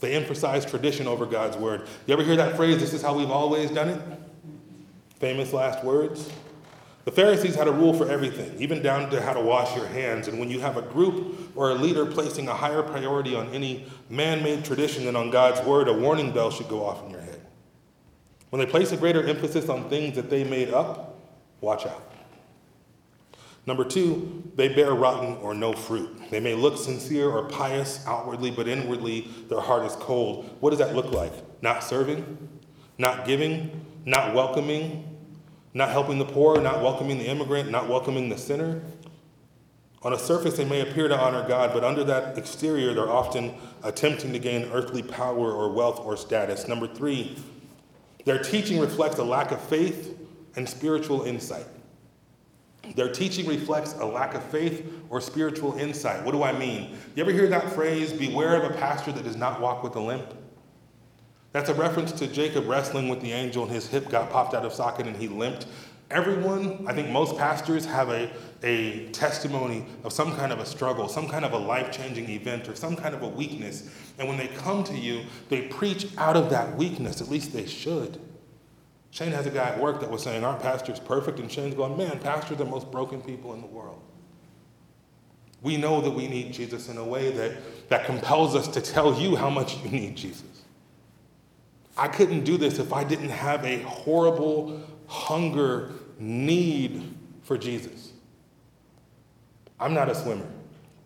They 0.00 0.14
emphasize 0.14 0.64
tradition 0.64 1.06
over 1.06 1.26
God's 1.26 1.58
word. 1.58 1.82
You 2.06 2.14
ever 2.14 2.22
hear 2.22 2.36
that 2.36 2.56
phrase, 2.56 2.80
this 2.80 2.94
is 2.94 3.02
how 3.02 3.14
we've 3.14 3.30
always 3.30 3.70
done 3.70 3.90
it? 3.90 4.00
Famous 5.20 5.52
last 5.52 5.84
words. 5.84 6.30
The 7.06 7.12
Pharisees 7.12 7.54
had 7.54 7.68
a 7.68 7.72
rule 7.72 7.94
for 7.94 8.10
everything, 8.10 8.60
even 8.60 8.82
down 8.82 9.10
to 9.10 9.22
how 9.22 9.32
to 9.32 9.40
wash 9.40 9.76
your 9.76 9.86
hands. 9.86 10.26
And 10.26 10.40
when 10.40 10.50
you 10.50 10.58
have 10.58 10.76
a 10.76 10.82
group 10.82 11.52
or 11.54 11.70
a 11.70 11.74
leader 11.76 12.04
placing 12.04 12.48
a 12.48 12.52
higher 12.52 12.82
priority 12.82 13.36
on 13.36 13.48
any 13.50 13.86
man 14.10 14.42
made 14.42 14.64
tradition 14.64 15.04
than 15.04 15.14
on 15.14 15.30
God's 15.30 15.64
word, 15.64 15.86
a 15.86 15.92
warning 15.92 16.32
bell 16.32 16.50
should 16.50 16.68
go 16.68 16.84
off 16.84 17.04
in 17.04 17.12
your 17.12 17.20
head. 17.20 17.40
When 18.50 18.58
they 18.58 18.66
place 18.66 18.90
a 18.90 18.96
greater 18.96 19.22
emphasis 19.22 19.68
on 19.68 19.88
things 19.88 20.16
that 20.16 20.30
they 20.30 20.42
made 20.42 20.74
up, 20.74 21.16
watch 21.60 21.86
out. 21.86 22.12
Number 23.66 23.84
two, 23.84 24.42
they 24.56 24.74
bear 24.74 24.92
rotten 24.92 25.36
or 25.36 25.54
no 25.54 25.74
fruit. 25.74 26.10
They 26.30 26.40
may 26.40 26.54
look 26.54 26.76
sincere 26.76 27.30
or 27.30 27.44
pious 27.48 28.04
outwardly, 28.08 28.50
but 28.50 28.66
inwardly 28.66 29.28
their 29.48 29.60
heart 29.60 29.86
is 29.86 29.94
cold. 29.94 30.56
What 30.58 30.70
does 30.70 30.80
that 30.80 30.96
look 30.96 31.12
like? 31.12 31.32
Not 31.62 31.84
serving, 31.84 32.48
not 32.98 33.26
giving, 33.26 33.86
not 34.04 34.34
welcoming, 34.34 35.15
not 35.76 35.90
helping 35.90 36.18
the 36.18 36.24
poor, 36.24 36.58
not 36.58 36.80
welcoming 36.82 37.18
the 37.18 37.26
immigrant, 37.26 37.70
not 37.70 37.86
welcoming 37.86 38.30
the 38.30 38.38
sinner. 38.38 38.80
On 40.00 40.14
a 40.14 40.18
surface, 40.18 40.56
they 40.56 40.64
may 40.64 40.80
appear 40.80 41.06
to 41.06 41.18
honor 41.18 41.46
God, 41.46 41.74
but 41.74 41.84
under 41.84 42.02
that 42.04 42.38
exterior, 42.38 42.94
they're 42.94 43.10
often 43.10 43.54
attempting 43.82 44.32
to 44.32 44.38
gain 44.38 44.70
earthly 44.72 45.02
power 45.02 45.52
or 45.52 45.70
wealth 45.70 46.00
or 46.00 46.16
status. 46.16 46.66
Number 46.66 46.86
three, 46.86 47.36
their 48.24 48.38
teaching 48.38 48.80
reflects 48.80 49.18
a 49.18 49.24
lack 49.24 49.52
of 49.52 49.60
faith 49.60 50.18
and 50.56 50.66
spiritual 50.66 51.24
insight. 51.24 51.66
Their 52.94 53.12
teaching 53.12 53.46
reflects 53.46 53.92
a 53.98 54.06
lack 54.06 54.32
of 54.32 54.42
faith 54.44 54.90
or 55.10 55.20
spiritual 55.20 55.76
insight. 55.76 56.24
What 56.24 56.32
do 56.32 56.42
I 56.42 56.58
mean? 56.58 56.96
You 57.14 57.22
ever 57.22 57.32
hear 57.32 57.48
that 57.48 57.70
phrase, 57.74 58.14
beware 58.14 58.56
of 58.56 58.70
a 58.70 58.74
pastor 58.78 59.12
that 59.12 59.24
does 59.24 59.36
not 59.36 59.60
walk 59.60 59.82
with 59.82 59.94
a 59.96 60.00
limp? 60.00 60.32
That's 61.56 61.70
a 61.70 61.74
reference 61.74 62.12
to 62.12 62.26
Jacob 62.26 62.68
wrestling 62.68 63.08
with 63.08 63.22
the 63.22 63.32
angel 63.32 63.62
and 63.62 63.72
his 63.72 63.86
hip 63.86 64.10
got 64.10 64.30
popped 64.30 64.52
out 64.52 64.66
of 64.66 64.74
socket 64.74 65.06
and 65.06 65.16
he 65.16 65.26
limped. 65.26 65.64
Everyone, 66.10 66.84
I 66.86 66.92
think 66.92 67.08
most 67.08 67.38
pastors 67.38 67.86
have 67.86 68.10
a, 68.10 68.30
a 68.62 69.08
testimony 69.12 69.86
of 70.04 70.12
some 70.12 70.36
kind 70.36 70.52
of 70.52 70.58
a 70.58 70.66
struggle, 70.66 71.08
some 71.08 71.26
kind 71.26 71.46
of 71.46 71.54
a 71.54 71.56
life 71.56 71.90
changing 71.90 72.28
event, 72.28 72.68
or 72.68 72.74
some 72.74 72.94
kind 72.94 73.14
of 73.14 73.22
a 73.22 73.28
weakness. 73.28 73.88
And 74.18 74.28
when 74.28 74.36
they 74.36 74.48
come 74.48 74.84
to 74.84 74.94
you, 74.94 75.22
they 75.48 75.62
preach 75.62 76.08
out 76.18 76.36
of 76.36 76.50
that 76.50 76.76
weakness. 76.76 77.22
At 77.22 77.30
least 77.30 77.54
they 77.54 77.64
should. 77.64 78.20
Shane 79.10 79.32
has 79.32 79.46
a 79.46 79.50
guy 79.50 79.70
at 79.70 79.80
work 79.80 80.00
that 80.00 80.10
was 80.10 80.22
saying, 80.22 80.44
Aren't 80.44 80.60
pastors 80.60 81.00
perfect? 81.00 81.40
And 81.40 81.50
Shane's 81.50 81.74
going, 81.74 81.96
Man, 81.96 82.18
pastors 82.18 82.60
are 82.60 82.64
the 82.64 82.66
most 82.66 82.90
broken 82.90 83.22
people 83.22 83.54
in 83.54 83.62
the 83.62 83.66
world. 83.66 84.02
We 85.62 85.78
know 85.78 86.02
that 86.02 86.10
we 86.10 86.28
need 86.28 86.52
Jesus 86.52 86.90
in 86.90 86.98
a 86.98 87.04
way 87.04 87.30
that, 87.30 87.88
that 87.88 88.04
compels 88.04 88.54
us 88.54 88.68
to 88.68 88.82
tell 88.82 89.18
you 89.18 89.36
how 89.36 89.48
much 89.48 89.78
you 89.78 89.88
need 89.88 90.16
Jesus. 90.16 90.55
I 91.96 92.08
couldn't 92.08 92.44
do 92.44 92.56
this 92.58 92.78
if 92.78 92.92
I 92.92 93.04
didn't 93.04 93.30
have 93.30 93.64
a 93.64 93.78
horrible 93.82 94.82
hunger, 95.06 95.92
need 96.18 97.14
for 97.42 97.56
Jesus. 97.56 98.12
I'm 99.78 99.94
not 99.94 100.08
a 100.08 100.14
swimmer. 100.14 100.46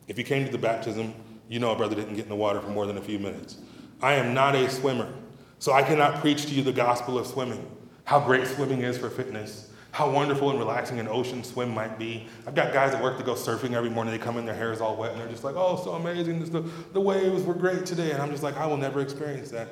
If 0.09 0.19
you 0.19 0.25
came 0.25 0.45
to 0.45 0.53
the 0.53 0.59
baptism, 0.59 1.15
you 1.49 1.59
know 1.59 1.71
a 1.71 1.77
brother 1.77 1.95
didn't 1.95 2.15
get 2.15 2.25
in 2.25 2.29
the 2.29 2.37
water 2.37 2.61
for 2.61 2.69
more 2.69 2.87
than 2.87 2.97
a 2.97 3.03
few 3.03 3.19
minutes. 3.19 3.59
I 4.03 4.15
am 4.15 4.35
not 4.35 4.55
a 4.55 4.71
swimmer, 4.71 5.13
so 5.59 5.73
I 5.73 5.83
cannot 5.83 6.21
preach 6.21 6.47
to 6.47 6.55
you 6.55 6.63
the 6.63 6.73
gospel 6.73 7.19
of 7.19 7.27
swimming, 7.27 7.69
how 8.05 8.21
great 8.21 8.47
swimming 8.47 8.83
is 8.83 8.97
for 8.97 9.11
fitness, 9.11 9.71
how 9.93 10.11
wonderful 10.11 10.51
and 10.51 10.59
relaxing 10.59 11.01
an 11.01 11.09
ocean 11.09 11.45
swim 11.45 11.75
might 11.75 11.99
be. 11.99 12.27
I've 12.47 12.55
got 12.55 12.73
guys 12.73 12.95
at 12.95 13.03
work 13.03 13.17
that 13.19 13.27
go 13.27 13.35
surfing 13.35 13.73
every 13.73 13.91
morning. 13.91 14.13
They 14.13 14.19
come 14.19 14.39
in, 14.39 14.47
their 14.47 14.55
hair 14.55 14.73
is 14.73 14.81
all 14.81 14.97
wet, 14.97 15.13
and 15.13 15.21
they're 15.21 15.29
just 15.29 15.45
like, 15.45 15.57
oh, 15.57 15.81
so 15.83 15.93
amazing. 15.93 16.45
The, 16.45 16.61
the 16.93 17.01
waves 17.01 17.43
were 17.43 17.55
great 17.55 17.85
today. 17.85 18.13
And 18.13 18.23
I'm 18.23 18.31
just 18.31 18.45
like, 18.45 18.57
I 18.57 18.67
will 18.67 18.77
never 18.77 19.01
experience 19.01 19.51
that 19.51 19.69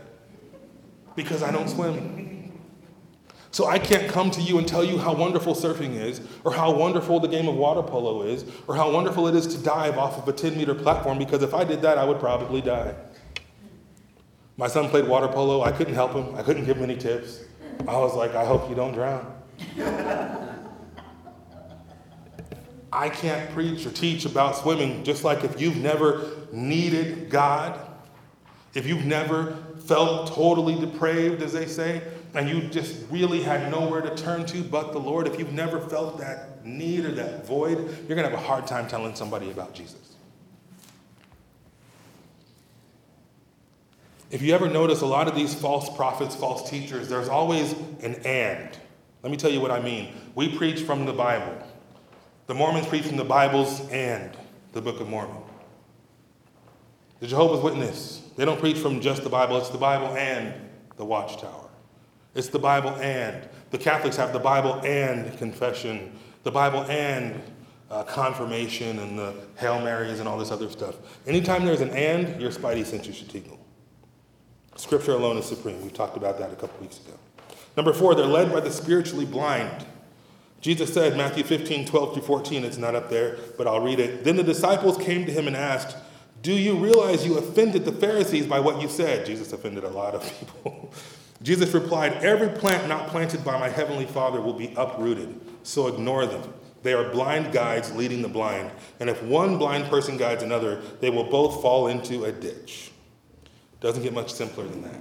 because 1.19 1.43
I 1.43 1.51
don't 1.51 1.69
swim. 1.69 2.53
So 3.51 3.67
I 3.67 3.81
can't 3.81 4.09
come 4.09 4.31
to 4.31 4.41
you 4.41 4.59
and 4.59 4.69
tell 4.69 4.85
you 4.85 4.99
how 4.99 5.13
wonderful 5.13 5.55
surfing 5.55 5.97
is, 5.97 6.21
or 6.45 6.53
how 6.53 6.71
wonderful 6.71 7.19
the 7.19 7.27
game 7.27 7.49
of 7.49 7.57
water 7.57 7.83
polo 7.83 8.23
is, 8.23 8.45
or 8.69 8.77
how 8.77 8.93
wonderful 8.93 9.27
it 9.27 9.35
is 9.35 9.49
to 9.49 9.59
dive 9.59 9.99
off 9.99 10.17
of 10.17 10.29
a 10.29 10.33
10 10.33 10.57
meter 10.57 10.77
platform, 10.77 11.19
because 11.19 11.43
if 11.43 11.55
I 11.55 11.65
did 11.65 11.83
that, 11.83 11.99
I 11.99 12.05
would 12.05 12.21
probably 12.21 12.61
die. 12.61 12.95
My 14.57 14.69
son 14.69 14.89
played 14.91 15.09
water 15.09 15.27
polo. 15.27 15.63
I 15.63 15.73
couldn't 15.73 15.95
help 15.95 16.13
him, 16.13 16.37
I 16.37 16.43
couldn't 16.43 16.67
give 16.67 16.77
him 16.77 16.85
any 16.85 16.97
tips. 16.97 17.43
I 17.89 17.97
was 17.97 18.15
like, 18.15 18.37
I 18.37 18.45
hope 18.45 18.69
you 18.69 18.77
don't 18.77 18.93
drown. 18.93 19.35
I 22.93 23.09
can't 23.09 23.51
preach 23.51 23.85
or 23.85 23.91
teach 23.91 24.25
about 24.25 24.57
swimming, 24.57 25.03
just 25.03 25.25
like 25.25 25.43
if 25.43 25.61
you've 25.61 25.79
never 25.79 26.31
needed 26.53 27.29
God, 27.29 27.81
if 28.75 28.87
you've 28.87 29.05
never 29.05 29.57
felt 29.89 30.29
totally 30.29 30.79
depraved, 30.79 31.43
as 31.43 31.55
they 31.55 31.67
say, 31.67 32.03
and 32.35 32.49
you 32.49 32.61
just 32.69 32.95
really 33.11 33.43
had 33.43 33.71
nowhere 33.71 34.03
to 34.03 34.15
turn 34.15 34.45
to 34.45 34.63
but 34.63 34.93
the 34.93 34.99
Lord, 34.99 35.27
if 35.27 35.39
you've 35.39 35.55
never 35.55 35.81
felt 35.81 36.19
that 36.19 36.65
need 36.65 37.07
or 37.07 37.13
that 37.13 37.47
void, 37.47 37.79
you're 37.79 38.17
going 38.17 38.25
to 38.25 38.31
have 38.31 38.35
a 38.35 38.47
hard 38.47 38.67
time 38.67 38.87
telling 38.87 39.15
somebody 39.15 39.51
about 39.51 39.75
Jesus. 39.75 39.97
If 44.31 44.43
you 44.43 44.55
ever 44.55 44.69
notice 44.69 45.01
a 45.01 45.07
lot 45.07 45.27
of 45.27 45.35
these 45.35 45.55
false 45.55 45.89
prophets, 45.97 46.37
false 46.37 46.69
teachers, 46.69 47.09
there's 47.09 47.31
always 47.31 47.73
an 48.03 48.17
and. 48.27 48.77
Let 49.23 49.31
me 49.31 49.39
tell 49.39 49.51
you 49.51 49.63
what 49.63 49.71
I 49.71 49.81
mean. 49.81 50.13
We 50.35 50.55
preach 50.55 50.83
from 50.83 51.07
the 51.07 51.15
Bible. 51.15 51.57
The 52.47 52.55
Mormons 52.55 52.87
preach 52.87 53.05
from 53.05 53.17
the 53.17 53.25
Bibles 53.25 53.89
and 53.89 54.37
the 54.73 54.83
Book 54.83 55.01
of 55.01 55.09
Mormon. 55.09 55.43
The 57.21 57.27
Jehovah's 57.27 57.65
Witness, 57.65 58.28
they 58.39 58.45
don't 58.45 58.61
preach 58.61 58.79
from 58.79 59.01
just 59.01 59.25
the 59.25 59.29
Bible, 59.29 59.59
it's 59.59 59.69
the 59.69 59.79
Bible 59.79 60.17
and 60.17 60.55
the 60.97 61.05
Watchtower. 61.05 61.69
It's 62.37 62.47
the 62.47 62.59
Bible 62.61 62.91
and. 62.91 63.49
The 63.73 63.79
Catholics 63.79 64.17
have 64.17 64.33
the 64.33 64.39
Bible 64.39 64.81
and 64.85 65.37
confession, 65.39 66.17
the 66.45 66.53
Bible 66.53 66.85
and 66.85 67.43
uh, 67.91 68.05
confirmation, 68.05 69.01
and 69.01 69.19
the 69.19 69.35
Hail 69.57 69.81
Marys 69.81 70.21
and 70.21 70.29
all 70.29 70.39
this 70.39 70.53
other 70.53 70.71
stuff. 70.71 70.95
Anytime 71.27 71.67
there's 71.67 71.81
an 71.81 71.91
and, 71.91 72.41
your 72.41 72.53
spidey 72.53 72.87
senses 72.87 73.17
should 73.17 73.29
tingle. 73.29 73.59
Scripture 74.77 75.15
alone 75.15 75.37
is 75.37 75.45
supreme. 75.45 75.83
We 75.83 75.91
talked 75.91 76.17
about 76.17 76.39
that 76.39 76.53
a 76.53 76.55
couple 76.55 76.81
weeks 76.81 77.01
ago. 77.01 77.19
Number 77.77 77.93
four, 77.93 78.15
they're 78.15 78.25
led 78.25 78.53
by 78.53 78.61
the 78.61 78.71
spiritually 78.71 79.27
blind. 79.27 79.85
Jesus 80.61 80.95
said, 80.95 81.17
Matthew 81.17 81.43
15, 81.43 81.87
12 81.87 82.15
through 82.15 82.23
14, 82.23 82.63
it's 82.63 82.77
not 82.77 82.95
up 82.95 83.11
there, 83.11 83.37
but 83.57 83.67
I'll 83.67 83.81
read 83.81 83.99
it. 83.99 84.23
Then 84.23 84.37
the 84.37 84.45
disciples 84.45 84.97
came 84.97 85.27
to 85.27 85.33
him 85.33 85.49
and 85.49 85.57
asked, 85.57 85.97
Do 86.43 86.53
you 86.53 86.77
realize 86.77 87.27
you 87.27 87.37
offended 87.39 87.85
the 87.85 87.93
Pharisees 87.93 88.47
by 88.47 88.61
what 88.61 88.81
you 88.81 88.89
said? 88.89 89.27
Jesus 89.27 89.53
offended 89.53 89.85
a 89.85 89.89
lot 89.89 90.15
of 90.15 90.23
people. 90.39 90.93
Jesus 91.43 91.73
replied, 91.73 92.15
Every 92.25 92.49
plant 92.49 92.89
not 92.89 93.09
planted 93.09 93.45
by 93.45 93.59
my 93.59 93.69
heavenly 93.69 94.07
Father 94.07 94.41
will 94.41 94.53
be 94.53 94.73
uprooted, 94.77 95.41
so 95.63 95.87
ignore 95.87 96.27
them. 96.27 96.53
They 96.83 96.93
are 96.93 97.11
blind 97.11 97.53
guides 97.53 97.93
leading 97.95 98.23
the 98.23 98.29
blind, 98.29 98.71
and 99.01 99.11
if 99.11 99.23
one 99.23 99.59
blind 99.59 99.89
person 99.91 100.17
guides 100.17 100.43
another, 100.43 100.81
they 101.01 101.11
will 101.11 101.25
both 101.25 101.61
fall 101.61 101.89
into 101.89 102.25
a 102.25 102.33
ditch. 102.33 102.93
Doesn't 103.81 104.03
get 104.03 104.13
much 104.13 104.33
simpler 104.33 104.65
than 104.67 104.83
that. 104.83 105.01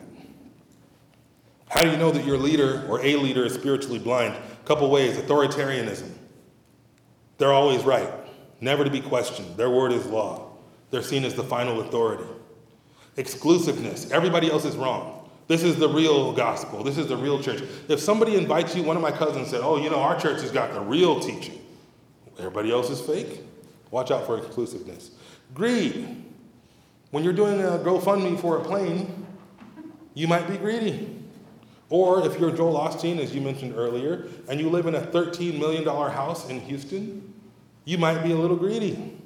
How 1.69 1.81
do 1.81 1.91
you 1.91 1.97
know 1.97 2.11
that 2.11 2.25
your 2.25 2.37
leader 2.37 2.85
or 2.87 2.99
a 3.01 3.15
leader 3.15 3.45
is 3.45 3.53
spiritually 3.53 3.99
blind? 3.99 4.33
A 4.35 4.67
couple 4.67 4.89
ways 4.89 5.17
authoritarianism. 5.17 6.09
They're 7.37 7.53
always 7.53 7.83
right, 7.83 8.09
never 8.61 8.83
to 8.83 8.89
be 8.89 9.01
questioned. 9.01 9.57
Their 9.57 9.69
word 9.69 9.91
is 9.91 10.05
law. 10.07 10.46
They're 10.89 11.03
seen 11.03 11.25
as 11.25 11.35
the 11.35 11.43
final 11.43 11.81
authority. 11.81 12.23
Exclusiveness. 13.17 14.11
Everybody 14.11 14.51
else 14.51 14.65
is 14.65 14.75
wrong. 14.75 15.29
This 15.47 15.63
is 15.63 15.77
the 15.77 15.87
real 15.87 16.33
gospel. 16.33 16.83
This 16.83 16.97
is 16.97 17.07
the 17.07 17.17
real 17.17 17.41
church. 17.41 17.63
If 17.87 17.99
somebody 17.99 18.35
invites 18.35 18.75
you, 18.75 18.83
one 18.83 18.97
of 18.97 19.01
my 19.01 19.11
cousins 19.11 19.49
said, 19.49 19.61
Oh, 19.63 19.77
you 19.77 19.89
know, 19.89 19.99
our 19.99 20.19
church 20.19 20.41
has 20.41 20.51
got 20.51 20.73
the 20.73 20.81
real 20.81 21.19
teaching. 21.19 21.61
Everybody 22.37 22.71
else 22.71 22.89
is 22.89 23.01
fake. 23.01 23.41
Watch 23.91 24.11
out 24.11 24.25
for 24.25 24.37
exclusiveness. 24.37 25.11
Greed. 25.53 26.23
When 27.11 27.23
you're 27.23 27.33
doing 27.33 27.61
a 27.61 27.79
GoFundMe 27.79 28.39
for 28.39 28.57
a 28.57 28.63
plane, 28.63 29.25
you 30.13 30.27
might 30.27 30.47
be 30.47 30.57
greedy. 30.57 31.13
Or 31.89 32.25
if 32.27 32.37
you're 32.37 32.51
Joel 32.51 32.77
Osteen, 32.77 33.19
as 33.19 33.33
you 33.33 33.39
mentioned 33.39 33.75
earlier, 33.77 34.27
and 34.49 34.59
you 34.59 34.69
live 34.69 34.87
in 34.87 34.95
a 34.95 35.01
$13 35.01 35.57
million 35.57 35.85
house 35.85 36.49
in 36.49 36.59
Houston, 36.61 37.33
you 37.85 37.97
might 37.97 38.21
be 38.23 38.31
a 38.31 38.35
little 38.35 38.57
greedy. 38.57 39.16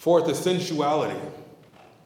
Fourth 0.00 0.30
is 0.30 0.38
sensuality. 0.38 1.20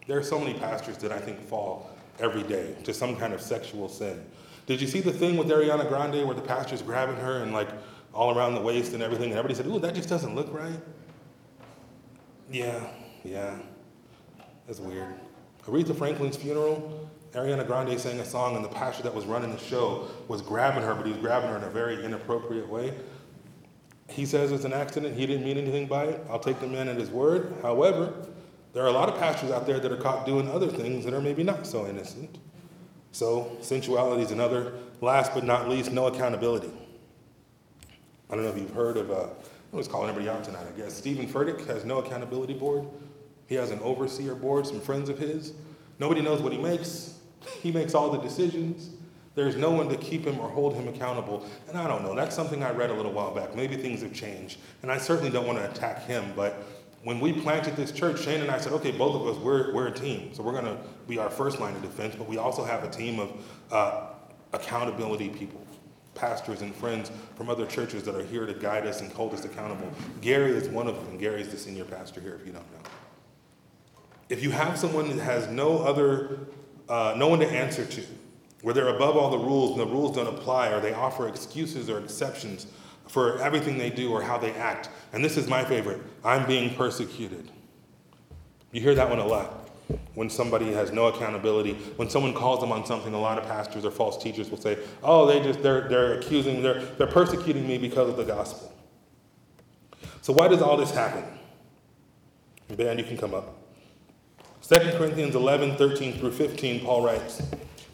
There 0.08 0.18
are 0.18 0.22
so 0.24 0.40
many 0.40 0.54
pastors 0.58 0.96
that 0.98 1.12
I 1.12 1.18
think 1.20 1.40
fall 1.40 1.88
every 2.18 2.42
day 2.42 2.74
to 2.82 2.92
some 2.92 3.14
kind 3.14 3.32
of 3.32 3.40
sexual 3.40 3.88
sin. 3.88 4.20
Did 4.66 4.80
you 4.80 4.88
see 4.88 4.98
the 4.98 5.12
thing 5.12 5.36
with 5.36 5.46
Ariana 5.46 5.88
Grande 5.88 6.26
where 6.26 6.34
the 6.34 6.42
pastor's 6.42 6.82
grabbing 6.82 7.14
her 7.14 7.44
and 7.44 7.52
like 7.52 7.68
all 8.12 8.36
around 8.36 8.56
the 8.56 8.60
waist 8.60 8.94
and 8.94 9.02
everything, 9.02 9.30
and 9.30 9.38
everybody 9.38 9.54
said, 9.54 9.66
Ooh, 9.68 9.78
that 9.78 9.94
just 9.94 10.08
doesn't 10.08 10.34
look 10.34 10.52
right? 10.52 10.80
Yeah, 12.50 12.84
yeah. 13.22 13.60
That's 14.66 14.80
weird. 14.80 15.14
Aretha 15.64 15.96
Franklin's 15.96 16.36
funeral, 16.36 17.08
Ariana 17.30 17.64
Grande 17.64 18.00
sang 18.00 18.18
a 18.18 18.24
song, 18.24 18.56
and 18.56 18.64
the 18.64 18.70
pastor 18.70 19.04
that 19.04 19.14
was 19.14 19.24
running 19.24 19.52
the 19.52 19.60
show 19.60 20.08
was 20.26 20.42
grabbing 20.42 20.82
her, 20.82 20.96
but 20.96 21.06
he 21.06 21.12
was 21.12 21.20
grabbing 21.20 21.48
her 21.48 21.58
in 21.58 21.62
a 21.62 21.70
very 21.70 22.04
inappropriate 22.04 22.68
way. 22.68 22.92
He 24.08 24.26
says 24.26 24.52
it's 24.52 24.64
an 24.64 24.72
accident. 24.72 25.16
He 25.16 25.26
didn't 25.26 25.44
mean 25.44 25.56
anything 25.56 25.86
by 25.86 26.04
it. 26.04 26.24
I'll 26.28 26.38
take 26.38 26.60
the 26.60 26.66
man 26.66 26.88
at 26.88 26.96
his 26.96 27.10
word. 27.10 27.54
However, 27.62 28.12
there 28.72 28.82
are 28.82 28.88
a 28.88 28.92
lot 28.92 29.08
of 29.08 29.18
pastors 29.18 29.50
out 29.50 29.66
there 29.66 29.80
that 29.80 29.90
are 29.90 29.96
caught 29.96 30.26
doing 30.26 30.50
other 30.50 30.68
things 30.68 31.04
that 31.04 31.14
are 31.14 31.20
maybe 31.20 31.42
not 31.42 31.66
so 31.66 31.86
innocent. 31.86 32.38
So, 33.12 33.56
sensuality 33.60 34.22
is 34.22 34.30
another. 34.30 34.74
Last 35.00 35.32
but 35.34 35.44
not 35.44 35.68
least, 35.68 35.92
no 35.92 36.06
accountability. 36.06 36.70
I 38.30 38.34
don't 38.34 38.44
know 38.44 38.50
if 38.50 38.58
you've 38.58 38.74
heard 38.74 38.96
of, 38.96 39.10
uh, 39.10 39.26
I 39.72 39.76
was 39.76 39.86
calling 39.86 40.08
everybody 40.08 40.36
out 40.36 40.44
tonight, 40.44 40.66
I 40.66 40.78
guess. 40.78 40.94
Steven 40.94 41.28
Furtick 41.28 41.66
has 41.66 41.84
no 41.84 41.98
accountability 41.98 42.54
board. 42.54 42.88
He 43.46 43.54
has 43.54 43.70
an 43.70 43.78
overseer 43.80 44.34
board, 44.34 44.66
some 44.66 44.80
friends 44.80 45.08
of 45.08 45.18
his. 45.18 45.52
Nobody 45.98 46.22
knows 46.22 46.40
what 46.40 46.52
he 46.52 46.58
makes. 46.58 47.18
He 47.62 47.70
makes 47.70 47.94
all 47.94 48.10
the 48.10 48.18
decisions. 48.18 48.90
There's 49.34 49.56
no 49.56 49.70
one 49.70 49.88
to 49.88 49.96
keep 49.96 50.24
him 50.24 50.38
or 50.38 50.48
hold 50.48 50.74
him 50.74 50.86
accountable. 50.86 51.44
And 51.68 51.76
I 51.76 51.88
don't 51.88 52.02
know, 52.02 52.14
that's 52.14 52.36
something 52.36 52.62
I 52.62 52.70
read 52.70 52.90
a 52.90 52.94
little 52.94 53.12
while 53.12 53.34
back. 53.34 53.56
Maybe 53.56 53.76
things 53.76 54.02
have 54.02 54.12
changed. 54.12 54.58
And 54.82 54.92
I 54.92 54.98
certainly 54.98 55.30
don't 55.30 55.46
want 55.46 55.58
to 55.58 55.68
attack 55.68 56.04
him, 56.06 56.32
but 56.36 56.62
when 57.02 57.20
we 57.20 57.32
planted 57.32 57.76
this 57.76 57.92
church, 57.92 58.22
Shane 58.22 58.40
and 58.40 58.50
I 58.50 58.58
said, 58.58 58.72
okay, 58.72 58.90
both 58.90 59.14
of 59.14 59.26
us, 59.26 59.42
we're, 59.42 59.74
we're 59.74 59.88
a 59.88 59.92
team. 59.92 60.32
So 60.32 60.42
we're 60.42 60.52
going 60.52 60.64
to 60.64 60.78
be 61.06 61.18
our 61.18 61.28
first 61.28 61.60
line 61.60 61.76
of 61.76 61.82
defense, 61.82 62.14
but 62.16 62.26
we 62.26 62.38
also 62.38 62.64
have 62.64 62.82
a 62.82 62.88
team 62.88 63.20
of 63.20 63.32
uh, 63.70 64.06
accountability 64.54 65.28
people, 65.28 65.60
pastors 66.14 66.62
and 66.62 66.74
friends 66.74 67.10
from 67.36 67.50
other 67.50 67.66
churches 67.66 68.04
that 68.04 68.14
are 68.14 68.24
here 68.24 68.46
to 68.46 68.54
guide 68.54 68.86
us 68.86 69.02
and 69.02 69.12
hold 69.12 69.34
us 69.34 69.44
accountable. 69.44 69.90
Gary 70.22 70.52
is 70.52 70.68
one 70.68 70.86
of 70.86 70.94
them, 70.94 71.06
and 71.08 71.20
Gary's 71.20 71.48
the 71.48 71.58
senior 71.58 71.84
pastor 71.84 72.20
here, 72.22 72.36
if 72.40 72.46
you 72.46 72.52
don't 72.52 72.72
know. 72.72 72.90
If 74.30 74.42
you 74.42 74.50
have 74.52 74.78
someone 74.78 75.14
that 75.14 75.22
has 75.22 75.48
no 75.48 75.80
other, 75.80 76.38
uh, 76.88 77.14
no 77.18 77.28
one 77.28 77.40
to 77.40 77.46
answer 77.46 77.84
to, 77.84 78.02
where 78.64 78.72
they're 78.72 78.88
above 78.88 79.14
all 79.14 79.30
the 79.30 79.38
rules 79.38 79.72
and 79.72 79.80
the 79.80 79.92
rules 79.92 80.16
don't 80.16 80.26
apply, 80.26 80.68
or 80.68 80.80
they 80.80 80.94
offer 80.94 81.28
excuses 81.28 81.90
or 81.90 81.98
exceptions, 81.98 82.66
for 83.06 83.38
everything 83.42 83.76
they 83.76 83.90
do 83.90 84.10
or 84.10 84.22
how 84.22 84.38
they 84.38 84.52
act. 84.52 84.88
And 85.12 85.22
this 85.22 85.36
is 85.36 85.46
my 85.46 85.62
favorite 85.62 86.00
I'm 86.24 86.46
being 86.46 86.74
persecuted. 86.74 87.50
You 88.72 88.80
hear 88.80 88.94
that 88.94 89.10
one 89.10 89.18
a 89.18 89.26
lot. 89.26 89.68
when 90.14 90.30
somebody 90.30 90.72
has 90.72 90.92
no 90.92 91.08
accountability. 91.08 91.74
When 91.96 92.08
someone 92.08 92.32
calls 92.32 92.60
them 92.60 92.72
on 92.72 92.86
something, 92.86 93.12
a 93.12 93.20
lot 93.20 93.36
of 93.36 93.44
pastors 93.44 93.84
or 93.84 93.90
false 93.90 94.16
teachers 94.22 94.50
will 94.50 94.56
say, 94.56 94.78
oh, 95.02 95.26
they 95.26 95.42
just, 95.42 95.62
they're, 95.62 95.86
they're 95.88 96.14
accusing, 96.14 96.62
they're, 96.62 96.80
they're 96.96 97.06
persecuting 97.06 97.68
me 97.68 97.76
because 97.76 98.08
of 98.08 98.16
the 98.16 98.24
gospel. 98.24 98.72
So 100.22 100.32
why 100.32 100.48
does 100.48 100.62
all 100.62 100.78
this 100.78 100.90
happen? 100.90 101.22
Band, 102.74 102.98
you 102.98 103.04
can 103.04 103.18
come 103.18 103.34
up. 103.34 103.58
2 104.62 104.78
Corinthians 104.96 105.34
11, 105.34 105.76
13 105.76 106.18
through 106.18 106.32
15, 106.32 106.82
Paul 106.82 107.04
writes, 107.04 107.42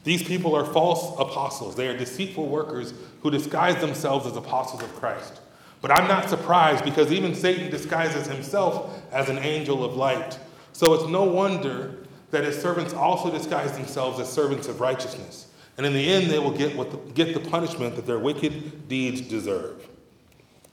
These 0.04 0.22
people 0.22 0.54
are 0.54 0.64
false 0.64 1.18
apostles. 1.18 1.74
They 1.74 1.88
are 1.88 1.96
deceitful 1.96 2.46
workers 2.46 2.94
who 3.22 3.30
disguise 3.30 3.80
themselves 3.80 4.26
as 4.26 4.36
apostles 4.36 4.82
of 4.82 4.94
Christ. 4.96 5.40
But 5.82 5.90
I'm 5.90 6.08
not 6.08 6.28
surprised 6.28 6.84
because 6.84 7.12
even 7.12 7.34
Satan 7.34 7.70
disguises 7.70 8.26
himself 8.26 9.02
as 9.12 9.28
an 9.28 9.38
angel 9.38 9.84
of 9.84 9.96
light. 9.96 10.38
So 10.72 10.94
it's 10.94 11.08
no 11.08 11.24
wonder 11.24 11.96
that 12.30 12.44
his 12.44 12.60
servants 12.60 12.94
also 12.94 13.30
disguise 13.30 13.72
themselves 13.72 14.20
as 14.20 14.30
servants 14.30 14.68
of 14.68 14.80
righteousness. 14.80 15.46
And 15.76 15.86
in 15.86 15.92
the 15.92 16.12
end, 16.12 16.30
they 16.30 16.38
will 16.38 16.56
get, 16.56 16.76
the, 16.76 16.98
get 17.12 17.34
the 17.34 17.40
punishment 17.40 17.96
that 17.96 18.06
their 18.06 18.18
wicked 18.18 18.88
deeds 18.88 19.22
deserve. 19.22 19.88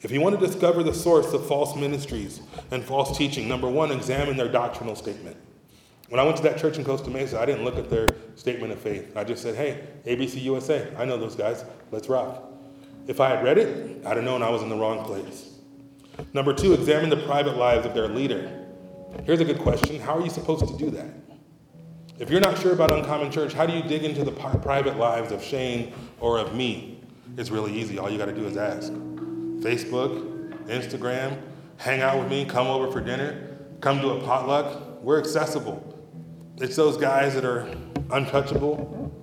If 0.02 0.12
you 0.12 0.22
want 0.22 0.40
to 0.40 0.46
discover 0.46 0.84
the 0.84 0.94
source 0.94 1.34
of 1.34 1.48
false 1.48 1.76
ministries 1.76 2.42
and 2.72 2.84
false 2.84 3.18
teaching, 3.18 3.48
number 3.48 3.68
one, 3.68 3.92
examine 3.92 4.38
their 4.38 4.50
doctrinal 4.50 4.96
statement. 4.96 5.38
When 6.10 6.22
I 6.22 6.24
went 6.24 6.38
to 6.38 6.44
that 6.44 6.58
church 6.58 6.78
in 6.78 6.86
Costa 6.86 7.10
Mesa, 7.10 7.40
I 7.40 7.46
didn't 7.46 7.66
look 7.66 7.76
at 7.76 7.90
their 7.90 8.08
statement 8.36 8.72
of 8.72 8.80
faith. 8.80 9.18
I 9.18 9.26
just 9.26 9.42
said, 9.42 9.56
hey, 9.56 9.84
ABC 10.06 10.42
USA, 10.44 10.88
I 10.98 11.04
know 11.04 11.18
those 11.18 11.36
guys, 11.36 11.66
let's 11.92 12.08
rock. 12.08 12.44
If 13.08 13.20
I 13.20 13.30
had 13.30 13.44
read 13.44 13.58
it, 13.58 14.06
I'd 14.06 14.16
have 14.16 14.26
known 14.26 14.42
I 14.42 14.50
was 14.50 14.62
in 14.62 14.70
the 14.70 14.76
wrong 14.76 15.04
place. 15.04 15.56
Number 16.34 16.54
two, 16.54 16.74
examine 16.74 17.10
the 17.10 17.18
private 17.18 17.58
lives 17.58 17.86
of 17.86 17.94
their 17.94 18.08
leader. 18.08 18.66
Here's 19.26 19.42
a 19.42 19.46
good 19.46 19.60
question 19.60 20.00
How 20.00 20.18
are 20.18 20.22
you 20.22 20.30
supposed 20.30 20.66
to 20.66 20.78
do 20.78 20.90
that? 20.92 21.10
If 22.20 22.30
you're 22.30 22.42
not 22.42 22.58
sure 22.58 22.74
about 22.74 22.92
Uncommon 22.92 23.32
Church, 23.32 23.54
how 23.54 23.66
do 23.66 23.74
you 23.74 23.84
dig 23.84 24.04
into 24.04 24.24
the 24.24 24.32
private 24.32 24.98
lives 24.98 25.32
of 25.32 25.44
Shane 25.44 25.94
or 26.20 26.40
of 26.40 26.56
me? 26.56 27.02
It's 27.38 27.52
really 27.52 27.74
easy. 27.74 28.00
All 28.00 28.10
you 28.10 28.18
got 28.18 28.26
to 28.26 28.34
do 28.34 28.46
is 28.46 28.58
ask. 28.58 28.92
Facebook, 28.92 30.66
Instagram, 30.68 31.40
hang 31.78 32.02
out 32.02 32.18
with 32.18 32.30
me, 32.30 32.46
come 32.46 32.68
over 32.68 32.92
for 32.92 33.02
dinner, 33.02 33.58
come 33.82 34.00
to 34.02 34.12
a 34.12 34.22
potluck. 34.22 35.04
We're 35.04 35.20
accessible. 35.20 35.97
It's 36.60 36.76
those 36.76 36.98
guys 36.98 37.36
that 37.36 37.46
are 37.46 37.68
untouchable, 38.10 39.14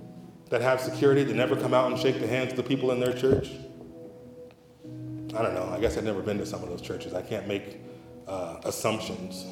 that 0.49 0.61
have 0.61 0.79
security, 0.79 1.23
that 1.23 1.33
never 1.33 1.57
come 1.57 1.73
out 1.73 1.91
and 1.91 1.99
shake 1.99 2.21
the 2.21 2.27
hands 2.27 2.51
of 2.51 2.57
the 2.57 2.63
people 2.63 2.91
in 2.91 2.99
their 3.01 3.11
church. 3.11 3.51
I 5.35 5.41
don't 5.41 5.53
know. 5.53 5.69
I 5.69 5.81
guess 5.81 5.97
I've 5.97 6.05
never 6.05 6.21
been 6.21 6.37
to 6.37 6.45
some 6.45 6.63
of 6.63 6.69
those 6.69 6.81
churches. 6.81 7.13
I 7.13 7.21
can't 7.21 7.45
make 7.45 7.81
uh, 8.25 8.61
assumptions. 8.63 9.45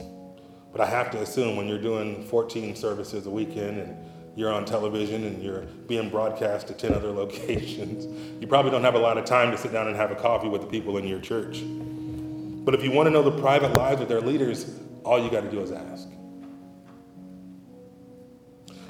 But 0.71 0.79
I 0.79 0.85
have 0.85 1.11
to 1.11 1.21
assume 1.21 1.57
when 1.57 1.67
you're 1.67 1.81
doing 1.81 2.23
14 2.23 2.73
services 2.77 3.25
a 3.25 3.29
weekend 3.29 3.79
and 3.79 3.97
you're 4.37 4.53
on 4.53 4.63
television 4.63 5.25
and 5.25 5.43
you're 5.43 5.63
being 5.87 6.09
broadcast 6.09 6.67
to 6.67 6.73
10 6.73 6.93
other 6.93 7.11
locations, 7.11 8.05
you 8.39 8.47
probably 8.47 8.71
don't 8.71 8.83
have 8.83 8.95
a 8.95 8.99
lot 8.99 9.17
of 9.17 9.25
time 9.25 9.51
to 9.51 9.57
sit 9.57 9.73
down 9.73 9.87
and 9.87 9.97
have 9.97 10.09
a 10.09 10.15
coffee 10.15 10.47
with 10.47 10.61
the 10.61 10.67
people 10.67 10.97
in 10.97 11.05
your 11.05 11.19
church. 11.19 11.61
But 11.65 12.75
if 12.75 12.81
you 12.81 12.91
want 12.91 13.07
to 13.07 13.11
know 13.11 13.23
the 13.23 13.41
private 13.41 13.73
lives 13.73 13.99
of 14.01 14.07
their 14.07 14.21
leaders, 14.21 14.79
all 15.03 15.21
you 15.21 15.29
got 15.29 15.41
to 15.41 15.51
do 15.51 15.59
is 15.59 15.73
ask. 15.73 16.07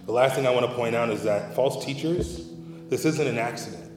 The 0.05 0.11
last 0.11 0.35
thing 0.35 0.45
I 0.45 0.49
want 0.49 0.69
to 0.69 0.75
point 0.75 0.95
out 0.95 1.09
is 1.09 1.23
that 1.23 1.55
false 1.55 1.83
teachers, 1.83 2.49
this 2.89 3.05
isn't 3.05 3.27
an 3.27 3.37
accident. 3.37 3.91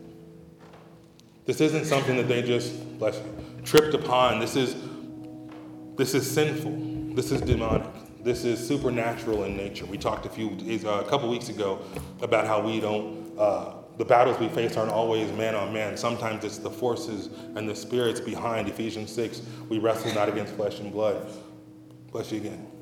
This 1.46 1.60
isn't 1.60 1.84
something 1.84 2.16
that 2.16 2.28
they 2.28 2.42
just, 2.42 2.98
bless 2.98 3.16
you, 3.16 3.62
tripped 3.64 3.94
upon. 3.94 4.40
This 4.40 4.56
is, 4.56 4.76
this 5.96 6.14
is 6.14 6.28
sinful. 6.30 7.14
This 7.14 7.32
is 7.32 7.40
demonic. 7.40 7.86
This 8.22 8.44
is 8.44 8.64
supernatural 8.66 9.44
in 9.44 9.56
nature. 9.56 9.86
We 9.86 9.98
talked 9.98 10.26
a 10.26 10.28
few 10.28 10.50
uh, 10.84 11.00
a 11.00 11.08
couple 11.08 11.28
weeks 11.28 11.48
ago 11.48 11.80
about 12.20 12.46
how 12.46 12.60
we 12.60 12.80
don't. 12.80 13.38
Uh, 13.38 13.74
the 13.98 14.04
battles 14.04 14.38
we 14.38 14.48
face 14.48 14.76
aren't 14.76 14.92
always 14.92 15.32
man 15.32 15.54
on 15.54 15.72
man. 15.72 15.96
Sometimes 15.96 16.44
it's 16.44 16.58
the 16.58 16.70
forces 16.70 17.30
and 17.54 17.68
the 17.68 17.74
spirits 17.74 18.20
behind 18.20 18.68
Ephesians 18.68 19.12
6. 19.12 19.42
We 19.68 19.78
wrestle 19.78 20.12
not 20.12 20.28
against 20.28 20.54
flesh 20.54 20.80
and 20.80 20.92
blood. 20.92 21.26
Bless 22.10 22.30
you 22.30 22.38
again. 22.38 22.75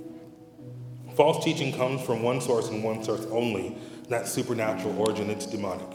False 1.15 1.45
teaching 1.45 1.73
comes 1.73 2.03
from 2.03 2.23
one 2.23 2.41
source 2.41 2.69
and 2.69 2.83
one 2.83 3.03
source 3.05 3.25
only, 3.31 3.77
that 4.09 4.27
supernatural 4.27 4.99
origin. 4.99 5.31
It's 5.31 5.47
demonic. 5.47 5.89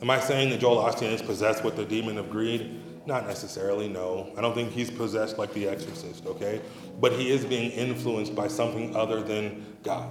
Am 0.00 0.10
I 0.10 0.18
saying 0.18 0.50
that 0.50 0.58
Joel 0.58 0.82
Osteen 0.82 1.12
is 1.12 1.22
possessed 1.22 1.62
with 1.62 1.76
the 1.76 1.84
demon 1.84 2.18
of 2.18 2.28
greed? 2.28 2.80
Not 3.06 3.26
necessarily, 3.26 3.88
no. 3.88 4.32
I 4.36 4.40
don't 4.40 4.54
think 4.54 4.72
he's 4.72 4.90
possessed 4.90 5.38
like 5.38 5.52
the 5.54 5.68
exorcist, 5.68 6.26
okay? 6.26 6.60
But 7.00 7.12
he 7.12 7.30
is 7.30 7.44
being 7.44 7.70
influenced 7.70 8.34
by 8.34 8.48
something 8.48 8.96
other 8.96 9.22
than 9.22 9.76
God. 9.84 10.08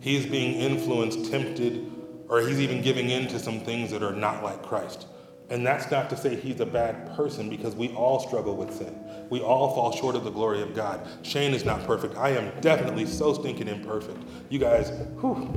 He's 0.00 0.26
being 0.26 0.60
influenced, 0.60 1.30
tempted, 1.30 1.90
or 2.28 2.40
he's 2.40 2.60
even 2.60 2.82
giving 2.82 3.08
in 3.08 3.26
to 3.28 3.38
some 3.38 3.60
things 3.60 3.90
that 3.90 4.02
are 4.02 4.14
not 4.14 4.42
like 4.42 4.62
Christ. 4.62 5.06
And 5.48 5.66
that's 5.66 5.90
not 5.90 6.10
to 6.10 6.16
say 6.16 6.36
he's 6.36 6.60
a 6.60 6.66
bad 6.66 7.14
person 7.16 7.48
because 7.48 7.74
we 7.74 7.88
all 7.94 8.20
struggle 8.20 8.56
with 8.56 8.74
sin. 8.74 8.98
We 9.30 9.40
all 9.40 9.74
fall 9.74 9.92
short 9.92 10.14
of 10.14 10.24
the 10.24 10.30
glory 10.30 10.62
of 10.62 10.74
God. 10.74 11.06
Shane 11.22 11.54
is 11.54 11.64
not 11.64 11.84
perfect. 11.86 12.16
I 12.16 12.30
am 12.30 12.60
definitely 12.60 13.06
so 13.06 13.34
stinking 13.34 13.68
imperfect. 13.68 14.22
You 14.48 14.58
guys, 14.58 14.90
whew, 15.20 15.56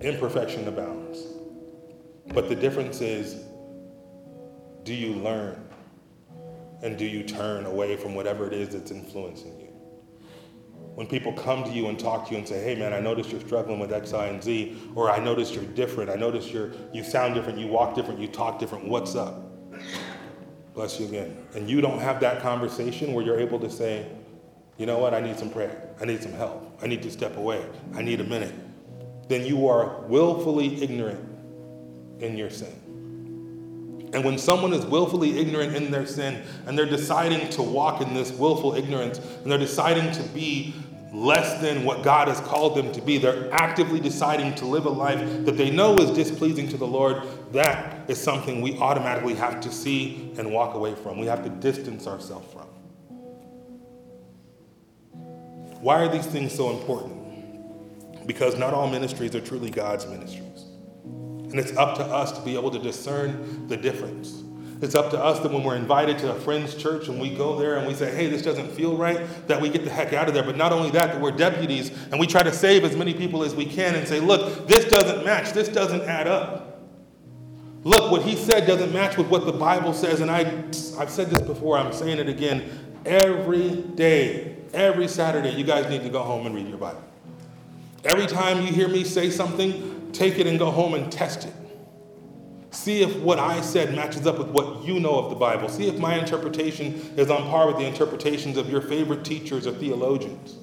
imperfection 0.00 0.66
abounds. 0.68 1.18
But 2.28 2.48
the 2.48 2.54
difference 2.54 3.00
is 3.00 3.44
do 4.84 4.94
you 4.94 5.14
learn? 5.14 5.68
And 6.82 6.98
do 6.98 7.04
you 7.04 7.22
turn 7.22 7.66
away 7.66 7.96
from 7.96 8.16
whatever 8.16 8.46
it 8.48 8.52
is 8.52 8.70
that's 8.70 8.90
influencing 8.90 9.60
you? 9.60 9.68
When 10.94 11.06
people 11.06 11.32
come 11.32 11.62
to 11.64 11.70
you 11.70 11.86
and 11.86 11.98
talk 11.98 12.26
to 12.26 12.32
you 12.32 12.38
and 12.38 12.46
say, 12.46 12.62
hey 12.62 12.74
man, 12.74 12.92
I 12.92 13.00
noticed 13.00 13.30
you're 13.30 13.40
struggling 13.40 13.78
with 13.78 13.92
X, 13.92 14.12
Y, 14.12 14.26
and 14.26 14.42
Z, 14.42 14.76
or 14.94 15.10
I 15.10 15.18
noticed 15.20 15.54
you're 15.54 15.64
different, 15.64 16.10
I 16.10 16.16
noticed 16.16 16.50
you're, 16.50 16.72
you 16.92 17.04
sound 17.04 17.34
different, 17.34 17.58
you 17.58 17.68
walk 17.68 17.94
different, 17.94 18.18
you 18.18 18.26
talk 18.26 18.58
different, 18.58 18.86
what's 18.88 19.14
up? 19.14 19.51
Bless 20.74 20.98
you 20.98 21.06
again. 21.06 21.36
And 21.54 21.68
you 21.68 21.80
don't 21.80 21.98
have 21.98 22.20
that 22.20 22.40
conversation 22.40 23.12
where 23.12 23.24
you're 23.24 23.38
able 23.38 23.60
to 23.60 23.70
say, 23.70 24.06
you 24.78 24.86
know 24.86 24.98
what, 24.98 25.12
I 25.14 25.20
need 25.20 25.38
some 25.38 25.50
prayer, 25.50 25.90
I 26.00 26.06
need 26.06 26.22
some 26.22 26.32
help, 26.32 26.78
I 26.82 26.86
need 26.86 27.02
to 27.02 27.10
step 27.10 27.36
away, 27.36 27.64
I 27.94 28.02
need 28.02 28.20
a 28.20 28.24
minute. 28.24 28.54
Then 29.28 29.46
you 29.46 29.68
are 29.68 30.00
willfully 30.02 30.82
ignorant 30.82 31.20
in 32.20 32.36
your 32.36 32.50
sin. 32.50 32.72
And 34.14 34.24
when 34.24 34.38
someone 34.38 34.72
is 34.72 34.84
willfully 34.84 35.38
ignorant 35.38 35.74
in 35.74 35.90
their 35.90 36.06
sin 36.06 36.42
and 36.66 36.76
they're 36.76 36.86
deciding 36.86 37.48
to 37.50 37.62
walk 37.62 38.02
in 38.02 38.12
this 38.14 38.30
willful 38.30 38.74
ignorance 38.74 39.18
and 39.18 39.50
they're 39.50 39.58
deciding 39.58 40.12
to 40.12 40.22
be 40.30 40.74
less 41.12 41.60
than 41.60 41.84
what 41.84 42.02
God 42.02 42.28
has 42.28 42.40
called 42.40 42.76
them 42.76 42.92
to 42.92 43.00
be, 43.00 43.18
they're 43.18 43.52
actively 43.52 44.00
deciding 44.00 44.54
to 44.56 44.66
live 44.66 44.86
a 44.86 44.90
life 44.90 45.18
that 45.44 45.56
they 45.56 45.70
know 45.70 45.96
is 45.98 46.10
displeasing 46.10 46.68
to 46.68 46.76
the 46.76 46.86
Lord, 46.86 47.22
that 47.52 47.91
is 48.08 48.20
something 48.20 48.60
we 48.60 48.76
automatically 48.78 49.34
have 49.34 49.60
to 49.60 49.72
see 49.72 50.32
and 50.36 50.52
walk 50.52 50.74
away 50.74 50.94
from. 50.94 51.18
We 51.18 51.26
have 51.26 51.44
to 51.44 51.50
distance 51.50 52.06
ourselves 52.06 52.52
from. 52.52 52.66
Why 55.80 56.02
are 56.02 56.08
these 56.08 56.26
things 56.26 56.54
so 56.54 56.70
important? 56.70 58.26
Because 58.26 58.56
not 58.56 58.72
all 58.72 58.88
ministries 58.88 59.34
are 59.34 59.40
truly 59.40 59.70
God's 59.70 60.06
ministries. 60.06 60.64
And 61.04 61.58
it's 61.58 61.76
up 61.76 61.96
to 61.96 62.04
us 62.04 62.32
to 62.32 62.40
be 62.42 62.54
able 62.54 62.70
to 62.70 62.78
discern 62.78 63.66
the 63.68 63.76
difference. 63.76 64.42
It's 64.80 64.94
up 64.94 65.10
to 65.10 65.18
us 65.18 65.38
that 65.40 65.52
when 65.52 65.62
we're 65.62 65.76
invited 65.76 66.18
to 66.20 66.32
a 66.32 66.40
friend's 66.40 66.74
church 66.74 67.08
and 67.08 67.20
we 67.20 67.30
go 67.30 67.56
there 67.56 67.76
and 67.76 67.86
we 67.86 67.94
say, 67.94 68.12
hey, 68.14 68.28
this 68.28 68.42
doesn't 68.42 68.70
feel 68.72 68.96
right, 68.96 69.20
that 69.46 69.60
we 69.60 69.68
get 69.68 69.84
the 69.84 69.90
heck 69.90 70.12
out 70.12 70.28
of 70.28 70.34
there. 70.34 70.42
But 70.42 70.56
not 70.56 70.72
only 70.72 70.90
that, 70.90 71.12
that 71.12 71.20
we're 71.20 71.30
deputies 71.30 71.90
and 72.10 72.18
we 72.18 72.26
try 72.26 72.42
to 72.42 72.52
save 72.52 72.84
as 72.84 72.96
many 72.96 73.14
people 73.14 73.44
as 73.44 73.54
we 73.54 73.64
can 73.64 73.94
and 73.94 74.08
say, 74.08 74.18
look, 74.18 74.66
this 74.66 74.84
doesn't 74.84 75.24
match, 75.24 75.52
this 75.52 75.68
doesn't 75.68 76.02
add 76.02 76.26
up. 76.26 76.71
Look, 77.84 78.12
what 78.12 78.22
he 78.22 78.36
said 78.36 78.66
doesn't 78.66 78.92
match 78.92 79.16
with 79.16 79.28
what 79.28 79.44
the 79.44 79.52
Bible 79.52 79.92
says. 79.92 80.20
And 80.20 80.30
I, 80.30 80.40
I've 80.98 81.10
said 81.10 81.30
this 81.30 81.42
before, 81.42 81.76
I'm 81.78 81.92
saying 81.92 82.18
it 82.18 82.28
again. 82.28 82.98
Every 83.04 83.70
day, 83.70 84.56
every 84.72 85.08
Saturday, 85.08 85.50
you 85.50 85.64
guys 85.64 85.90
need 85.90 86.02
to 86.02 86.08
go 86.08 86.22
home 86.22 86.46
and 86.46 86.54
read 86.54 86.68
your 86.68 86.78
Bible. 86.78 87.02
Every 88.04 88.26
time 88.26 88.64
you 88.64 88.72
hear 88.72 88.88
me 88.88 89.04
say 89.04 89.30
something, 89.30 90.10
take 90.12 90.38
it 90.38 90.46
and 90.46 90.58
go 90.58 90.70
home 90.70 90.94
and 90.94 91.10
test 91.10 91.44
it. 91.44 91.54
See 92.70 93.02
if 93.02 93.16
what 93.18 93.38
I 93.38 93.60
said 93.60 93.94
matches 93.94 94.26
up 94.26 94.38
with 94.38 94.48
what 94.48 94.84
you 94.84 94.98
know 94.98 95.18
of 95.18 95.30
the 95.30 95.36
Bible. 95.36 95.68
See 95.68 95.88
if 95.88 95.98
my 95.98 96.18
interpretation 96.18 96.94
is 97.16 97.30
on 97.30 97.42
par 97.48 97.66
with 97.66 97.76
the 97.76 97.84
interpretations 97.84 98.56
of 98.56 98.70
your 98.70 98.80
favorite 98.80 99.24
teachers 99.24 99.66
or 99.66 99.72
theologians. 99.72 100.56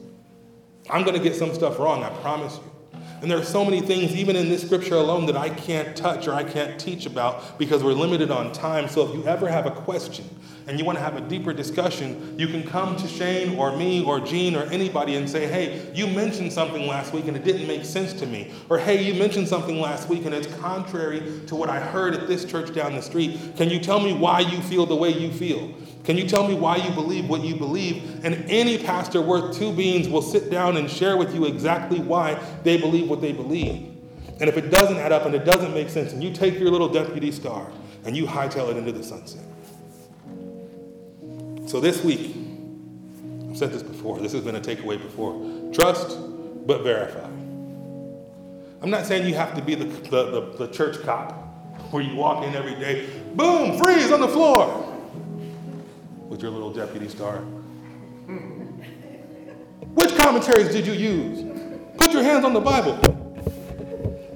I'm 0.89 1.03
going 1.03 1.15
to 1.15 1.22
get 1.22 1.36
some 1.36 1.53
stuff 1.53 1.78
wrong, 1.80 2.03
I 2.03 2.09
promise 2.22 2.57
you. 2.57 2.78
And 3.22 3.30
there 3.30 3.38
are 3.38 3.43
so 3.43 3.65
many 3.65 3.82
things, 3.82 4.15
even 4.15 4.36
in 4.36 4.49
this 4.49 4.61
scripture 4.61 4.95
alone, 4.95 5.26
that 5.26 5.38
I 5.38 5.49
can't 5.49 5.95
touch 5.95 6.28
or 6.28 6.34
I 6.34 6.43
can't 6.43 6.80
teach 6.80 7.05
about 7.05 7.59
because 7.59 7.84
we're 7.84 7.93
limited 7.93 8.32
on 8.32 8.51
time. 8.51 8.88
So 8.88 9.07
if 9.07 9.13
you 9.13 9.26
ever 9.26 9.47
have 9.47 9.65
a 9.65 9.72
question, 9.72 10.26
and 10.70 10.78
you 10.78 10.86
want 10.86 10.99
to 10.99 11.03
have 11.03 11.17
a 11.17 11.22
deeper 11.22 11.51
discussion, 11.51 12.36
you 12.38 12.47
can 12.47 12.61
come 12.61 12.95
to 12.95 13.07
Shane 13.07 13.57
or 13.57 13.76
me 13.76 14.03
or 14.03 14.20
Gene 14.20 14.55
or 14.55 14.63
anybody 14.65 15.15
and 15.15 15.28
say, 15.28 15.47
hey, 15.47 15.91
you 15.95 16.05
mentioned 16.05 16.53
something 16.53 16.86
last 16.86 17.11
week 17.11 17.28
and 17.28 17.36
it 17.36 17.43
didn't 17.43 17.67
make 17.67 17.84
sense 17.84 18.13
to 18.13 18.28
me. 18.28 18.51
Or 18.70 18.78
hey, 18.78 19.01
you 19.01 19.15
mentioned 19.15 19.47
something 19.47 19.82
last 19.82 20.09
week 20.09 20.26
and 20.26 20.36
it's 20.36 20.45
contrary 20.57 21.41
to 21.47 21.55
what 21.55 21.70
I 21.70 21.80
heard 21.80 22.13
at 22.13 22.28
this 22.28 22.45
church 22.45 22.72
down 22.72 22.93
the 22.93 23.01
street. 23.01 23.39
Can 23.57 23.72
you 23.72 23.80
tell 23.80 23.99
me 23.99 24.13
why 24.13 24.41
you 24.41 24.61
feel 24.61 24.86
the 24.86 24.95
way 24.95 25.09
you 25.09 25.32
feel? 25.32 25.74
Can 26.10 26.18
you 26.18 26.28
tell 26.28 26.47
me 26.47 26.55
why 26.55 26.78
you 26.78 26.89
believe 26.89 27.30
what 27.30 27.43
you 27.43 27.55
believe? 27.55 28.26
And 28.26 28.43
any 28.49 28.80
pastor 28.80 29.22
worth 29.22 29.55
two 29.55 29.72
beans 29.72 30.10
will 30.10 30.24
sit 30.24 30.49
down 30.49 30.76
and 30.76 30.89
share 30.89 31.16
with 31.18 31.36
you 31.36 31.45
exactly 31.45 31.99
why 31.99 32.34
they 32.64 32.78
believe 32.78 33.07
what 33.07 33.22
they 33.22 33.32
believe. 33.32 33.95
And 34.39 34.49
if 34.49 34.57
it 34.57 34.72
doesn't 34.72 34.97
add 34.97 35.12
up 35.12 35.28
and 35.28 35.36
it 35.36 35.45
doesn't 35.45 35.72
make 35.72 35.88
sense, 35.88 36.12
and 36.12 36.24
you 36.24 36.34
take 36.34 36.57
your 36.57 36.72
little 36.72 36.89
deputy 36.89 37.32
star 37.32 37.72
and 38.05 38.18
you 38.18 38.26
hightail 38.26 38.72
it 38.72 38.78
into 38.78 38.91
the 38.91 39.03
sunset. 39.03 39.43
So 41.68 41.80
this 41.80 42.03
week, 42.03 42.36
I've 43.47 43.55
said 43.60 43.72
this 43.72 43.84
before, 43.84 44.18
this 44.18 44.32
has 44.32 44.43
been 44.43 44.55
a 44.55 44.62
takeaway 44.62 44.99
before. 44.99 45.72
Trust, 45.72 46.18
but 46.66 46.82
verify. 46.82 47.30
I'm 48.82 48.89
not 48.89 49.05
saying 49.05 49.28
you 49.28 49.36
have 49.36 49.53
to 49.53 49.62
be 49.62 49.76
the, 49.76 49.86
the, 49.86 50.32
the, 50.32 50.66
the 50.66 50.74
church 50.74 51.03
cop 51.03 51.34
where 51.91 52.01
you 52.01 52.16
walk 52.16 52.43
in 52.45 52.55
every 52.55 52.74
day, 52.74 53.07
boom, 53.36 53.78
freeze 53.78 54.12
on 54.12 54.22
the 54.22 54.28
floor 54.28 54.88
with 56.39 56.43
your 56.45 56.53
little 56.53 56.71
deputy 56.71 57.09
star. 57.09 57.39
Which 59.95 60.15
commentaries 60.15 60.69
did 60.69 60.87
you 60.87 60.93
use? 60.93 61.43
Put 61.97 62.13
your 62.13 62.23
hands 62.23 62.45
on 62.45 62.53
the 62.53 62.61
Bible. 62.61 62.97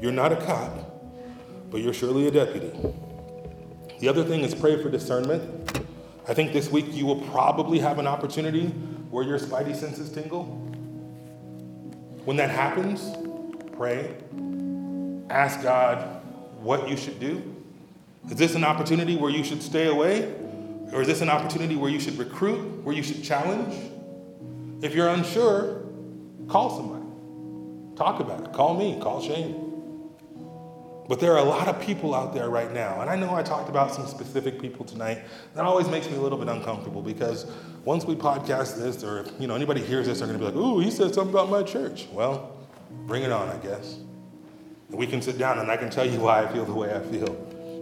You're 0.02 0.12
not 0.12 0.34
a 0.34 0.36
cop, 0.36 1.72
but 1.72 1.80
you're 1.80 1.94
surely 1.94 2.28
a 2.28 2.32
deputy. 2.32 2.74
The 4.02 4.10
other 4.10 4.26
thing 4.26 4.42
is 4.42 4.54
pray 4.54 4.84
for 4.84 4.90
discernment. 4.90 5.82
I 6.28 6.34
think 6.34 6.52
this 6.52 6.70
week 6.70 6.88
you 6.90 7.06
will 7.06 7.22
probably 7.22 7.80
have 7.80 8.00
an 8.00 8.08
opportunity 8.08 8.66
where 9.10 9.24
your 9.24 9.40
spidey 9.40 9.74
senses 9.74 10.10
tingle. 10.12 10.44
When 12.26 12.36
that 12.36 12.50
happens, 12.50 13.16
pray. 13.78 14.14
Ask 15.30 15.64
God 15.64 16.22
what 16.60 16.90
you 16.90 16.98
should 16.98 17.22
do. 17.22 17.42
Is 18.30 18.36
this 18.36 18.56
an 18.56 18.66
opportunity 18.66 19.16
where 19.16 19.32
you 19.32 19.46
should 19.46 19.64
stay 19.64 19.88
away? 19.88 20.43
Or 20.94 21.02
is 21.02 21.08
this 21.08 21.22
an 21.22 21.30
opportunity 21.30 21.76
where 21.76 21.90
you 21.90 22.00
should 22.00 22.18
recruit, 22.18 22.84
where 22.84 22.96
you 22.96 23.02
should 23.02 23.24
challenge? 23.24 23.74
If 24.84 24.94
you're 24.94 25.10
unsure, 25.10 25.82
call 26.48 26.78
somebody. 26.78 27.98
Talk 27.98 28.20
about 28.20 28.42
it. 28.42 28.54
Call 28.54 28.76
me, 28.76 29.00
call 29.02 29.22
Shane. 29.22 29.64
But 31.08 31.20
there 31.20 31.34
are 31.34 31.40
a 31.40 31.44
lot 31.44 31.68
of 31.68 31.82
people 31.82 32.16
out 32.16 32.34
there 32.34 32.50
right 32.50 32.72
now, 32.72 33.02
and 33.02 33.10
I 33.10 33.16
know 33.16 33.36
I 33.36 33.44
talked 33.44 33.70
about 33.70 33.94
some 33.94 34.08
specific 34.08 34.62
people 34.62 34.86
tonight. 34.86 35.20
That 35.54 35.66
always 35.66 35.90
makes 35.90 36.10
me 36.10 36.16
a 36.16 36.20
little 36.20 36.38
bit 36.38 36.48
uncomfortable 36.48 37.02
because 37.02 37.46
once 37.84 38.06
we 38.06 38.16
podcast 38.16 38.78
this, 38.78 39.04
or 39.04 39.20
if 39.20 39.32
you 39.38 39.48
know 39.48 39.56
anybody 39.56 39.82
hears 39.82 40.08
this, 40.08 40.20
they're 40.20 40.28
going 40.28 40.40
to 40.40 40.46
be 40.46 40.52
like, 40.52 40.56
"Ooh, 40.56 40.80
he 40.80 40.90
said 40.90 41.14
something 41.14 41.34
about 41.34 41.50
my 41.50 41.62
church." 41.62 42.08
Well, 42.14 42.56
bring 43.06 43.24
it 43.24 43.32
on, 43.34 43.50
I 43.50 43.58
guess. 43.58 43.98
And 44.90 44.98
we 44.98 45.06
can 45.06 45.22
sit 45.22 45.38
down, 45.38 45.60
and 45.60 45.70
I 45.70 45.76
can 45.76 45.90
tell 45.90 46.06
you 46.06 46.20
why 46.20 46.44
I 46.44 46.52
feel 46.54 46.64
the 46.64 46.74
way 46.74 46.96
I 46.96 47.02
feel, 47.02 47.36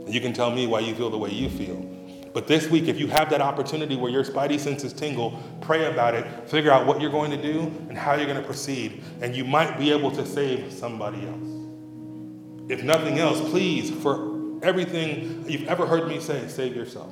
and 0.06 0.12
you 0.12 0.20
can 0.20 0.34
tell 0.34 0.50
me 0.50 0.66
why 0.66 0.80
you 0.80 0.96
feel 0.96 1.12
the 1.12 1.18
way 1.18 1.30
you 1.30 1.50
feel. 1.50 2.01
But 2.34 2.48
this 2.48 2.70
week, 2.70 2.88
if 2.88 3.00
you 3.00 3.08
have 3.08 3.30
that 3.32 3.42
opportunity 3.42 3.96
where 3.96 4.12
your 4.12 4.24
spidey 4.24 4.60
senses 4.60 4.94
tingle, 4.94 5.42
pray 5.60 5.92
about 5.92 6.16
it, 6.16 6.50
figure 6.50 6.72
out 6.72 6.86
what 6.86 7.02
you're 7.02 7.12
going 7.12 7.32
to 7.32 7.42
do 7.42 7.62
and 7.90 7.98
how 7.98 8.16
you're 8.16 8.26
going 8.26 8.40
to 8.40 8.46
proceed, 8.46 9.04
and 9.22 9.36
you 9.36 9.44
might 9.44 9.78
be 9.78 9.92
able 9.92 10.12
to 10.12 10.26
save 10.26 10.72
somebody 10.72 11.26
else. 11.28 12.70
If 12.70 12.84
nothing 12.84 13.20
else, 13.20 13.42
please, 13.50 13.92
for 13.92 14.60
everything 14.64 15.44
you've 15.48 15.68
ever 15.68 15.86
heard 15.86 16.08
me 16.08 16.22
say, 16.22 16.48
save 16.48 16.76
yourself. 16.76 17.12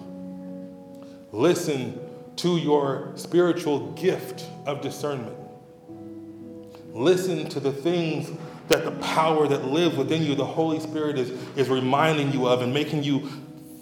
Listen 1.31 1.99
to 2.37 2.57
your 2.57 3.11
spiritual 3.15 3.91
gift 3.91 4.45
of 4.65 4.79
discernment. 4.79 5.35
Listen 6.93 7.49
to 7.49 7.59
the 7.59 7.71
things 7.71 8.31
that 8.69 8.85
the 8.85 8.91
power 8.91 9.47
that 9.47 9.65
lives 9.65 9.97
within 9.97 10.23
you, 10.23 10.35
the 10.35 10.45
Holy 10.45 10.79
Spirit, 10.79 11.17
is, 11.17 11.31
is 11.57 11.67
reminding 11.69 12.31
you 12.31 12.47
of 12.47 12.61
and 12.61 12.73
making 12.73 13.03
you 13.03 13.29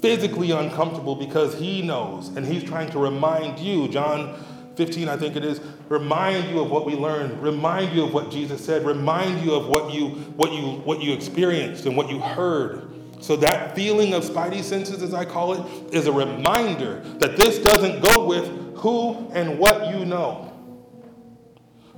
physically 0.02 0.52
uncomfortable 0.52 1.16
because 1.16 1.58
He 1.60 1.82
knows 1.82 2.30
and 2.30 2.46
He's 2.46 2.64
trying 2.64 2.90
to 2.92 3.00
remind 3.00 3.60
you. 3.60 3.88
John 3.88 4.44
15, 4.76 5.10
I 5.10 5.18
think 5.18 5.36
it 5.36 5.44
is, 5.44 5.60
remind 5.90 6.50
you 6.50 6.60
of 6.60 6.70
what 6.70 6.86
we 6.86 6.94
learned, 6.94 7.42
remind 7.42 7.96
you 7.96 8.04
of 8.06 8.14
what 8.14 8.30
Jesus 8.30 8.64
said, 8.64 8.86
remind 8.86 9.44
you 9.44 9.54
of 9.54 9.68
what 9.68 9.92
you, 9.92 10.10
what 10.10 10.54
you, 10.54 10.80
what 10.82 11.02
you 11.02 11.14
experienced 11.14 11.88
and 11.88 11.98
what 11.98 12.10
you 12.10 12.20
heard. 12.20 12.88
So 13.20 13.36
that 13.38 13.76
feeling 13.76 14.14
of 14.14 14.24
spidey 14.24 14.62
senses, 14.62 15.02
as 15.02 15.16
I 15.16 15.26
call 15.26 15.54
it, 15.54 15.94
is 15.94 16.06
a 16.06 16.12
reminder 16.12 17.02
that 17.18 17.36
this 17.38 17.58
doesn't 17.58 18.02
go 18.02 18.26
with 18.28 18.46
who 18.78 19.32
and 19.34 19.58
what 19.58 19.88
you 19.90 20.06
know. 20.06 20.54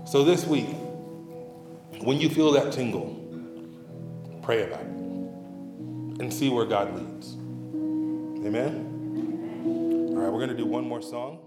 So 0.05 0.23
this 0.23 0.47
week, 0.47 0.69
when 2.01 2.21
you 2.21 2.29
feel 2.29 2.53
that 2.53 2.71
tingle, 2.71 3.15
pray 4.41 4.63
about 4.63 4.79
it 4.79 4.87
and 6.21 6.33
see 6.33 6.49
where 6.49 6.65
God 6.65 6.97
leads. 6.97 7.38
Amen? 8.45 10.13
All 10.15 10.21
right, 10.21 10.31
we're 10.31 10.39
going 10.39 10.49
to 10.49 10.55
do 10.55 10.65
one 10.65 10.85
more 10.87 11.01
song. 11.01 11.38